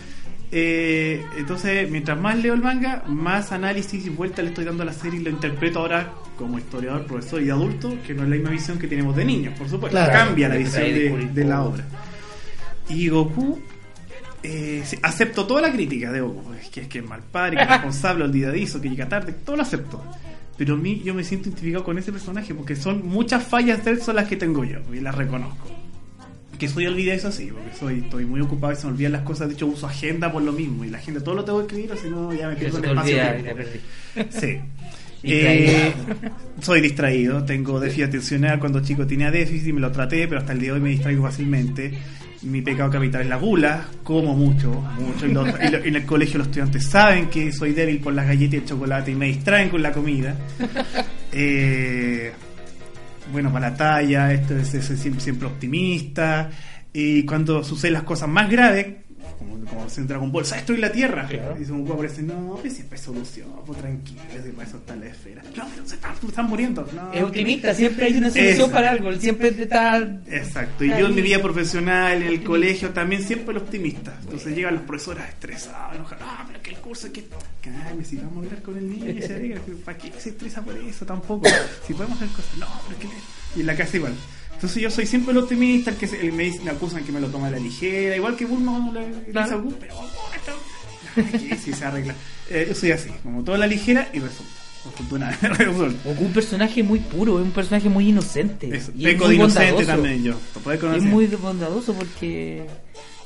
[0.57, 4.87] Eh, entonces, mientras más leo el manga, más análisis y vuelta le estoy dando a
[4.87, 8.37] la serie y lo interpreto ahora como historiador, profesor y adulto, que no es la
[8.37, 9.99] misma visión que tenemos de niños, por supuesto.
[9.99, 10.13] Claro.
[10.13, 11.85] Cambia la visión de, la obra.
[12.89, 13.61] Y Goku,
[14.45, 17.57] eh, sí, acepto toda la crítica de Goku, es que es que es mal padre,
[17.57, 20.05] que es responsable, olvidadizo, que llega tarde, todo lo acepto.
[20.57, 23.91] Pero a mí yo me siento identificado con ese personaje porque son muchas fallas de
[23.91, 25.74] él son las que tengo yo y las reconozco.
[26.59, 29.49] Que soy olvidadizo sí, porque soy, estoy muy ocupado y se me olvidan las cosas.
[29.49, 30.85] De hecho, uso agenda por lo mismo.
[30.85, 32.83] Y la agenda todo lo tengo que escribir, o si no, ya me pierdo en
[32.83, 33.17] te espacio.
[33.17, 34.31] y.
[34.41, 34.61] Sí.
[35.27, 35.93] Eh,
[36.61, 38.59] soy distraído, tengo déficit atencional.
[38.61, 41.23] Cuando chico tenía déficit, me lo traté, pero hasta el día de hoy me distraigo
[41.25, 41.93] fácilmente.
[42.43, 45.25] Mi pecado capital es la gula, como mucho, mucho.
[45.27, 48.27] Y los- y lo- en el colegio los estudiantes saben que soy débil por las
[48.27, 50.37] galletas y el chocolate y me distraen con la comida.
[51.33, 52.33] Eh,
[53.33, 56.51] bueno, para la talla, esto es, siempre, siempre optimista.
[56.93, 58.87] Y cuando suceden las cosas más graves,
[59.49, 61.29] como, como se en Dragon Ball, destruye la Tierra.
[61.61, 64.97] Y Son Goku aparece, no, pero siempre hay solución, pues tranquilo, si para eso está
[64.97, 65.43] la esfera.
[65.57, 66.89] No, pero se están, están muriendo.
[66.95, 69.99] No, Es optimista, siempre hay una solución para algo, siempre te está...
[70.27, 74.17] Exacto, y yo en mi vida profesional, en el colegio, también siempre el optimista.
[74.23, 77.25] Entonces llegan los profesores estresados, enojados, ah, pero que el curso, que.
[77.63, 80.61] Cállame, si vamos a hablar con el niño, y se diga, ¿para qué se estresa
[80.63, 81.47] por eso tampoco?
[81.87, 83.09] Si podemos hacer cosas, no, pero es que.
[83.09, 83.23] le-
[83.57, 84.13] Y en la casa igual.
[84.65, 87.21] Entonces yo soy siempre el optimista, el que se- el me, me acusan que me
[87.21, 89.95] lo toma a la ligera, igual que Bulma cuando le, le dice a Goku, pero
[91.39, 92.15] que sí se arregla.
[92.51, 94.53] Eh, yo soy así, como toda la ligera y resulta.
[94.85, 95.17] Goku
[96.25, 98.75] un personaje muy puro, es un personaje muy inocente.
[98.75, 99.87] Eso, y es muy de inocente bondadoso.
[99.87, 100.35] también yo.
[100.97, 102.67] Es muy bondadoso porque,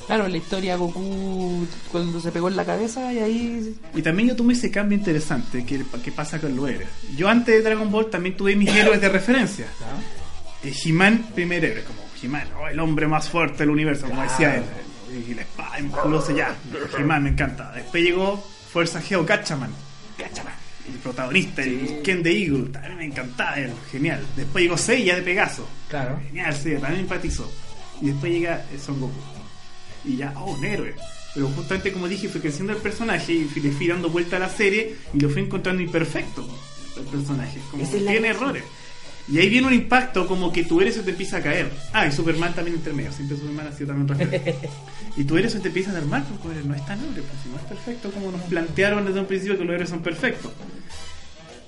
[0.06, 3.76] claro, la historia Goku cuando se pegó en la cabeza y ahí...
[3.94, 6.88] Y también yo tuve ese cambio interesante que, que pasa con héroes.
[7.16, 9.66] Yo antes de Dragon Ball también tuve mis héroes de referencia.
[9.66, 10.17] Eh,
[10.62, 14.64] He-Man, primer héroe, como He-Man, oh, el hombre más fuerte del universo, como decía él.
[15.28, 16.56] Y la espada musculosa ya.
[16.98, 17.72] He-Man me encanta.
[17.72, 18.36] Después llegó
[18.72, 19.70] Fuerza Geo Gatchaman.
[20.18, 20.54] Gatchaman.
[20.86, 24.24] El protagonista, el Ken the Eagle, también me encantaba él, genial.
[24.36, 25.68] Después llegó Seiya de Pegaso.
[25.88, 26.18] Claro.
[26.26, 27.50] Genial, Seiya, también empatizó.
[28.00, 29.14] Y después llega eh, Son Goku.
[30.04, 30.94] Y ya, oh, un héroe.
[31.34, 34.48] Pero justamente como dije, fue creciendo el personaje y le fui dando vuelta a la
[34.48, 36.48] serie y lo fui encontrando imperfecto.
[36.96, 38.64] El personaje, como tiene errores.
[39.30, 41.70] Y ahí viene un impacto como que tu héroe se te empieza a caer.
[41.92, 43.12] Ah, y Superman también intermedio.
[43.12, 44.68] Siempre Superman ha sido también referente.
[45.16, 47.48] y tu héroe se te empieza a armar porque no es tan héroe, pues si
[47.50, 50.52] no es perfecto como nos plantearon desde un principio que los héroes son perfectos.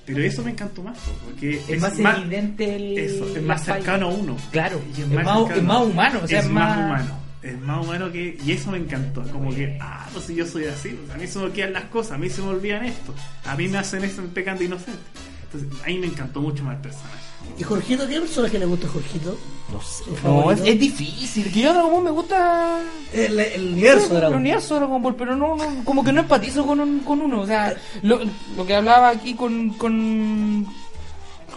[0.05, 2.97] Pero eso me encantó más, pues, porque Es, más, evidente el...
[2.97, 3.75] eso, es más falla.
[3.77, 4.37] cercano a uno.
[4.51, 5.55] Claro, Y es, más, cercano.
[5.55, 7.19] es más humano, o sea, es más humano.
[7.43, 8.37] Es más humano que.
[8.43, 9.23] Y eso me encantó.
[9.31, 11.85] Como que, ah, pues si yo soy así, pues, a mí se me olvidan las
[11.85, 13.13] cosas, a mí se me olvidan esto.
[13.45, 14.99] A mí me hacen esto pecando inocente.
[15.43, 17.30] Entonces, ahí me encantó mucho más el personaje.
[17.57, 18.07] ¿Y Jorgito?
[18.07, 19.37] ¿Qué personaje le gusta a Jorgito?
[19.71, 20.03] No sé.
[20.21, 21.51] ¿Tu No, es, es difícil.
[21.51, 22.79] Que yo Dragon Ball me gusta...
[23.13, 24.39] El, el universo de Dragon Ball.
[24.41, 27.41] universo de Dragon Ball, pero no, no, como que no empatizo con, un- con uno.
[27.41, 28.19] O sea, lo,
[28.57, 29.69] lo que hablaba aquí con...
[29.71, 30.65] con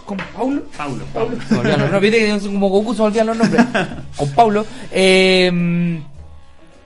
[0.05, 0.61] con Paulo.
[0.77, 1.35] Paulo, Paulo.
[1.35, 1.41] Paulo.
[1.47, 3.65] Se me olvidan los nombres, viste que como Goku se me olvidan los nombres.
[4.17, 4.65] Con Paulo.
[4.91, 5.99] Eh,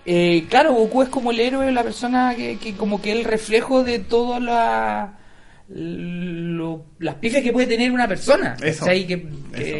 [0.05, 3.83] eh, claro, Goku es como el héroe, la persona que, que como que el reflejo
[3.83, 5.18] de todas la-
[5.69, 8.55] lo- las pifias que puede tener una persona.
[8.61, 8.79] Eso.
[8.85, 9.05] ¿cachai?
[9.05, 9.27] Que,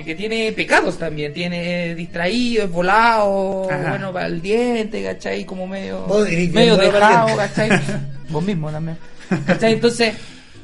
[0.05, 3.89] que, tiene pecados también, tiene distraído, es volado, Ajá.
[3.91, 5.45] bueno, para el diente, ¿cachai?
[5.45, 6.05] Como medio,
[6.53, 7.35] medio dejado.
[7.35, 7.69] ¿cachai?
[8.29, 8.97] Vos mismo también.
[9.45, 9.73] ¿Cachai?
[9.73, 10.13] Entonces,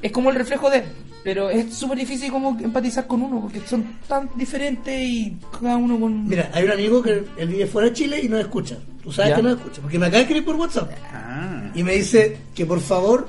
[0.01, 0.83] es como el reflejo de.
[1.23, 5.99] Pero es súper difícil como empatizar con uno, porque son tan diferentes y cada uno
[5.99, 6.27] con...
[6.27, 8.77] Mira, hay un amigo que él vive fuera de Chile y no escucha.
[9.01, 9.37] Tú sabes Ya.
[9.37, 10.91] que no escucha, porque me acaba de escribir por WhatsApp.
[11.11, 11.71] Ah.
[11.73, 13.27] Y me dice que por favor,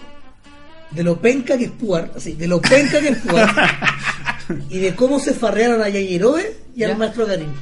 [0.97, 3.51] de lo penca que es Puar, así, de lo penca que es Puar,
[4.71, 7.53] y de cómo se farrearon a Yayirobe y al maestro Karim.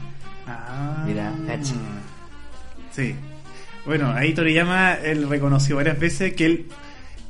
[0.47, 1.05] Ah.
[1.07, 1.75] Mira, cacha.
[2.95, 3.15] Sí.
[3.85, 6.67] Bueno, ahí Toriyama él reconoció varias veces que él.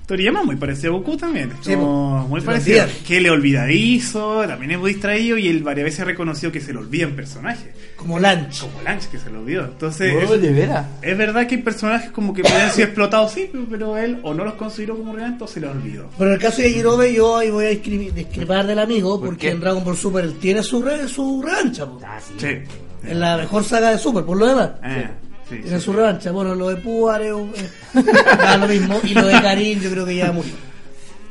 [0.06, 1.50] Toriyama es muy parecido a Goku también.
[1.58, 2.84] es Sí, como muy parecido.
[3.06, 6.72] Que él es olvidadizo, también es muy distraído y él varias veces reconoció que se
[6.74, 7.68] le olvidan personajes.
[7.96, 8.60] Como Lanch.
[8.60, 9.64] Como Lanch, que se lo olvidó.
[9.64, 10.86] Entonces, Oh, es, de veras.
[11.00, 14.44] es verdad que hay personajes como que pueden ser explotados, sí, pero- él o no
[14.44, 16.10] los consideró como relevantes o se los olvidó.
[16.18, 19.28] Pero en el caso de Yayirobe yo ahí voy a escribir- discrepar del amigo ¿Por
[19.30, 19.52] porque qué?
[19.52, 21.86] en Dragon Ball Super él tiene su, re- su revancha.
[21.86, 21.98] po.
[22.04, 22.34] Ah, sí.
[22.38, 23.08] Sí.
[23.08, 24.70] En la mejor saga de Super, por lo demás.
[24.82, 25.02] Ah, sí,
[25.48, 25.96] Tiene sí, su sí.
[25.96, 26.30] revancha.
[26.32, 28.02] Bueno, lo de Puar es un- eh,
[28.38, 29.00] da lo mismo.
[29.04, 30.52] Y lo de Karim yo creo que ya murió.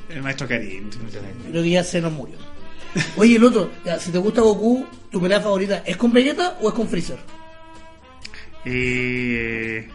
[0.10, 0.90] El maestro Karim.
[1.49, 2.35] Creo que ya se nos murió.
[3.18, 6.68] Oye, el otro, ya, si te gusta Goku, ¿tu pelea favorita es con Vegeta o
[6.69, 7.18] es con Freezer?
[8.65, 9.88] Eh,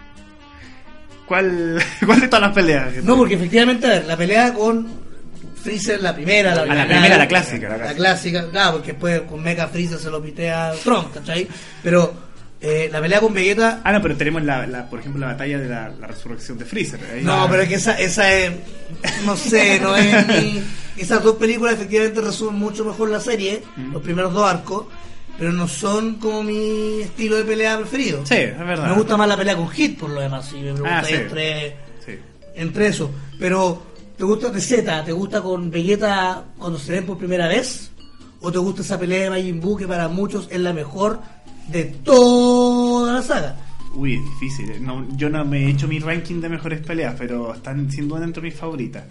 [1.27, 2.95] ¿cuál, ¿Cuál de todas las peleas?
[3.05, 4.87] No, porque efectivamente, a ver, la pelea con
[5.63, 8.51] Freezer, la primera, la, Ah, la original, primera, la clásica, la La, clásica.
[8.51, 11.47] claro, porque después con Mecha Freezer se lo pitea Trump, ¿cachai?
[11.83, 12.13] Pero
[12.61, 13.81] eh, la pelea con Vegeta.
[13.85, 16.65] Ah, no, pero tenemos, la, la- por ejemplo, la batalla de la, la resurrección de
[16.65, 17.01] Freezer.
[17.13, 18.53] Ahí- No, pero es que esa, esa es.
[19.25, 20.63] No sé, no es ni.
[20.97, 23.93] Esas dos películas efectivamente resumen mucho mejor la serie, Mm.
[23.93, 24.87] los primeros dos arcos,
[25.39, 28.27] pero no son como mi estilo de pelea preferido.
[28.27, 28.89] Sí, es verdad.
[28.89, 31.15] Me gusta más la pelea con Hit, por lo demás, si me preguntas Ah, sí.
[31.15, 32.13] entre, Sí.
[32.57, 33.13] entre eso.
[33.39, 33.81] Pero,
[34.17, 35.05] ¿te gusta de Z?
[35.05, 37.93] ¿Te gusta con Vegeta cuando se ven por primera vez?
[38.41, 41.21] ¿O te gusta esa pelea de Majin Buu que para muchos es la mejor
[41.69, 43.57] de toda la saga?
[43.95, 44.71] Uy, es difícil.
[44.71, 44.79] eh.
[44.81, 48.21] No, yo no me he hecho mi ranking de mejores peleas, pero están sin duda
[48.21, 49.05] dentro de mis favoritas.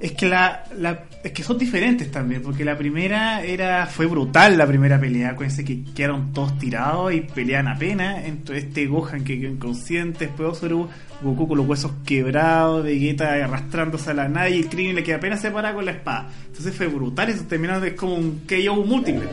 [0.00, 4.58] Es que la, la- es que son diferentes también, porque la primera era fue brutal
[4.58, 9.40] la primera pelea, ese que quedaron todos tirados y pelean apenas, entre este Gohan que
[9.40, 10.88] quedó inconsciente, después Osaru,
[11.22, 15.16] Goku con los huesos quebrados, Vegeta arrastrándose a la nada y el crimen le queda
[15.16, 16.28] apenas separado con la espada.
[16.48, 19.28] Entonces fue brutal, eso terminó de como un KO múltiple.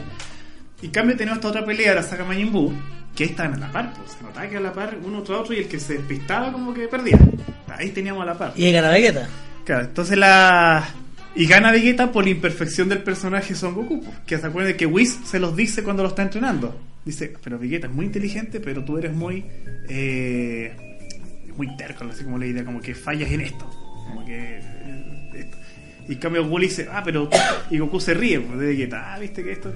[0.82, 2.74] Y en cambio tenemos esta otra pelea, la saga Majin Buu,
[3.16, 5.54] que estaban a la par, pues se notaba que a la par uno tras otro
[5.54, 7.20] y el que se despistaba como que perdía.
[7.68, 8.54] Ahí teníamos a la par.
[8.56, 9.28] Y ahí gana Vegeta.
[9.66, 10.88] Claro, entonces la.
[11.36, 14.02] Y gana Vegeta por la imperfección del personaje Son Goku.
[14.04, 16.78] pues, Que se acuerden que Whis se los dice cuando lo está entrenando.
[17.06, 19.46] Dice, pero Vegeta es muy inteligente, pero tú eres muy.
[19.90, 20.74] Eh,
[21.56, 23.66] muy terco, no sé cómo le diría, como que fallas en esto.
[24.08, 24.60] Como que.
[24.62, 25.58] eh, esto.
[26.10, 27.30] Y en cambio Goku le dice, ah, pero.
[27.70, 29.74] Y Goku se ríe pues, de Vegeta, ah, viste que esto.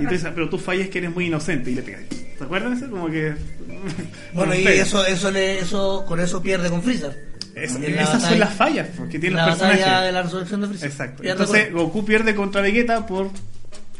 [0.00, 1.70] Y tú dices, pero tú fallas que eres muy inocente.
[1.70, 1.98] Y le pega.
[2.36, 2.90] ¿Se acuerdan de eso?
[2.90, 3.34] Como que.
[4.34, 7.28] Bueno, y eso, eso, le, eso, con eso pierde con Freezer.
[7.54, 10.06] Es- En la esas son las fallas que tienen la los batalla personajes.
[10.06, 10.90] de la resolución de Freezer.
[10.90, 11.22] Exacto.
[11.22, 13.30] Pierde Entonces con- Goku pierde contra Vegeta por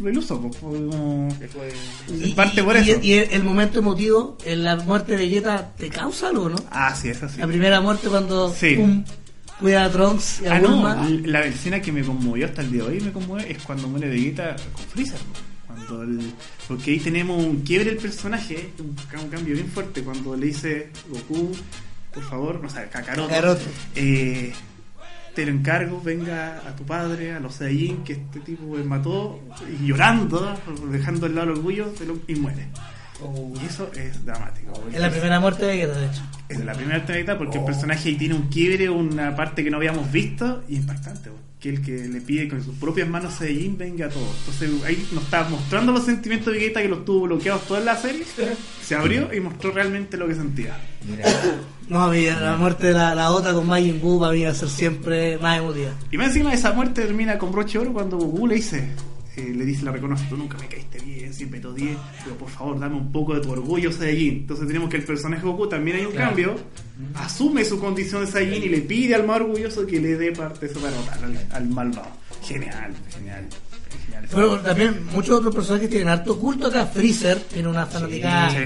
[0.04, 0.40] el uso.
[0.40, 1.28] pues, por como-
[2.20, 3.00] y, en parte y- por y- eso.
[3.02, 6.56] y el momento emotivo en la muerte de Vegeta te causa algo, ¿no?
[6.70, 7.38] Ah, sí, es así.
[7.40, 8.76] La primera muerte cuando Sí.
[8.76, 9.04] pum,
[9.60, 12.82] cuida a Trunks y a Ah, no, la escena que me conmovió hasta el día
[12.84, 15.18] de hoy me conmueve es cuando muere Vegeta con Freezer.
[15.66, 16.32] Cuando el-
[16.66, 20.46] porque ahí tenemos un quiebre del personaje, un, ca- un cambio bien fuerte cuando le
[20.46, 21.52] dice Goku,
[22.12, 23.60] por favor, no sé, Kakaroto, Kakaroto.
[23.94, 24.52] eh,
[25.34, 29.40] te lo encargo, venga a tu padre, a los Saiyajin que este tipo me mató,
[29.80, 30.58] y llorando,
[30.90, 31.92] dejando al lado el orgullo,
[32.26, 32.66] y muere.
[33.60, 34.72] Y eso es dramático.
[34.92, 36.22] Es la primera muerte de Vegeta, de hecho.
[36.48, 39.76] Es la primera temporada porque el personaje ahí tiene un quiebre, una parte que no
[39.76, 41.30] habíamos visto y impactante.
[41.60, 44.28] Que el que le pide con sus propias manos a Jin venga a todo.
[44.38, 47.96] Entonces ahí nos está mostrando los sentimientos de Vegeta que los tuvo bloqueados toda la
[47.96, 48.24] serie.
[48.82, 50.76] Se abrió y mostró realmente lo que sentía.
[51.04, 51.24] Mira,
[51.88, 54.50] No, a mí, la muerte de la, la otra con Majin Buu para mí va
[54.50, 55.90] a ser siempre más emotiva.
[56.12, 58.88] Y más encima esa muerte termina con broche de oro cuando Goku le dice,
[59.38, 62.48] eh, le dice, la reconoce, tú nunca me caíste bien, siempre te odié, pero por
[62.50, 64.34] favor dame un poco de tu orgullo Saiyajin.
[64.38, 66.26] Entonces tenemos que el personaje Goku también hay un Claro.
[66.28, 66.54] cambio,
[67.14, 70.66] asume su condición de Saiyajin y le pide al más orgulloso que le dé parte
[70.68, 72.08] de su derrotar al, al malvado.
[72.42, 73.46] Genial, genial.
[74.06, 74.26] genial.
[74.30, 76.86] Pero también muchos otros personajes tienen harto culto acá.
[76.86, 78.56] Freezer tiene una fanática Sí.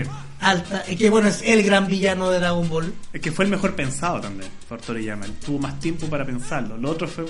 [0.40, 0.80] alta.
[0.88, 2.92] Es que bueno, es el gran villano de Dragon Ball.
[3.12, 5.24] Es que fue el mejor pensado también por Toriyama.
[5.26, 6.76] Él tuvo más tiempo para pensarlo.
[6.76, 7.24] Lo otro fue,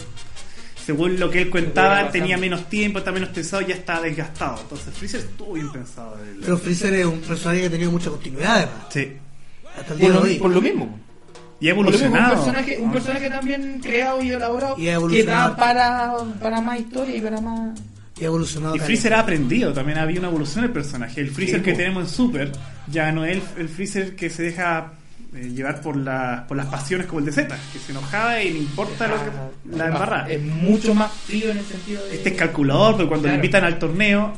[0.85, 2.13] según lo que él contaba, pasando.
[2.13, 4.59] tenía menos tiempo, está menos pensado y ya estaba desgastado.
[4.63, 6.17] Entonces Freezer estuvo bien pensado.
[6.23, 8.75] El- Pero Freezer es un personaje que ha tenido mucha continuidad además.
[8.91, 9.13] Sí.
[9.79, 10.35] Hasta el por, día de lo, hoy.
[10.39, 10.99] por lo mismo.
[11.61, 12.35] Y ha Por mismo, Un evolucionado.
[12.35, 15.51] personaje, un personaje también creado y elaborado Y ha que evolucionado.
[15.51, 17.79] da para, para más historia y para más.
[18.19, 18.75] Y ha evolucionado.
[18.77, 18.81] Y.
[18.81, 21.21] Freezer ha aprendido, también había una evolución del personaje.
[21.21, 21.77] El Freezer Sí, que po.
[21.79, 22.53] tenemos en Super
[22.89, 24.93] ya no es el, el Freezer que se deja
[25.35, 28.53] eh, llevar por, la, por las pasiones como el de Z, que se enojaba y
[28.53, 30.29] le importa lo que, la embarrada.
[30.31, 32.17] Es mucho más frío en el sentido de.
[32.17, 33.35] Este es calculador, pero cuando Claro.
[33.41, 34.33] le invitan al torneo,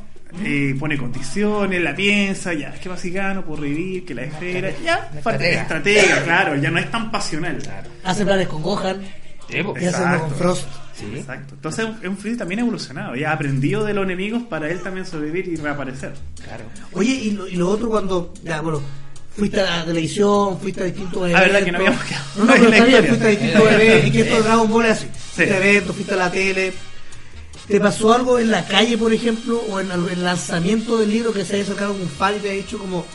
[0.44, 4.04] eh, pone condiciones, la piensa, ya, ¿qué más si gano por revivir?
[4.04, 6.00] Que la esfera, ya, parte de estratega.
[6.00, 7.58] estratega, claro, ya no es tan pasional.
[7.58, 7.88] Claro.
[8.04, 9.04] Hace planes con Gohan po.
[9.48, 10.34] y hace con Exacto.
[10.36, 10.68] Frost.
[10.94, 11.06] Sí.
[11.16, 11.54] Exacto.
[11.54, 15.04] Entonces es un Freezer también evolucionado, ya ha aprendido de los enemigos para él también
[15.06, 16.14] sobrevivir y reaparecer.
[16.44, 16.64] Claro.
[16.92, 18.80] Oye, y lo, y lo otro cuando, ya, bueno,
[19.36, 21.40] fuiste a la televisión, fuiste a distintos eventos.
[21.40, 23.02] verdad que no habíamos quedado No, no, pero la historia.
[23.08, 25.06] fuiste a distintos Eh, eventos, y que esto de Dragon Ball es así.
[25.34, 26.72] Fuiste a eventos, fuiste a la tele.
[27.68, 31.44] ¿Te pasó algo en la calle, por ejemplo, o en el, lanzamiento del libro que
[31.44, 33.06] se haya sacado un fan y te ha dicho como,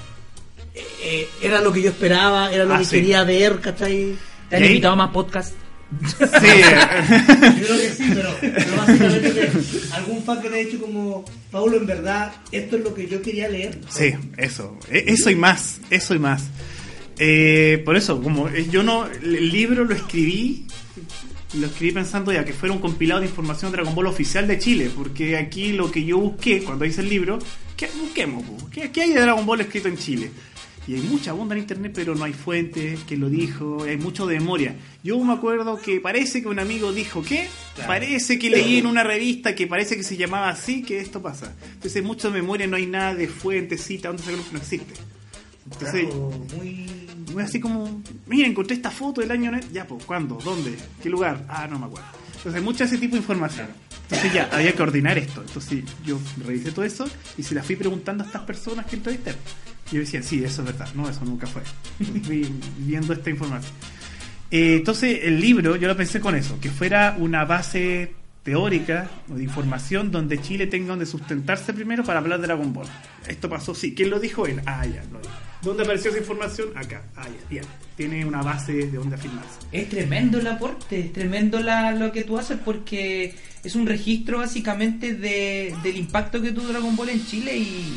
[0.73, 2.95] eh, eh, era lo que yo esperaba, era lo Ah, que sí.
[2.95, 4.15] quería ver, ¿cachai?
[4.49, 5.53] ¿Te han invitado a más podcasts?
[5.99, 9.49] Sí, Yo creo que sí, pero, pero básicamente que
[9.95, 13.21] algún fan que te ha dicho como, Paulo, en verdad, esto es lo que yo
[13.21, 13.79] quería leer.
[13.89, 16.43] sí, eso, E- eso y más, eso y más.
[17.17, 20.65] Eh, por eso, como eh, yo no, el libro lo escribí,
[21.55, 24.59] lo escribí pensando ya que fuera un compilado de información de Dragon Ball oficial de
[24.59, 27.39] Chile, porque aquí lo que yo busqué cuando hice el libro,
[27.75, 28.43] ¿qué busquemos?
[28.71, 30.29] ¿Qué, qué hay de Dragon Ball escrito en Chile?
[30.89, 34.25] Y hay mucha abunda en internet, pero no hay fuente que lo dijo, hay mucho
[34.25, 34.75] de memoria.
[35.03, 37.47] Yo me acuerdo que parece que un amigo dijo que,
[37.85, 41.53] parece que leí en una revista que parece que se llamaba así, que esto pasa.
[41.75, 44.95] Entonces, mucho de memoria, no hay nada de fuente, cita, donde se no existe.
[45.71, 46.87] Entonces, Claro, muy...
[47.33, 50.39] muy así como, mira, encontré esta foto del año, ya, pues, ¿cuándo?
[50.43, 50.75] ¿Dónde?
[51.03, 51.45] ¿Qué lugar?
[51.47, 52.07] Ah, no me acuerdo.
[52.29, 53.67] Entonces, hay mucho de ese tipo de información.
[54.09, 55.41] Entonces, ya, había que ordenar esto.
[55.41, 57.07] Entonces, yo revisé todo eso
[57.37, 59.35] y se la fui preguntando a estas personas que entrevisté.
[59.91, 60.89] Y yo decía, sí, eso es verdad.
[60.95, 61.61] No, eso nunca fue.
[62.23, 63.71] Fui viendo esta información.
[64.49, 68.13] Eh, entonces, el libro, yo lo pensé con eso, que fuera una base
[68.43, 72.87] teórica o de información donde Chile tenga donde sustentarse primero para hablar de Dragon Ball.
[73.27, 73.93] Esto pasó, sí.
[73.93, 74.47] ¿Quién lo dijo?
[74.47, 74.61] Él.
[74.65, 75.48] Ah, ya, lo dijo.
[75.61, 76.69] ¿Dónde apareció esa información?
[76.75, 77.01] Acá.
[77.17, 77.63] Ah, ya, bien.
[77.97, 79.59] Tiene una base de donde afirmarse.
[79.73, 84.37] Es tremendo el aporte, es tremendo la- lo que tú haces porque es un registro
[84.37, 87.93] básicamente de, del impacto que tuvo Dragon Ball en Chile y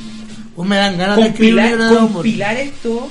[0.57, 2.13] Pues me dan ganas escribir compilar, de Ball.
[2.13, 3.09] compilar esto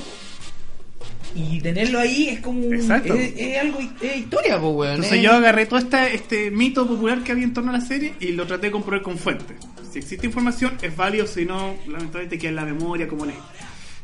[1.34, 3.14] y tenerlo ahí es como un- Exacto.
[3.14, 4.94] es, es algo es historia, pues weón.
[4.96, 7.80] Entonces es- yo agarré todo este, este mito popular que había en torno a la
[7.80, 9.56] serie y lo traté de comprobar con fuentes.
[9.90, 13.34] Si existe información es válido, si no, lamentablemente queda en la memoria como ley.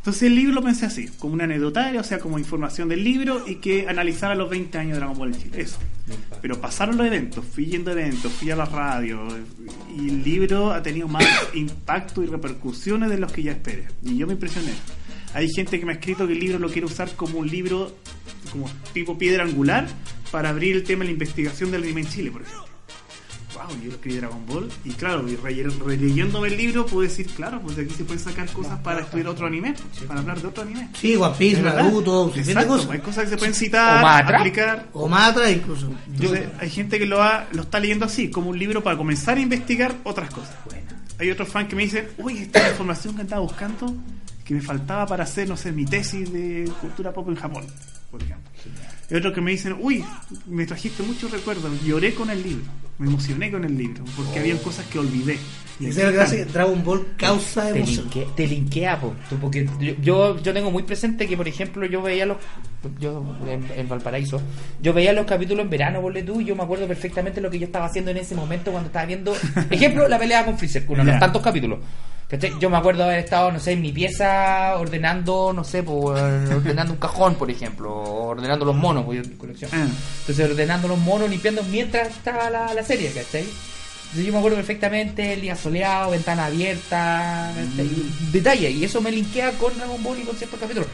[0.09, 3.47] Entonces el libro lo pensé así, como un anecdotario, o sea, como información del libro
[3.47, 5.61] y que analizaba los 20 años de Dragon Ball en Chile.
[5.61, 5.77] Eso.
[6.41, 9.29] Pero pasaron los eventos, fui yendo a eventos, fui a la radio
[9.95, 13.87] y el libro ha tenido más impacto y repercusiones de los que ya esperé.
[14.03, 14.73] Y yo me impresioné.
[15.35, 17.95] Hay gente que me ha escrito que el libro lo quiere usar como un libro,
[18.51, 19.89] como tipo piedra angular,
[20.31, 22.68] para abrir el tema de la investigación del anime en Chile, por ejemplo.
[23.67, 27.61] Wow, yo escribí Dragon Ball y claro, y re- releyéndome el libro puedo decir, claro,
[27.61, 29.75] pues de aquí se pueden sacar cosas para estudiar otro anime,
[30.07, 30.89] para hablar de otro anime.
[30.95, 31.61] Sí, One Piece.
[32.55, 32.91] Naruto, cosas.
[32.91, 34.03] hay cosas que se pueden citar,
[34.33, 34.87] O aplicar.
[34.93, 35.91] O más atrás incluso.
[36.07, 39.39] Entonces, hay gente que lo, ha- lo está leyendo así, como un libro para comenzar
[39.39, 40.55] a investigar otras cosas.
[41.19, 43.93] Hay otros fans que me dicen, uy, esta es la información que andaba buscando
[44.45, 47.67] que me faltaba para hacer, no sé, mi tesis de cultura pop en Japón,
[48.11, 48.49] por ejemplo.
[49.11, 50.05] Hay otros que me dicen, uy,
[50.47, 52.65] me trajiste muchos recuerdos, lloré con el libro,
[52.99, 55.39] me emocioné con el libro, porque había cosas que olvidé.
[55.81, 56.53] Y esa es la gracia que.
[56.53, 58.11] Dragon Ball causa te, emoción.
[58.11, 61.87] linke- te linkea, po, tú, porque yo, yo, yo tengo muy presente que, por ejemplo,
[61.87, 62.37] yo veía los.
[63.01, 64.43] Yo en, en Valparaíso,
[64.83, 67.59] yo veía los capítulos en verano, ponle tú, y yo me acuerdo perfectamente lo que
[67.61, 69.35] yo estaba haciendo en ese momento cuando estaba viendo,
[69.71, 71.79] ejemplo, la pelea con Freezer, uno de los tantos capítulos.
[72.29, 72.53] ¿Cachai?
[72.61, 76.21] Yo me acuerdo haber estado, no sé, en mi pieza ordenando, no sé, pues,
[76.53, 79.71] ordenando un cajón, por ejemplo, ordenando los monos, pues, yo colección.
[79.73, 79.89] Ah.
[80.21, 83.47] Entonces ordenando los monos, limpiando mientras estaba la, la serie, ¿cachai?
[84.09, 87.53] Entonces yo me acuerdo perfectamente el día soleado, ventana abierta.
[87.55, 88.33] Mm.
[88.33, 90.89] detalle, y eso me linkea con Dragon Ball y con ciertos capítulos.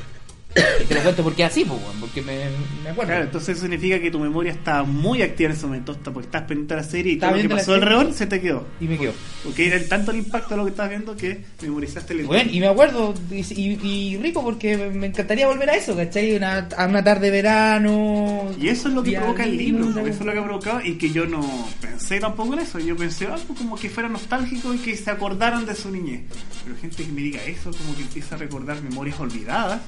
[0.80, 2.44] Y te lo cuento porque así, pues, porque me,
[2.82, 3.10] me acuerdo.
[3.10, 6.26] Claro, entonces eso significa que tu memoria está muy activa en ese momento, hasta porque
[6.26, 8.66] estás pendiente de la serie y todo lo que pasó alrededor se te quedó.
[8.80, 9.12] Y me quedo.
[9.42, 12.60] Porque era tanto el impacto de lo que estabas viendo que memorizaste el Bueno, y
[12.60, 16.36] me acuerdo, y, rico porque me encantaría volver a eso, ¿cachai?
[16.36, 18.50] Una, a una tarde de verano.
[18.60, 20.94] Y eso es lo que provoca el libro, eso es lo que ha provocado y
[20.94, 22.78] que yo no pensé tampoco en eso.
[22.78, 26.22] Yo pensé algo como que fuera nostálgico y que se acordaran de su niñez.
[26.64, 29.80] Pero gente que me diga eso, como que empieza a recordar memorias olvidadas.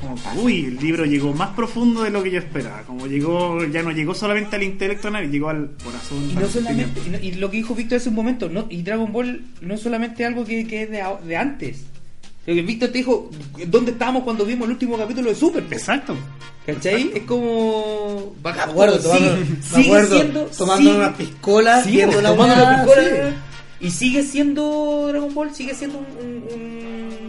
[0.00, 2.82] Como, uy, el libro llegó más profundo de lo que yo esperaba.
[2.82, 6.30] Como llegó, ya no llegó solamente al intelecto, llegó al corazón.
[6.30, 8.82] Y no solamente, y, no- y lo que dijo Víctor hace un momento, no, y
[8.82, 11.82] Dragon Ball no es solamente algo que, que es de, antes.
[12.46, 13.30] Lo que Víctor te dijo,
[13.68, 15.64] ¿dónde estábamos cuando vimos el último capítulo de Super?
[15.70, 16.16] Exacto.
[16.66, 17.10] ¿Cachai?
[17.14, 18.34] Es como.
[18.42, 22.28] Me acuerdo, Sigue- tomando, me sigue acuerdo, siendo- tomando sigue- unas piscolas, Sí, viendo la
[22.30, 23.02] tomando la piscola,
[23.80, 23.86] sí.
[23.86, 26.06] Y sigue siendo Dragon Ball, sigue siendo un.
[26.06, 27.21] un- un-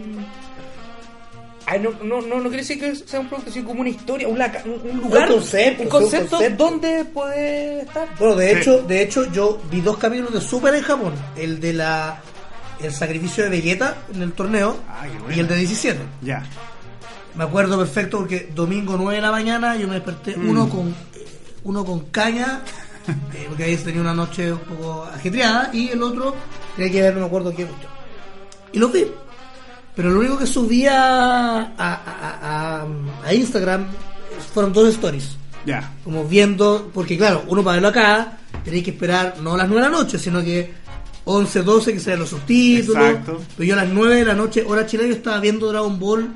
[1.74, 4.28] Ay, no, no, no, no quiere decir que sea un producto, sino como una historia,
[4.28, 6.64] un, laca- un- un lugar, concepto, un concepto, concepto.
[6.64, 8.08] donde puede estar.
[8.18, 8.56] Bueno, de Sí.
[8.60, 11.12] hecho, de hecho, yo vi dos capítulos de Super en Japón.
[11.36, 12.20] El de la
[12.80, 15.98] el sacrificio de Vegeta en el torneo Ah, y el de 17.
[16.22, 16.44] Ya.
[17.34, 20.48] Me acuerdo perfecto porque domingo 9 de la mañana yo me desperté Mm.
[20.50, 20.94] uno con
[21.64, 22.60] uno con caña
[23.08, 26.34] eh, porque ahí tenía una noche un poco ajetreada y el otro
[26.76, 27.90] tenía que ver no me acuerdo qué cuestión.
[28.72, 29.06] Y lo vi.
[29.96, 32.86] Pero lo único que subía a, a- a-
[33.24, 33.86] a Instagram
[34.52, 35.36] fueron dos stories.
[35.66, 35.92] Ya.
[36.02, 39.82] Como viendo, porque claro, uno para verlo acá tenéis que esperar no a las 9
[39.84, 40.72] de la noche, sino que
[41.24, 43.02] 11, 12 que sean los subtítulos.
[43.02, 43.40] Exacto.
[43.56, 46.28] Pero yo a las 9 de la noche, hora chilena, yo estaba viendo Dragon Ball,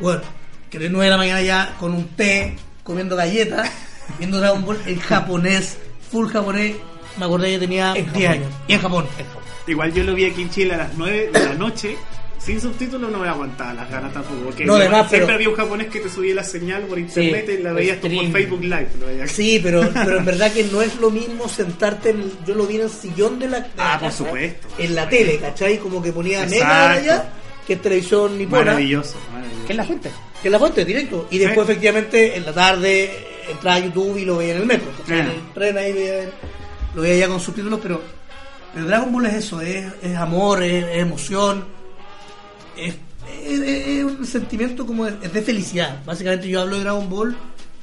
[0.00, 0.20] bueno,
[0.68, 3.70] que de 9 de la mañana ya con un té, comiendo galletas,
[4.18, 5.78] viendo Dragon Ball en japonés,
[6.10, 6.74] full japonés.
[7.16, 8.26] Me acordé que tenía En 10 Japón.
[8.42, 8.52] años.
[8.68, 9.06] Y en Japón.
[9.68, 11.96] Igual yo lo vi aquí en Chile a las 9 de la noche.
[12.44, 14.42] Sin subtítulos no me aguantaba las ganas tampoco.
[14.44, 17.48] Porque No, además, siempre pero- había un japonés que te subía la señal por internet
[17.58, 18.26] y la el veías tú por.
[18.32, 18.88] Facebook Live.
[19.00, 19.30] lo veías.
[19.30, 22.66] Sí, pero, pero en verdad que no es lo mismo sentarte en el- yo lo
[22.66, 24.68] vi en el sillón de la, de la Ah, por casa, supuesto.
[24.78, 25.78] en la tele, ¿cachai?
[25.78, 27.24] Como que ponía mega allá,
[27.66, 29.66] que es televisión nipona, Maravilloso, maravilloso.
[29.66, 30.10] ¿Qué es la fuente?
[30.42, 31.26] que es la fuente, directo.
[31.30, 33.10] Y después efectivamente en la tarde
[33.50, 35.20] entraba a YouTube y lo veía en el metro, ¿cachai?
[35.20, 35.30] en Ah.
[35.32, 36.30] el tren ahí veía-
[36.94, 38.02] lo veía ya con subtítulos, pero,
[38.74, 41.64] pero Dragon Ball es eso, es, es amor, es, es emoción,
[42.76, 42.94] es,
[43.46, 46.02] es- es un sentimiento como de, es de felicidad.
[46.04, 47.36] Básicamente yo hablo de Dragon Ball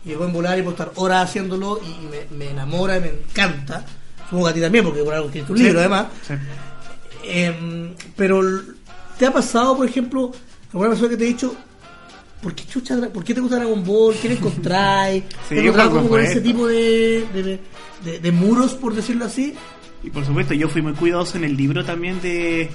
[0.05, 3.07] y me pueden volar y puedo estar horas haciéndolo y me, me enamora y me
[3.09, 3.85] encanta.
[4.25, 5.63] Supongo que a ti también, porque por algo escrito un Sí.
[5.65, 6.07] libro además.
[6.27, 6.33] Sí.
[7.23, 8.41] Em, pero
[9.17, 10.31] ¿te ha pasado, por ejemplo,
[10.71, 11.55] alguna persona que te ha dicho,
[12.41, 14.15] ¿por qué, chucha, ¿por qué te gusta Dragon Ball?
[14.21, 15.23] ¿Qué le encontráis?
[15.47, 17.59] Sí, ¿Te encontrás como con ese tipo de, de,
[18.03, 19.53] de- de muros, por decirlo así?
[20.03, 22.71] Y por supuesto, yo fui muy cuidadoso en el libro también de.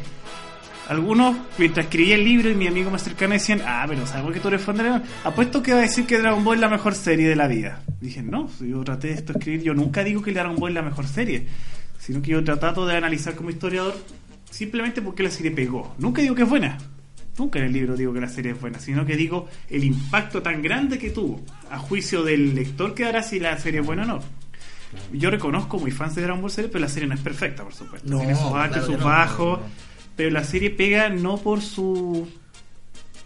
[0.89, 4.33] Algunos, mientras escribía el libro y mi amigo más cercano decían, ah, pero ¿sabes por
[4.33, 5.11] qué tú eres fan de Dragon Ball?
[5.25, 7.83] Apuesto que va a decir que Dragon Ball es la mejor serie de la vida.
[8.01, 10.83] Dije, no, yo traté de esto escribir, yo nunca digo que Dragon Ball es la
[10.83, 11.47] mejor serie,
[11.99, 13.97] sino que yo trato de analizar como historiador
[14.51, 15.95] simplemente porque la serie pegó.
[15.99, 16.79] Nunca digo que es buena,
[17.37, 20.41] nunca en el libro digo que la serie es buena, sino que digo el impacto
[20.41, 24.05] tan grande que tuvo, a juicio del lector que dará si la serie es buena
[24.05, 24.21] o no.
[25.13, 27.75] Yo reconozco muy fans de Dragon Ball serie, pero la serie no es perfecta, por
[27.75, 28.09] supuesto.
[28.09, 29.05] No, Tiene sus altos, claro que sus no.
[29.05, 29.61] bajos,
[30.17, 32.27] pero la serie pega no por su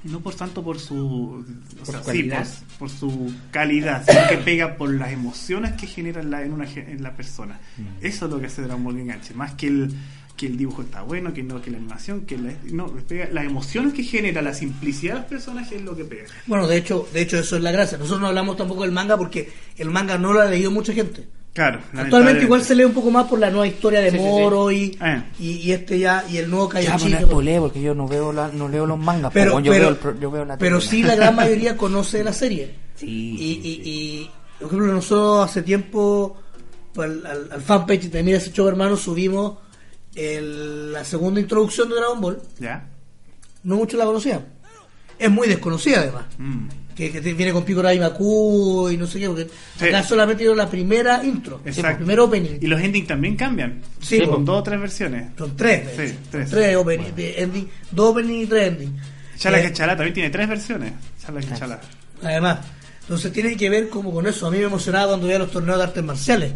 [0.02, 1.44] No por tanto por su,
[1.82, 2.46] o sea, su sí, calidad.
[2.78, 6.52] por, por su calidad, sino que pega por las emociones que genera en la, en
[6.52, 7.60] una, ge- en la persona.
[7.76, 8.04] Mm.
[8.06, 9.92] Eso es lo que hace Dragon Ball enganche, más que el
[10.38, 13.44] que el dibujo está bueno, que no que la animación, que la, no, pega, las
[13.44, 16.24] emociones que genera, la simplicidad de los personajes es lo que pega.
[16.46, 17.98] Bueno, de hecho, de hecho eso es la gracia.
[17.98, 21.28] Nosotros no hablamos tampoco del manga porque el manga no lo ha leído mucha gente.
[21.52, 24.22] Claro, Actualmente igual se lee un poco más por la nueva historia de Sí, sí,
[24.22, 24.28] sí.
[24.28, 25.22] Moro Y, Eh.
[25.40, 28.32] y, y este ya y el nuevo Ya, pues no es porque yo no veo,
[28.32, 29.32] la, no leo los mangas.
[29.32, 31.77] pero, po, yo, pero, veo el pro- yo veo la pero sí la gran mayoría
[31.77, 32.74] conoce la serie.
[32.94, 33.81] Sí, Y, sí, y, sí.
[33.85, 36.36] y, por ejemplo, nosotros hace tiempo
[36.97, 39.55] al, al, al fanpage de Mira ese show hermano subimos
[40.14, 42.40] el- la segunda introducción de Dragon Ball.
[42.60, 42.89] ¿Ya?
[43.64, 44.44] No muchos la conocían.
[45.18, 46.24] Es muy desconocida además.
[46.39, 46.68] Mm.
[47.09, 49.48] Que, viene con Piccolo Maku y no sé qué, porque
[49.78, 49.86] Sí.
[49.86, 51.98] acá solamente dieron la primera intro, el Exacto.
[51.98, 52.59] primer opening.
[52.60, 53.81] Y los endings también cambian.
[54.01, 54.52] Sí, con po.
[54.52, 55.28] dos o tres versiones.
[55.39, 56.51] Son tres, Sí, tres.
[56.51, 58.97] Tres opening, ending, dos opening y tres ending.
[59.39, 60.93] Chala Eh, que Chala también tiene tres versiones.
[61.24, 61.81] Chala que Chala.
[62.22, 62.59] Además,
[63.02, 64.47] entonces tiene que ver como con eso.
[64.47, 66.52] A mí me emocionaba cuando veía los torneos de artes marciales.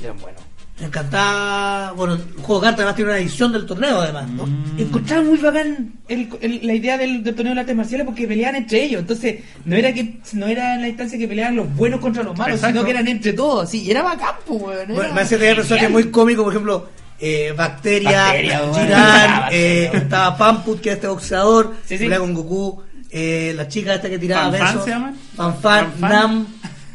[0.00, 0.40] Eran buenos.
[0.82, 1.92] Me encantaba.
[1.92, 4.28] Bueno, el juego de cartas además tiene una edición del torneo, además.
[4.30, 4.48] ¿no?
[4.76, 8.56] Encontraba muy bacán el- el- la idea del, del torneo de artes marciales porque peleaban
[8.56, 9.00] entre ellos.
[9.02, 12.36] Entonces, no era que no era en la instancia que peleaban los buenos contra los
[12.36, 12.74] malos, Exacto.
[12.74, 13.70] sino que eran entre todos.
[13.70, 14.60] Sí, y era bacán, pues.
[14.60, 16.88] Bueno, era me hace tener personajes muy cómicos, por ejemplo,
[17.20, 18.94] eh, Bacteria, Bacteria, bueno.
[18.96, 22.08] Ah, eh, estaba Pamput, que era este boxeador, Sí, sí.
[22.08, 25.20] con Goku, eh, la chica esta que tiraba ¿Fanfan besos?
[25.36, 25.92] Fanfan.
[26.00, 26.46] Nam,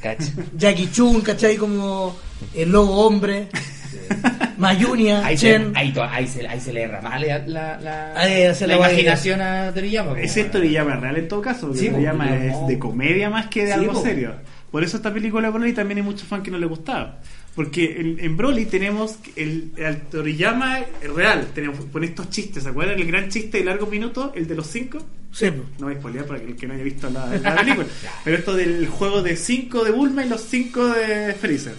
[0.01, 0.26] Cacha.
[0.57, 1.55] Jackie Chun, ¿cachai?
[1.55, 2.18] Como
[2.53, 3.47] el lobo hombre,
[4.58, 5.72] Mayunia, Ahí se, Chen.
[5.76, 8.80] ahí, to- ahí, se, ahí se le derrama la, la, la, Ahí se la le
[8.80, 10.12] va a imaginación a Toriyama.
[10.12, 10.46] pues, Ese.
[10.46, 13.48] Toriyama es real en todo caso, porque Sí, Toriyama porque es no- de comedia más
[13.48, 14.02] que de Sí, algo po.
[14.02, 14.34] serio.
[14.72, 17.20] Por eso esta película Broly también hay muchos fans que no le gustaba.
[17.56, 20.80] Porque en, en Broly tenemos el, el Toriyama
[21.16, 23.00] real, tenemos con estos chistes, ¿se acuerdan?
[23.00, 25.00] El gran chiste de largos minutos, el de los cinco.
[25.32, 25.68] Sí, pues.
[25.80, 27.88] No voy a spoilear para que el que no haya visto la, la película.
[28.24, 31.74] Pero esto del juego de 5 de Bulma y los 5 de Freezer.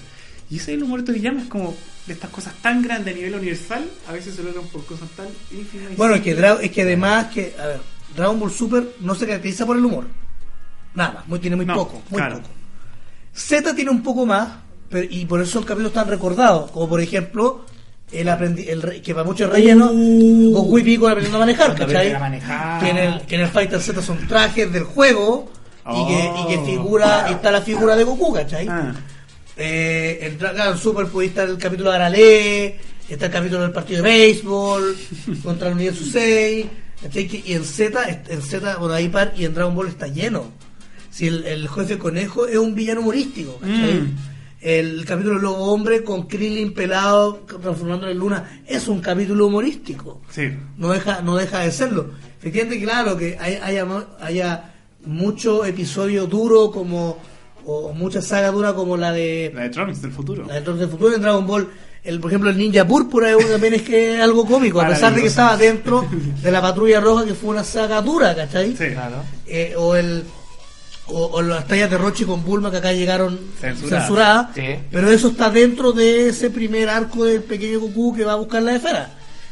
[0.51, 1.75] Y ese es el humor de Toriyama, es como
[2.07, 5.27] de estas cosas tan grandes a nivel universal, a veces se logran por cosas tan
[5.51, 5.93] ínfimas.
[5.93, 6.31] y Bueno, es que,
[6.63, 7.81] es que además que, a ver,
[8.17, 10.07] Dragon Ball Super no se caracteriza por el humor.
[10.95, 12.37] Nada, muy, tiene muy No, poco, muy claro.
[12.37, 12.49] poco.
[13.35, 14.49] Z tiene un poco más,
[14.89, 17.67] pero, y por eso son capítulos tan recordados, como por ejemplo,
[18.11, 22.15] el, aprendi el que para muchos es relleno, Goku y Pico aprendiendo a manejar, ¿cachai?
[22.15, 22.83] a manejar.
[22.83, 25.51] Que en, el, que en el Fighter Z son trajes del juego,
[25.91, 26.65] y, que, y que Oh.
[26.67, 28.67] figura, está la figura de Goku, ¿cachai?
[28.69, 28.93] Ah,
[29.59, 32.77] Eh, en Dragon Super pudiste estar el capítulo de Arale,
[33.09, 34.97] está el capítulo del partido de béisbol
[35.43, 36.67] contra el Universo 6,
[37.03, 37.27] ¿cachai?
[37.27, 40.53] Que- y en Z, en Z, bueno, ahí par, y en Dragon Ball está lleno.
[41.11, 43.59] Si el, el jefe conejo es un villano humorístico.
[43.63, 44.17] Mm.
[44.61, 50.21] El capítulo del Lobo Hombre con Krillin pelado transformándolo en luna es un capítulo humorístico
[50.31, 50.49] sí.
[50.77, 52.11] no deja no deja de serlo
[52.41, 53.87] efectivamente claro que hay- haya
[54.19, 54.75] haya
[55.07, 57.23] mucho episodio duro como
[57.71, 60.45] o mucha saga dura como la de La de Trunks del futuro.
[60.47, 61.69] la de Torres del futuro en Dragon Ball
[62.05, 65.21] el por ejemplo el ninja púrpura también es que es algo cómico a pesar de
[65.21, 66.07] que estaba dentro
[66.43, 68.71] de la patrulla roja que fue una saga dura ¿cachai?
[68.77, 68.87] Sí.
[68.93, 69.17] Claro.
[69.47, 70.25] Eh, o el
[71.09, 74.01] o, o las tallas de Rochi con Bulma que acá llegaron Censuradas.
[74.03, 74.63] censuradas, Sí.
[74.91, 78.63] pero eso está dentro de ese primer arco del pequeño Goku que va a buscar
[78.63, 79.11] la esfera.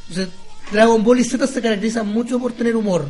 [0.08, 0.32] Entonces,
[0.70, 3.06] Dragon Ball y Z se caracterizan mucho por tener humor.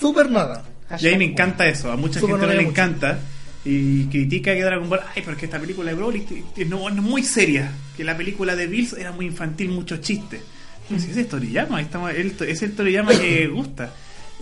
[0.00, 0.64] Súper nada.
[1.00, 3.18] Y a mí me encanta eso, a mucha Super gente no le encanta
[3.64, 6.88] y critica que Dragon Ball, ay, pero es que esta película de Broly t- no,
[6.90, 10.40] no es muy seria, que la película de Bills era muy infantil, muchos chistes.
[10.88, 13.92] Si ese es Toriyama, estamos, él- es el Toriyama que gusta.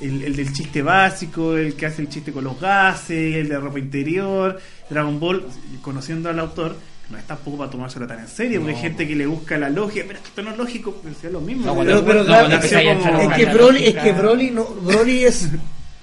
[0.00, 3.58] El, el del chiste básico, el que hace el chiste con los gases, el de
[3.58, 5.44] ropa interior, Dragon Ball,
[5.82, 6.74] conociendo al autor,
[7.10, 9.68] no es tampoco para tomárselo tan en serio, porque hay gente que le busca la
[9.68, 11.66] lógica, pero es esto no es lógico, pero sea lo mismo.
[11.66, 15.48] No, Pero, pero no, claro, es, es que Broly, es que Broly, no, Broly es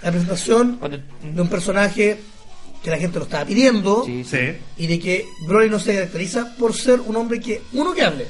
[0.03, 0.79] la presentación
[1.33, 2.19] de un personaje
[2.83, 4.37] que la gente lo estaba pidiendo Sí, sí.
[4.37, 4.53] Sí.
[4.83, 8.27] y de que Broly no se caracteriza por ser un hombre que, uno que hable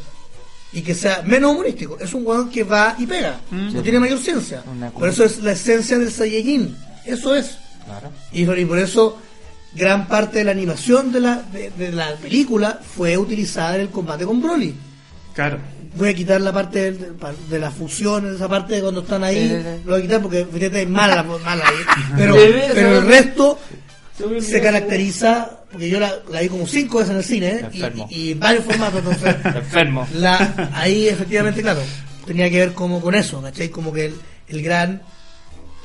[0.73, 1.97] y que sea menos humorístico.
[1.99, 3.73] Es un weón que va y pega, Mm.
[3.73, 4.63] no tiene mayor ciencia.
[4.93, 6.75] Por eso es la esencia del Saiyajin.
[7.05, 7.57] Eso es.
[7.85, 8.11] Claro.
[8.33, 9.17] Y, y por eso
[9.73, 13.89] gran parte de la animación de la, de, de la película fue utilizada en el
[13.89, 14.73] combate con Broly.
[15.33, 15.59] Claro.
[15.95, 17.15] Voy a quitar la parte del-
[17.49, 20.81] de, la fusión, esa parte de cuando están ahí, lo voy a quitar porque fíjate,
[20.83, 21.75] es mala, mala ahí.
[22.17, 22.35] Pero,
[22.73, 23.57] pero el resto
[24.41, 28.07] se caracteriza, porque yo la, la vi como cinco veces en el cine, ¿eh?
[28.09, 30.07] Y, varios formatos, entonces, Enfermo.
[30.15, 31.81] la, ahí efectivamente, claro,
[32.25, 33.69] tenía que ver como con eso, ¿cachai?
[33.69, 34.15] Como que el,
[34.47, 35.01] el gran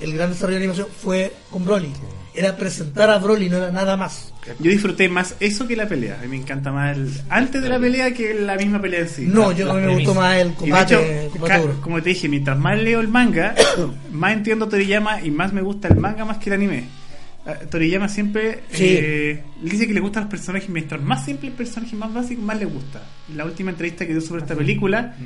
[0.03, 1.91] el gran desarrollo de animación fue con Broly.
[2.35, 4.33] era presentar a Broly, no era nada más.
[4.59, 6.19] Yo disfruté más eso que la pelea.
[6.19, 9.09] A mí me encanta más el, antes de la pelea que la misma pelea en
[9.09, 9.27] sí.
[9.27, 12.59] No, yo a mí me gustó más el de combate, hecho, como te dije, mientras
[12.59, 13.55] más leo el manga,
[14.13, 17.02] más entiendo Toriyama y más me gusta el manga más que el anime.
[17.45, 18.85] Ah, Toriyama siempre Sí.
[18.89, 22.59] eh, dice que le gustan los personajes, mientras más simple el personaje, más básico, más
[22.59, 23.03] le gusta.
[23.29, 25.17] En la última entrevista que dio sobre esta película,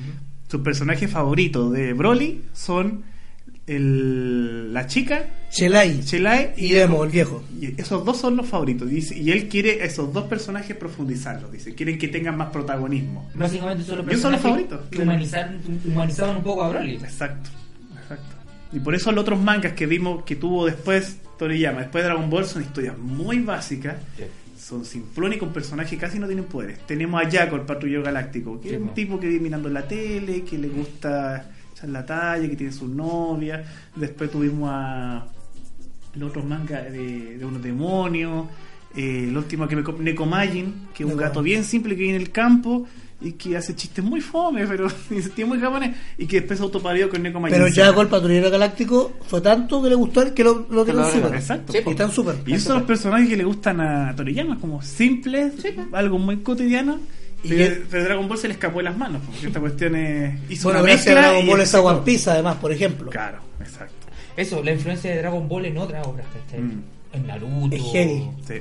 [0.48, 3.02] sus personajes favoritos de Broly son
[3.66, 7.43] el, la chica, Chelai Chelai y Demo, el viejo.
[7.60, 8.88] y esos dos son los favoritos.
[8.88, 11.51] Dice, y él quiere esos dos personajes profundizarlos.
[11.52, 13.28] Dice, quieren que tengan más protagonismo.
[13.34, 14.80] Básicamente son los Yo son los personajes favoritos.
[14.90, 16.94] que humanizaron, humanizaban un poco a Broly.
[16.94, 17.51] Exacto,
[18.01, 18.36] exacto.
[18.72, 22.30] Y por eso los otros mangas que vimos que tuvo después Toriyama, después de Dragon
[22.30, 23.96] Ball, son historias muy básicas.
[24.58, 26.78] Son simplones con personajes casi no tienen poderes.
[26.86, 28.94] Tenemos a Jaco, el patrullero galáctico, que Sí, es un po.
[28.94, 32.88] tipo que vive mirando la tele, que le gusta echar la talla, que tiene su
[32.88, 33.64] novia.
[33.94, 35.26] Después tuvimos a
[36.14, 38.46] los otros mangas de, de unos demonios.
[38.96, 42.16] Eh, el último que me co- Nekomajin, que es un gato bien simple que vive
[42.16, 42.86] en el campo
[43.20, 44.88] y que hace chistes muy fome, pero
[45.34, 47.56] tiene muy japonés y que después autoparió con Nekomajin.
[47.56, 50.84] Pero ya con el patrullero galáctico fue tanto que le gustó a que lo, lo
[50.84, 51.34] tienen súper.
[51.34, 51.72] Exacto.
[51.74, 52.36] Y están súper.
[52.47, 55.55] Y esos son los personajes que le gustan a Toriyama, como simples,
[55.93, 56.98] algo muy cotidiano.
[57.43, 60.51] Y que- pero Dragon Ball se le escapó de las manos, porque esta cuestión es.
[60.51, 63.10] Hizo Bueno, una gracias a mezcla Dragon Ball está sacó- One Piece, además, por ejemplo.
[63.10, 63.94] Claro, exacto.
[64.36, 66.60] Eso, la influencia de Dragon Ball en otras obras, ¿cachai?
[66.60, 66.82] Mm.
[67.12, 67.74] En Naruto.
[67.76, 68.28] Es heavy.
[68.47, 68.55] Sí.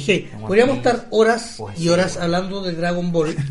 [0.00, 2.24] One podríamos estar horas Pues y sí, horas bueno.
[2.24, 3.36] hablando de Dragon Ball.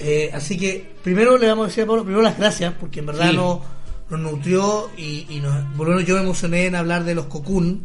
[0.00, 3.06] Eh, así que primero le vamos a decir a Pablo, primero las gracias, porque en
[3.06, 3.36] verdad Sí.
[3.36, 3.58] nos,
[4.10, 7.82] nos nutrió y, y nos, por menos yo me emocioné en hablar de los Cocoon.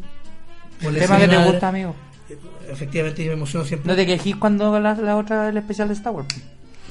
[0.81, 1.95] la Tema que te gusta, amigo.
[2.69, 3.89] Efectivamente, yo me emociono siempre.
[3.91, 6.27] No te quejes cuando la, la otra, el especial de Star Wars.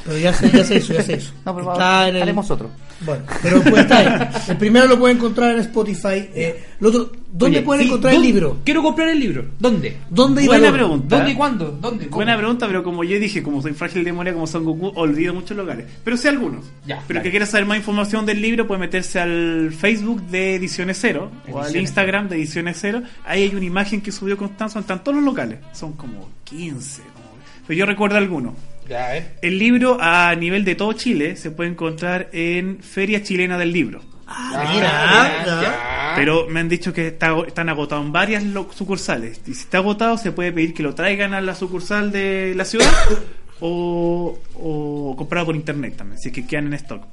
[0.04, 1.32] Pero ya se, ya se hizo, ya se hizo.
[1.44, 2.70] No, pero Está en el- haremos otro.
[3.04, 4.28] Bueno, pero pues está ahí.
[4.48, 6.28] El primero lo pueden encontrar en Spotify.
[6.34, 8.58] Eh, el otro, ¿Dónde Oye, pueden sí, encontrar el libro?
[8.64, 9.44] Quiero comprar el libro.
[9.58, 9.96] ¿Dónde?
[10.10, 10.74] ¿Dónde y Buena valor?
[10.78, 11.16] pregunta.
[11.16, 11.78] ¿Dónde y cuándo?
[11.80, 12.04] ¿Dónde?
[12.06, 12.16] ¿Cómo?
[12.16, 15.32] Buena pregunta, pero como yo dije, como soy frágil de memoria, como son Goku, olvido
[15.34, 15.86] muchos lugares.
[16.04, 16.64] Pero sé algunos.
[16.86, 17.24] Ya, pero dale.
[17.24, 21.58] que quiera saber más información del libro, puede meterse al Facebook de Ediciones Cero o
[21.60, 23.02] al Instagram de Ediciones Cero.
[23.24, 25.58] Ahí hay una imagen que subió Constanzo, están todos los locales.
[25.72, 27.02] Son como 15.
[27.02, 28.52] como- Pero yo recuerdo algunos.
[28.92, 29.38] Ya, a ver.
[29.40, 34.02] El libro a nivel de todo Chile se puede encontrar en Feria Chilena del Libro.
[34.26, 36.12] Ah, mira, ya.
[36.14, 38.44] Pero me han dicho que está, están agotados en varias
[38.74, 39.40] sucursales.
[39.46, 42.66] Y si está agotado, se puede pedir que lo traigan a la sucursal de la
[42.66, 42.92] ciudad
[43.60, 47.06] o, o comprarlo por internet también, si es que quedan en stock.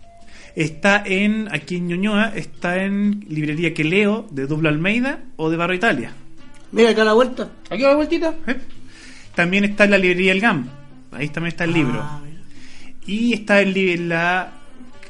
[0.58, 5.56] Está en, aquí en Ñuñoa, está en librería que leo de Dublo Almeida o de
[5.56, 6.12] Barro Italia.
[6.74, 7.50] Mira acá a la vuelta.
[7.70, 8.34] Aquí va la vueltita.
[8.48, 8.58] ¿eh?
[9.34, 10.79] También está en la librería El GAM.
[11.12, 12.00] Ahí también está el libro.
[12.02, 12.22] Ah.
[13.06, 14.52] Y está en la,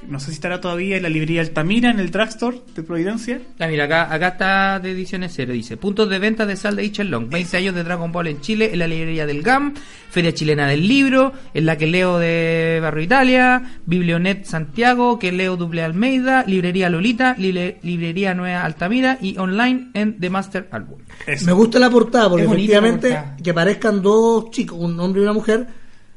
[0.08, 3.42] no sé si estará todavía en la librería Altamira, en el drugstore de Providencia.
[3.60, 5.52] Ah, mira, acá, acá está de ediciones cero.
[5.52, 8.70] Dice: Puntos de venta de sal de Long 20 años de Dragon Ball en Chile,
[8.72, 9.74] en la librería del GAM,
[10.10, 15.58] Feria Chilena del Libro, en la que leo de Barrio Italia, Biblionet Santiago, que leo
[15.58, 21.00] Duple Almeida, Librería Lolita, Libre- Librería Nueva Altamira y online en The Master Album.
[21.28, 21.46] Eso.
[21.48, 23.38] Me gusta la portada porque la efectivamente portada.
[23.44, 25.68] que aparezcan dos chicos, un hombre y una mujer,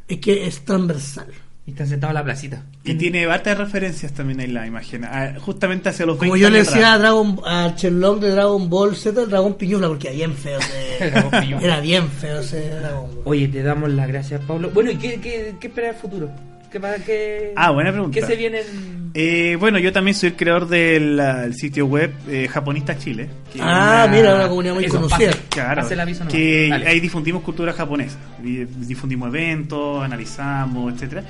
[0.08, 1.28] es que es transversal.
[1.64, 2.64] Y están sentados en la placita.
[2.82, 6.50] Y tiene hartas referencias también en la imagen, ah, justamente hacia los Como 20 yo
[6.50, 6.98] le años decía a.
[6.98, 11.06] Dragon a Shenlong de Dragon Ball Z, el dragón piñula, porque era bien feo ese.
[11.64, 13.10] Era bien feo ese dragón.
[13.24, 14.70] Oye, te damos las gracias, Pablo.
[14.70, 16.30] Bueno, ¿y qué, qué, qué espera el futuro?
[16.72, 18.18] ¿Qué, qué, Ah, buena pregunta.
[18.18, 22.12] ¿Qué se viene en- Eh, bueno, yo también soy el creador del el sitio web
[22.28, 23.28] eh, Japonista Chile.
[23.52, 25.32] que Ah, una- mira, una comunidad muy conocida.
[25.32, 25.42] pase.
[25.50, 26.86] Claro, aviso que Dale.
[26.88, 31.24] ahí difundimos cultura japonesa, Di- difundimos eventos, analizamos, etcétera.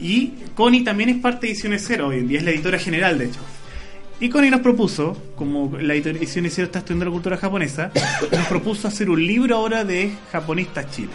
[0.00, 3.18] Y Connie también es parte de Ediciones Cero hoy en día, es la editora general
[3.18, 3.40] de hecho.
[4.20, 7.90] Y Connie nos propuso, como la editora Ediciones Cero está estudiando la cultura japonesa,
[8.32, 11.10] nos propuso hacer un libro ahora de Japonistas Chile.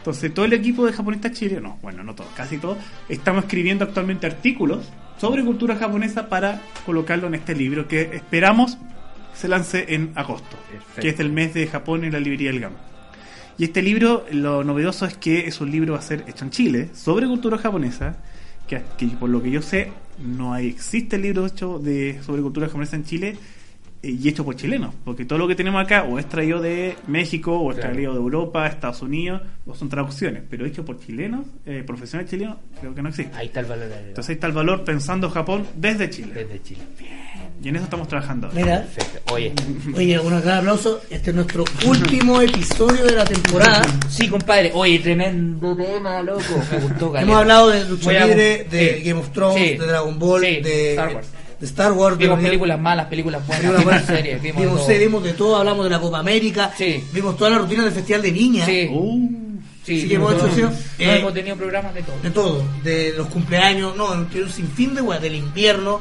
[0.00, 2.78] Entonces todo el equipo de Japonistas Chile, no, bueno, no todo, casi todo,
[3.10, 4.88] estamos escribiendo actualmente artículos
[5.20, 8.78] sobre cultura japonesa para colocarlo en este libro que esperamos
[9.34, 11.02] se lance en agosto, Perfecto.
[11.02, 12.72] que es el mes de Japón en la librería del GAM.
[13.58, 16.50] Y este libro, lo novedoso es que es un libro va a ser hecho en
[16.50, 18.16] Chile sobre cultura japonesa,
[18.66, 22.40] que, que por lo que yo sé no hay, existe el libro hecho de sobre
[22.40, 23.36] cultura japonesa en Chile
[24.02, 27.52] y hecho por chilenos, porque todo lo que tenemos acá o es traído de México
[27.58, 27.92] o es Claro.
[27.92, 32.56] traído de Europa, Estados Unidos, o son traducciones, pero hecho por chilenos, eh, profesionales chilenos,
[32.80, 33.36] creo que no existe.
[33.36, 33.88] Ahí está el valor.
[34.08, 36.32] Entonces ahí está el valor pensando Japón desde Chile.
[36.34, 36.80] Desde Chile.
[37.62, 38.46] Y en eso estamos trabajando.
[38.46, 38.58] ahora.
[38.58, 39.34] Mira, Perfecto.
[39.34, 39.52] Oye.
[39.94, 41.02] oye, un gran aplauso.
[41.10, 43.82] Este es nuestro último episodio de la temporada.
[44.08, 44.70] Sí, compadre.
[44.72, 46.40] Oye, tremendo tema, loco.
[46.72, 47.20] Me gustó, caleta.
[47.30, 49.02] Hemos hablado de lucha libre, de sí.
[49.04, 49.76] Game of Thrones, Sí.
[49.76, 50.60] de Dragon Ball, Sí.
[50.62, 51.28] de Star Wars.
[51.60, 52.16] De Star Wars.
[52.18, 54.98] Vimos de- películas malas, películas buenas, Vimos, vimos bueno, series, vimos, vimos todo.
[54.98, 57.04] vimos de todo, hablamos de la Copa América, Sí.
[57.12, 59.28] vimos toda la rutina del Festival de Viña, Sí, Uh,
[59.84, 62.16] sí, sí hemos hecho, No, eh, hemos tenido programas de todo.
[62.22, 66.00] de todo, de los cumpleaños, no, tiene un sinfín de weas, del invierno.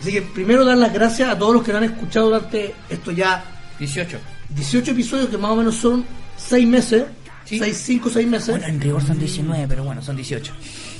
[0.00, 3.44] Así que primero dar las gracias a todos los que han escuchado durante esto ya
[3.78, 4.18] 18.
[4.50, 6.04] 18 episodios que más o menos son
[6.36, 7.04] 6 meses,
[7.44, 7.58] Sí.
[7.58, 8.48] 6, 5, 6 meses.
[8.50, 10.52] Bueno, en rigor son 19, pero bueno, son 18.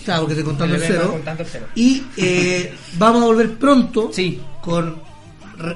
[0.04, 1.08] Claro, porque estoy contando el cero.
[1.12, 1.66] contando el cero.
[1.74, 4.40] Y eh, vamos a volver pronto Sí.
[4.60, 5.00] con,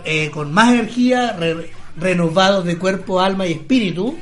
[0.04, 4.16] eh, con más energía, re- renovados de cuerpo, alma y espíritu.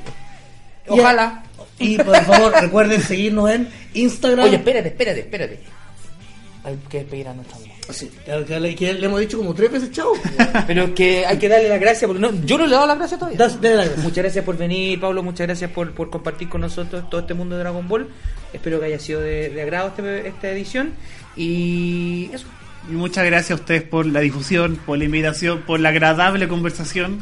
[0.86, 1.42] Y- Ojalá.
[1.78, 4.46] Y, por favor, recuerden seguirnos en Instagram.
[4.46, 5.60] Oye, espérate, espérate, espérate.
[6.64, 7.73] Hay que despedir a nuestra amiga.
[7.90, 10.12] Sí, que, que le, que le hemos dicho como tres veces chao.
[10.66, 12.86] Pero es que hay que darle las gracias, porque no, yo no le he dado
[12.86, 13.38] las gracias todavía.
[13.38, 14.04] Das- dale las gracias.
[14.04, 15.22] Muchas gracias por venir, Pablo.
[15.22, 18.08] Muchas gracias por, por compartir con nosotros todo este mundo de Dragon Ball.
[18.52, 20.92] Espero que haya sido de, de agrado este- esta edición.
[21.36, 22.46] Y eso.
[22.88, 27.18] y muchas gracias a ustedes por la difusión, por la invitación, por la agradable conversación.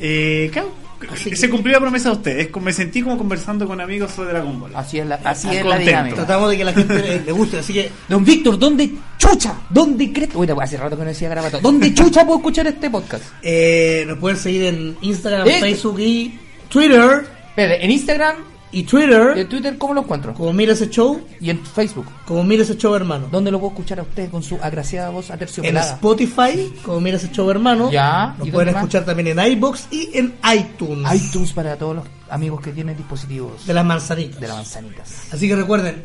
[0.00, 0.72] Eh, claro,
[1.12, 2.48] Así que- se cumplió la promesa de ustedes.
[2.62, 4.72] Me sentí como conversando con amigos sobre Dragon Ball.
[4.74, 6.16] Así es la, así es la dinámica.
[6.16, 9.54] Tratamos de que la gente le, guste, así que Don Víctor, ¿dónde chucha?
[9.70, 10.30] ¿Dónde crees?
[10.34, 11.60] Uy, hace rato que no decía garabato.
[11.60, 13.24] ¿Dónde chucha puedo escuchar este podcast?
[13.42, 15.60] eh, nos pueden seguir en Instagram, Eh.
[15.60, 17.26] Facebook y Twitter.
[17.56, 18.36] En Instagram
[18.72, 20.34] Y y en Twitter, Twitter, ¿cómo lo encuentro?
[20.34, 22.06] como Mira ese show, Y en Facebook.
[22.26, 23.28] como Mira ese show hermano.
[23.30, 25.92] ¿Dónde lo puedo escuchar a usted con su agraciada voz En aterciopelada?
[25.94, 27.90] Spotify, como Mira ese show hermano.
[27.90, 28.82] Ya, ¿y pueden más?
[28.82, 31.06] escuchar también en iBox y en iTunes.
[31.14, 34.40] iTunes para todos los amigos que tienen dispositivos De las manzanitas.
[34.40, 35.32] de las manzanitas.
[35.32, 36.04] Así que recuerden,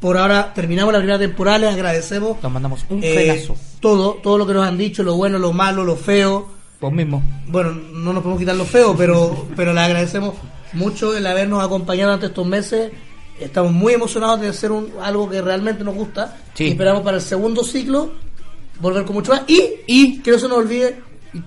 [0.00, 3.56] por ahora terminamos la primera temporada, les agradecemos Nos mandamos un eh, frenazo.
[3.80, 6.48] todo, todo lo que nos han dicho, lo bueno, lo malo, lo feo.
[6.80, 7.22] Vos mismo.
[7.46, 10.34] Bueno, no nos podemos quitar lo feo, pero, pero les agradecemos
[10.72, 12.92] mucho el habernos acompañado durante estos meses.
[13.38, 16.36] Estamos muy emocionados de hacer un, algo que realmente nos gusta.
[16.54, 16.64] Sí.
[16.64, 18.12] Y esperamos para el segundo ciclo
[18.80, 19.42] volver con mucho más.
[19.46, 21.00] Y, y que no se nos olvide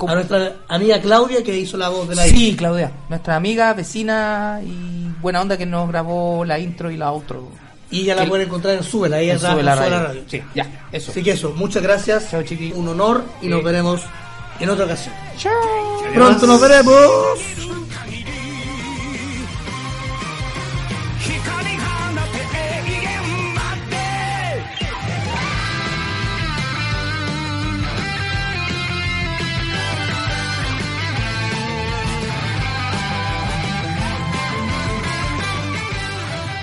[0.07, 4.61] a nuestra amiga Claudia que hizo la voz de la Sí, Claudia, nuestra amiga, vecina
[4.63, 7.47] y buena onda que nos grabó la intro y la outro.
[7.91, 10.07] Y ya la pueden encontrar en Súbela, ella en Sube la Sube la radio.
[10.09, 10.21] radio.
[10.27, 11.09] Sí, ya, eso.
[11.09, 12.29] Así que eso, muchas gracias.
[12.29, 12.71] Chao, chiqui.
[12.75, 13.49] Un honor y Sí.
[13.49, 14.01] nos veremos
[14.59, 15.15] en otra ocasión.
[15.39, 15.53] Chao.
[16.13, 17.68] Pronto nos veremos.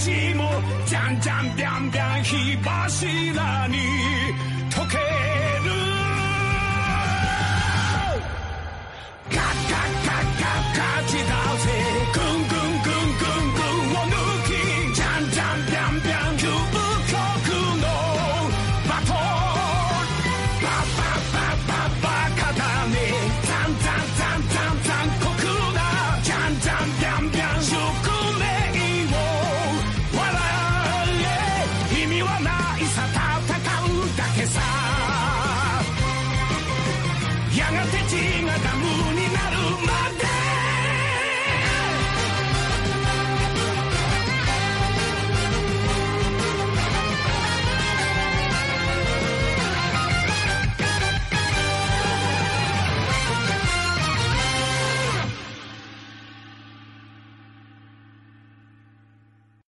[0.00, 0.50] ちも
[0.86, 3.78] じゃんじゃんびゃんびゃん火柱に
[4.70, 5.70] 溶ける
[9.30, 11.32] ガッガッガッガッガチだ
[11.64, 12.49] ぜ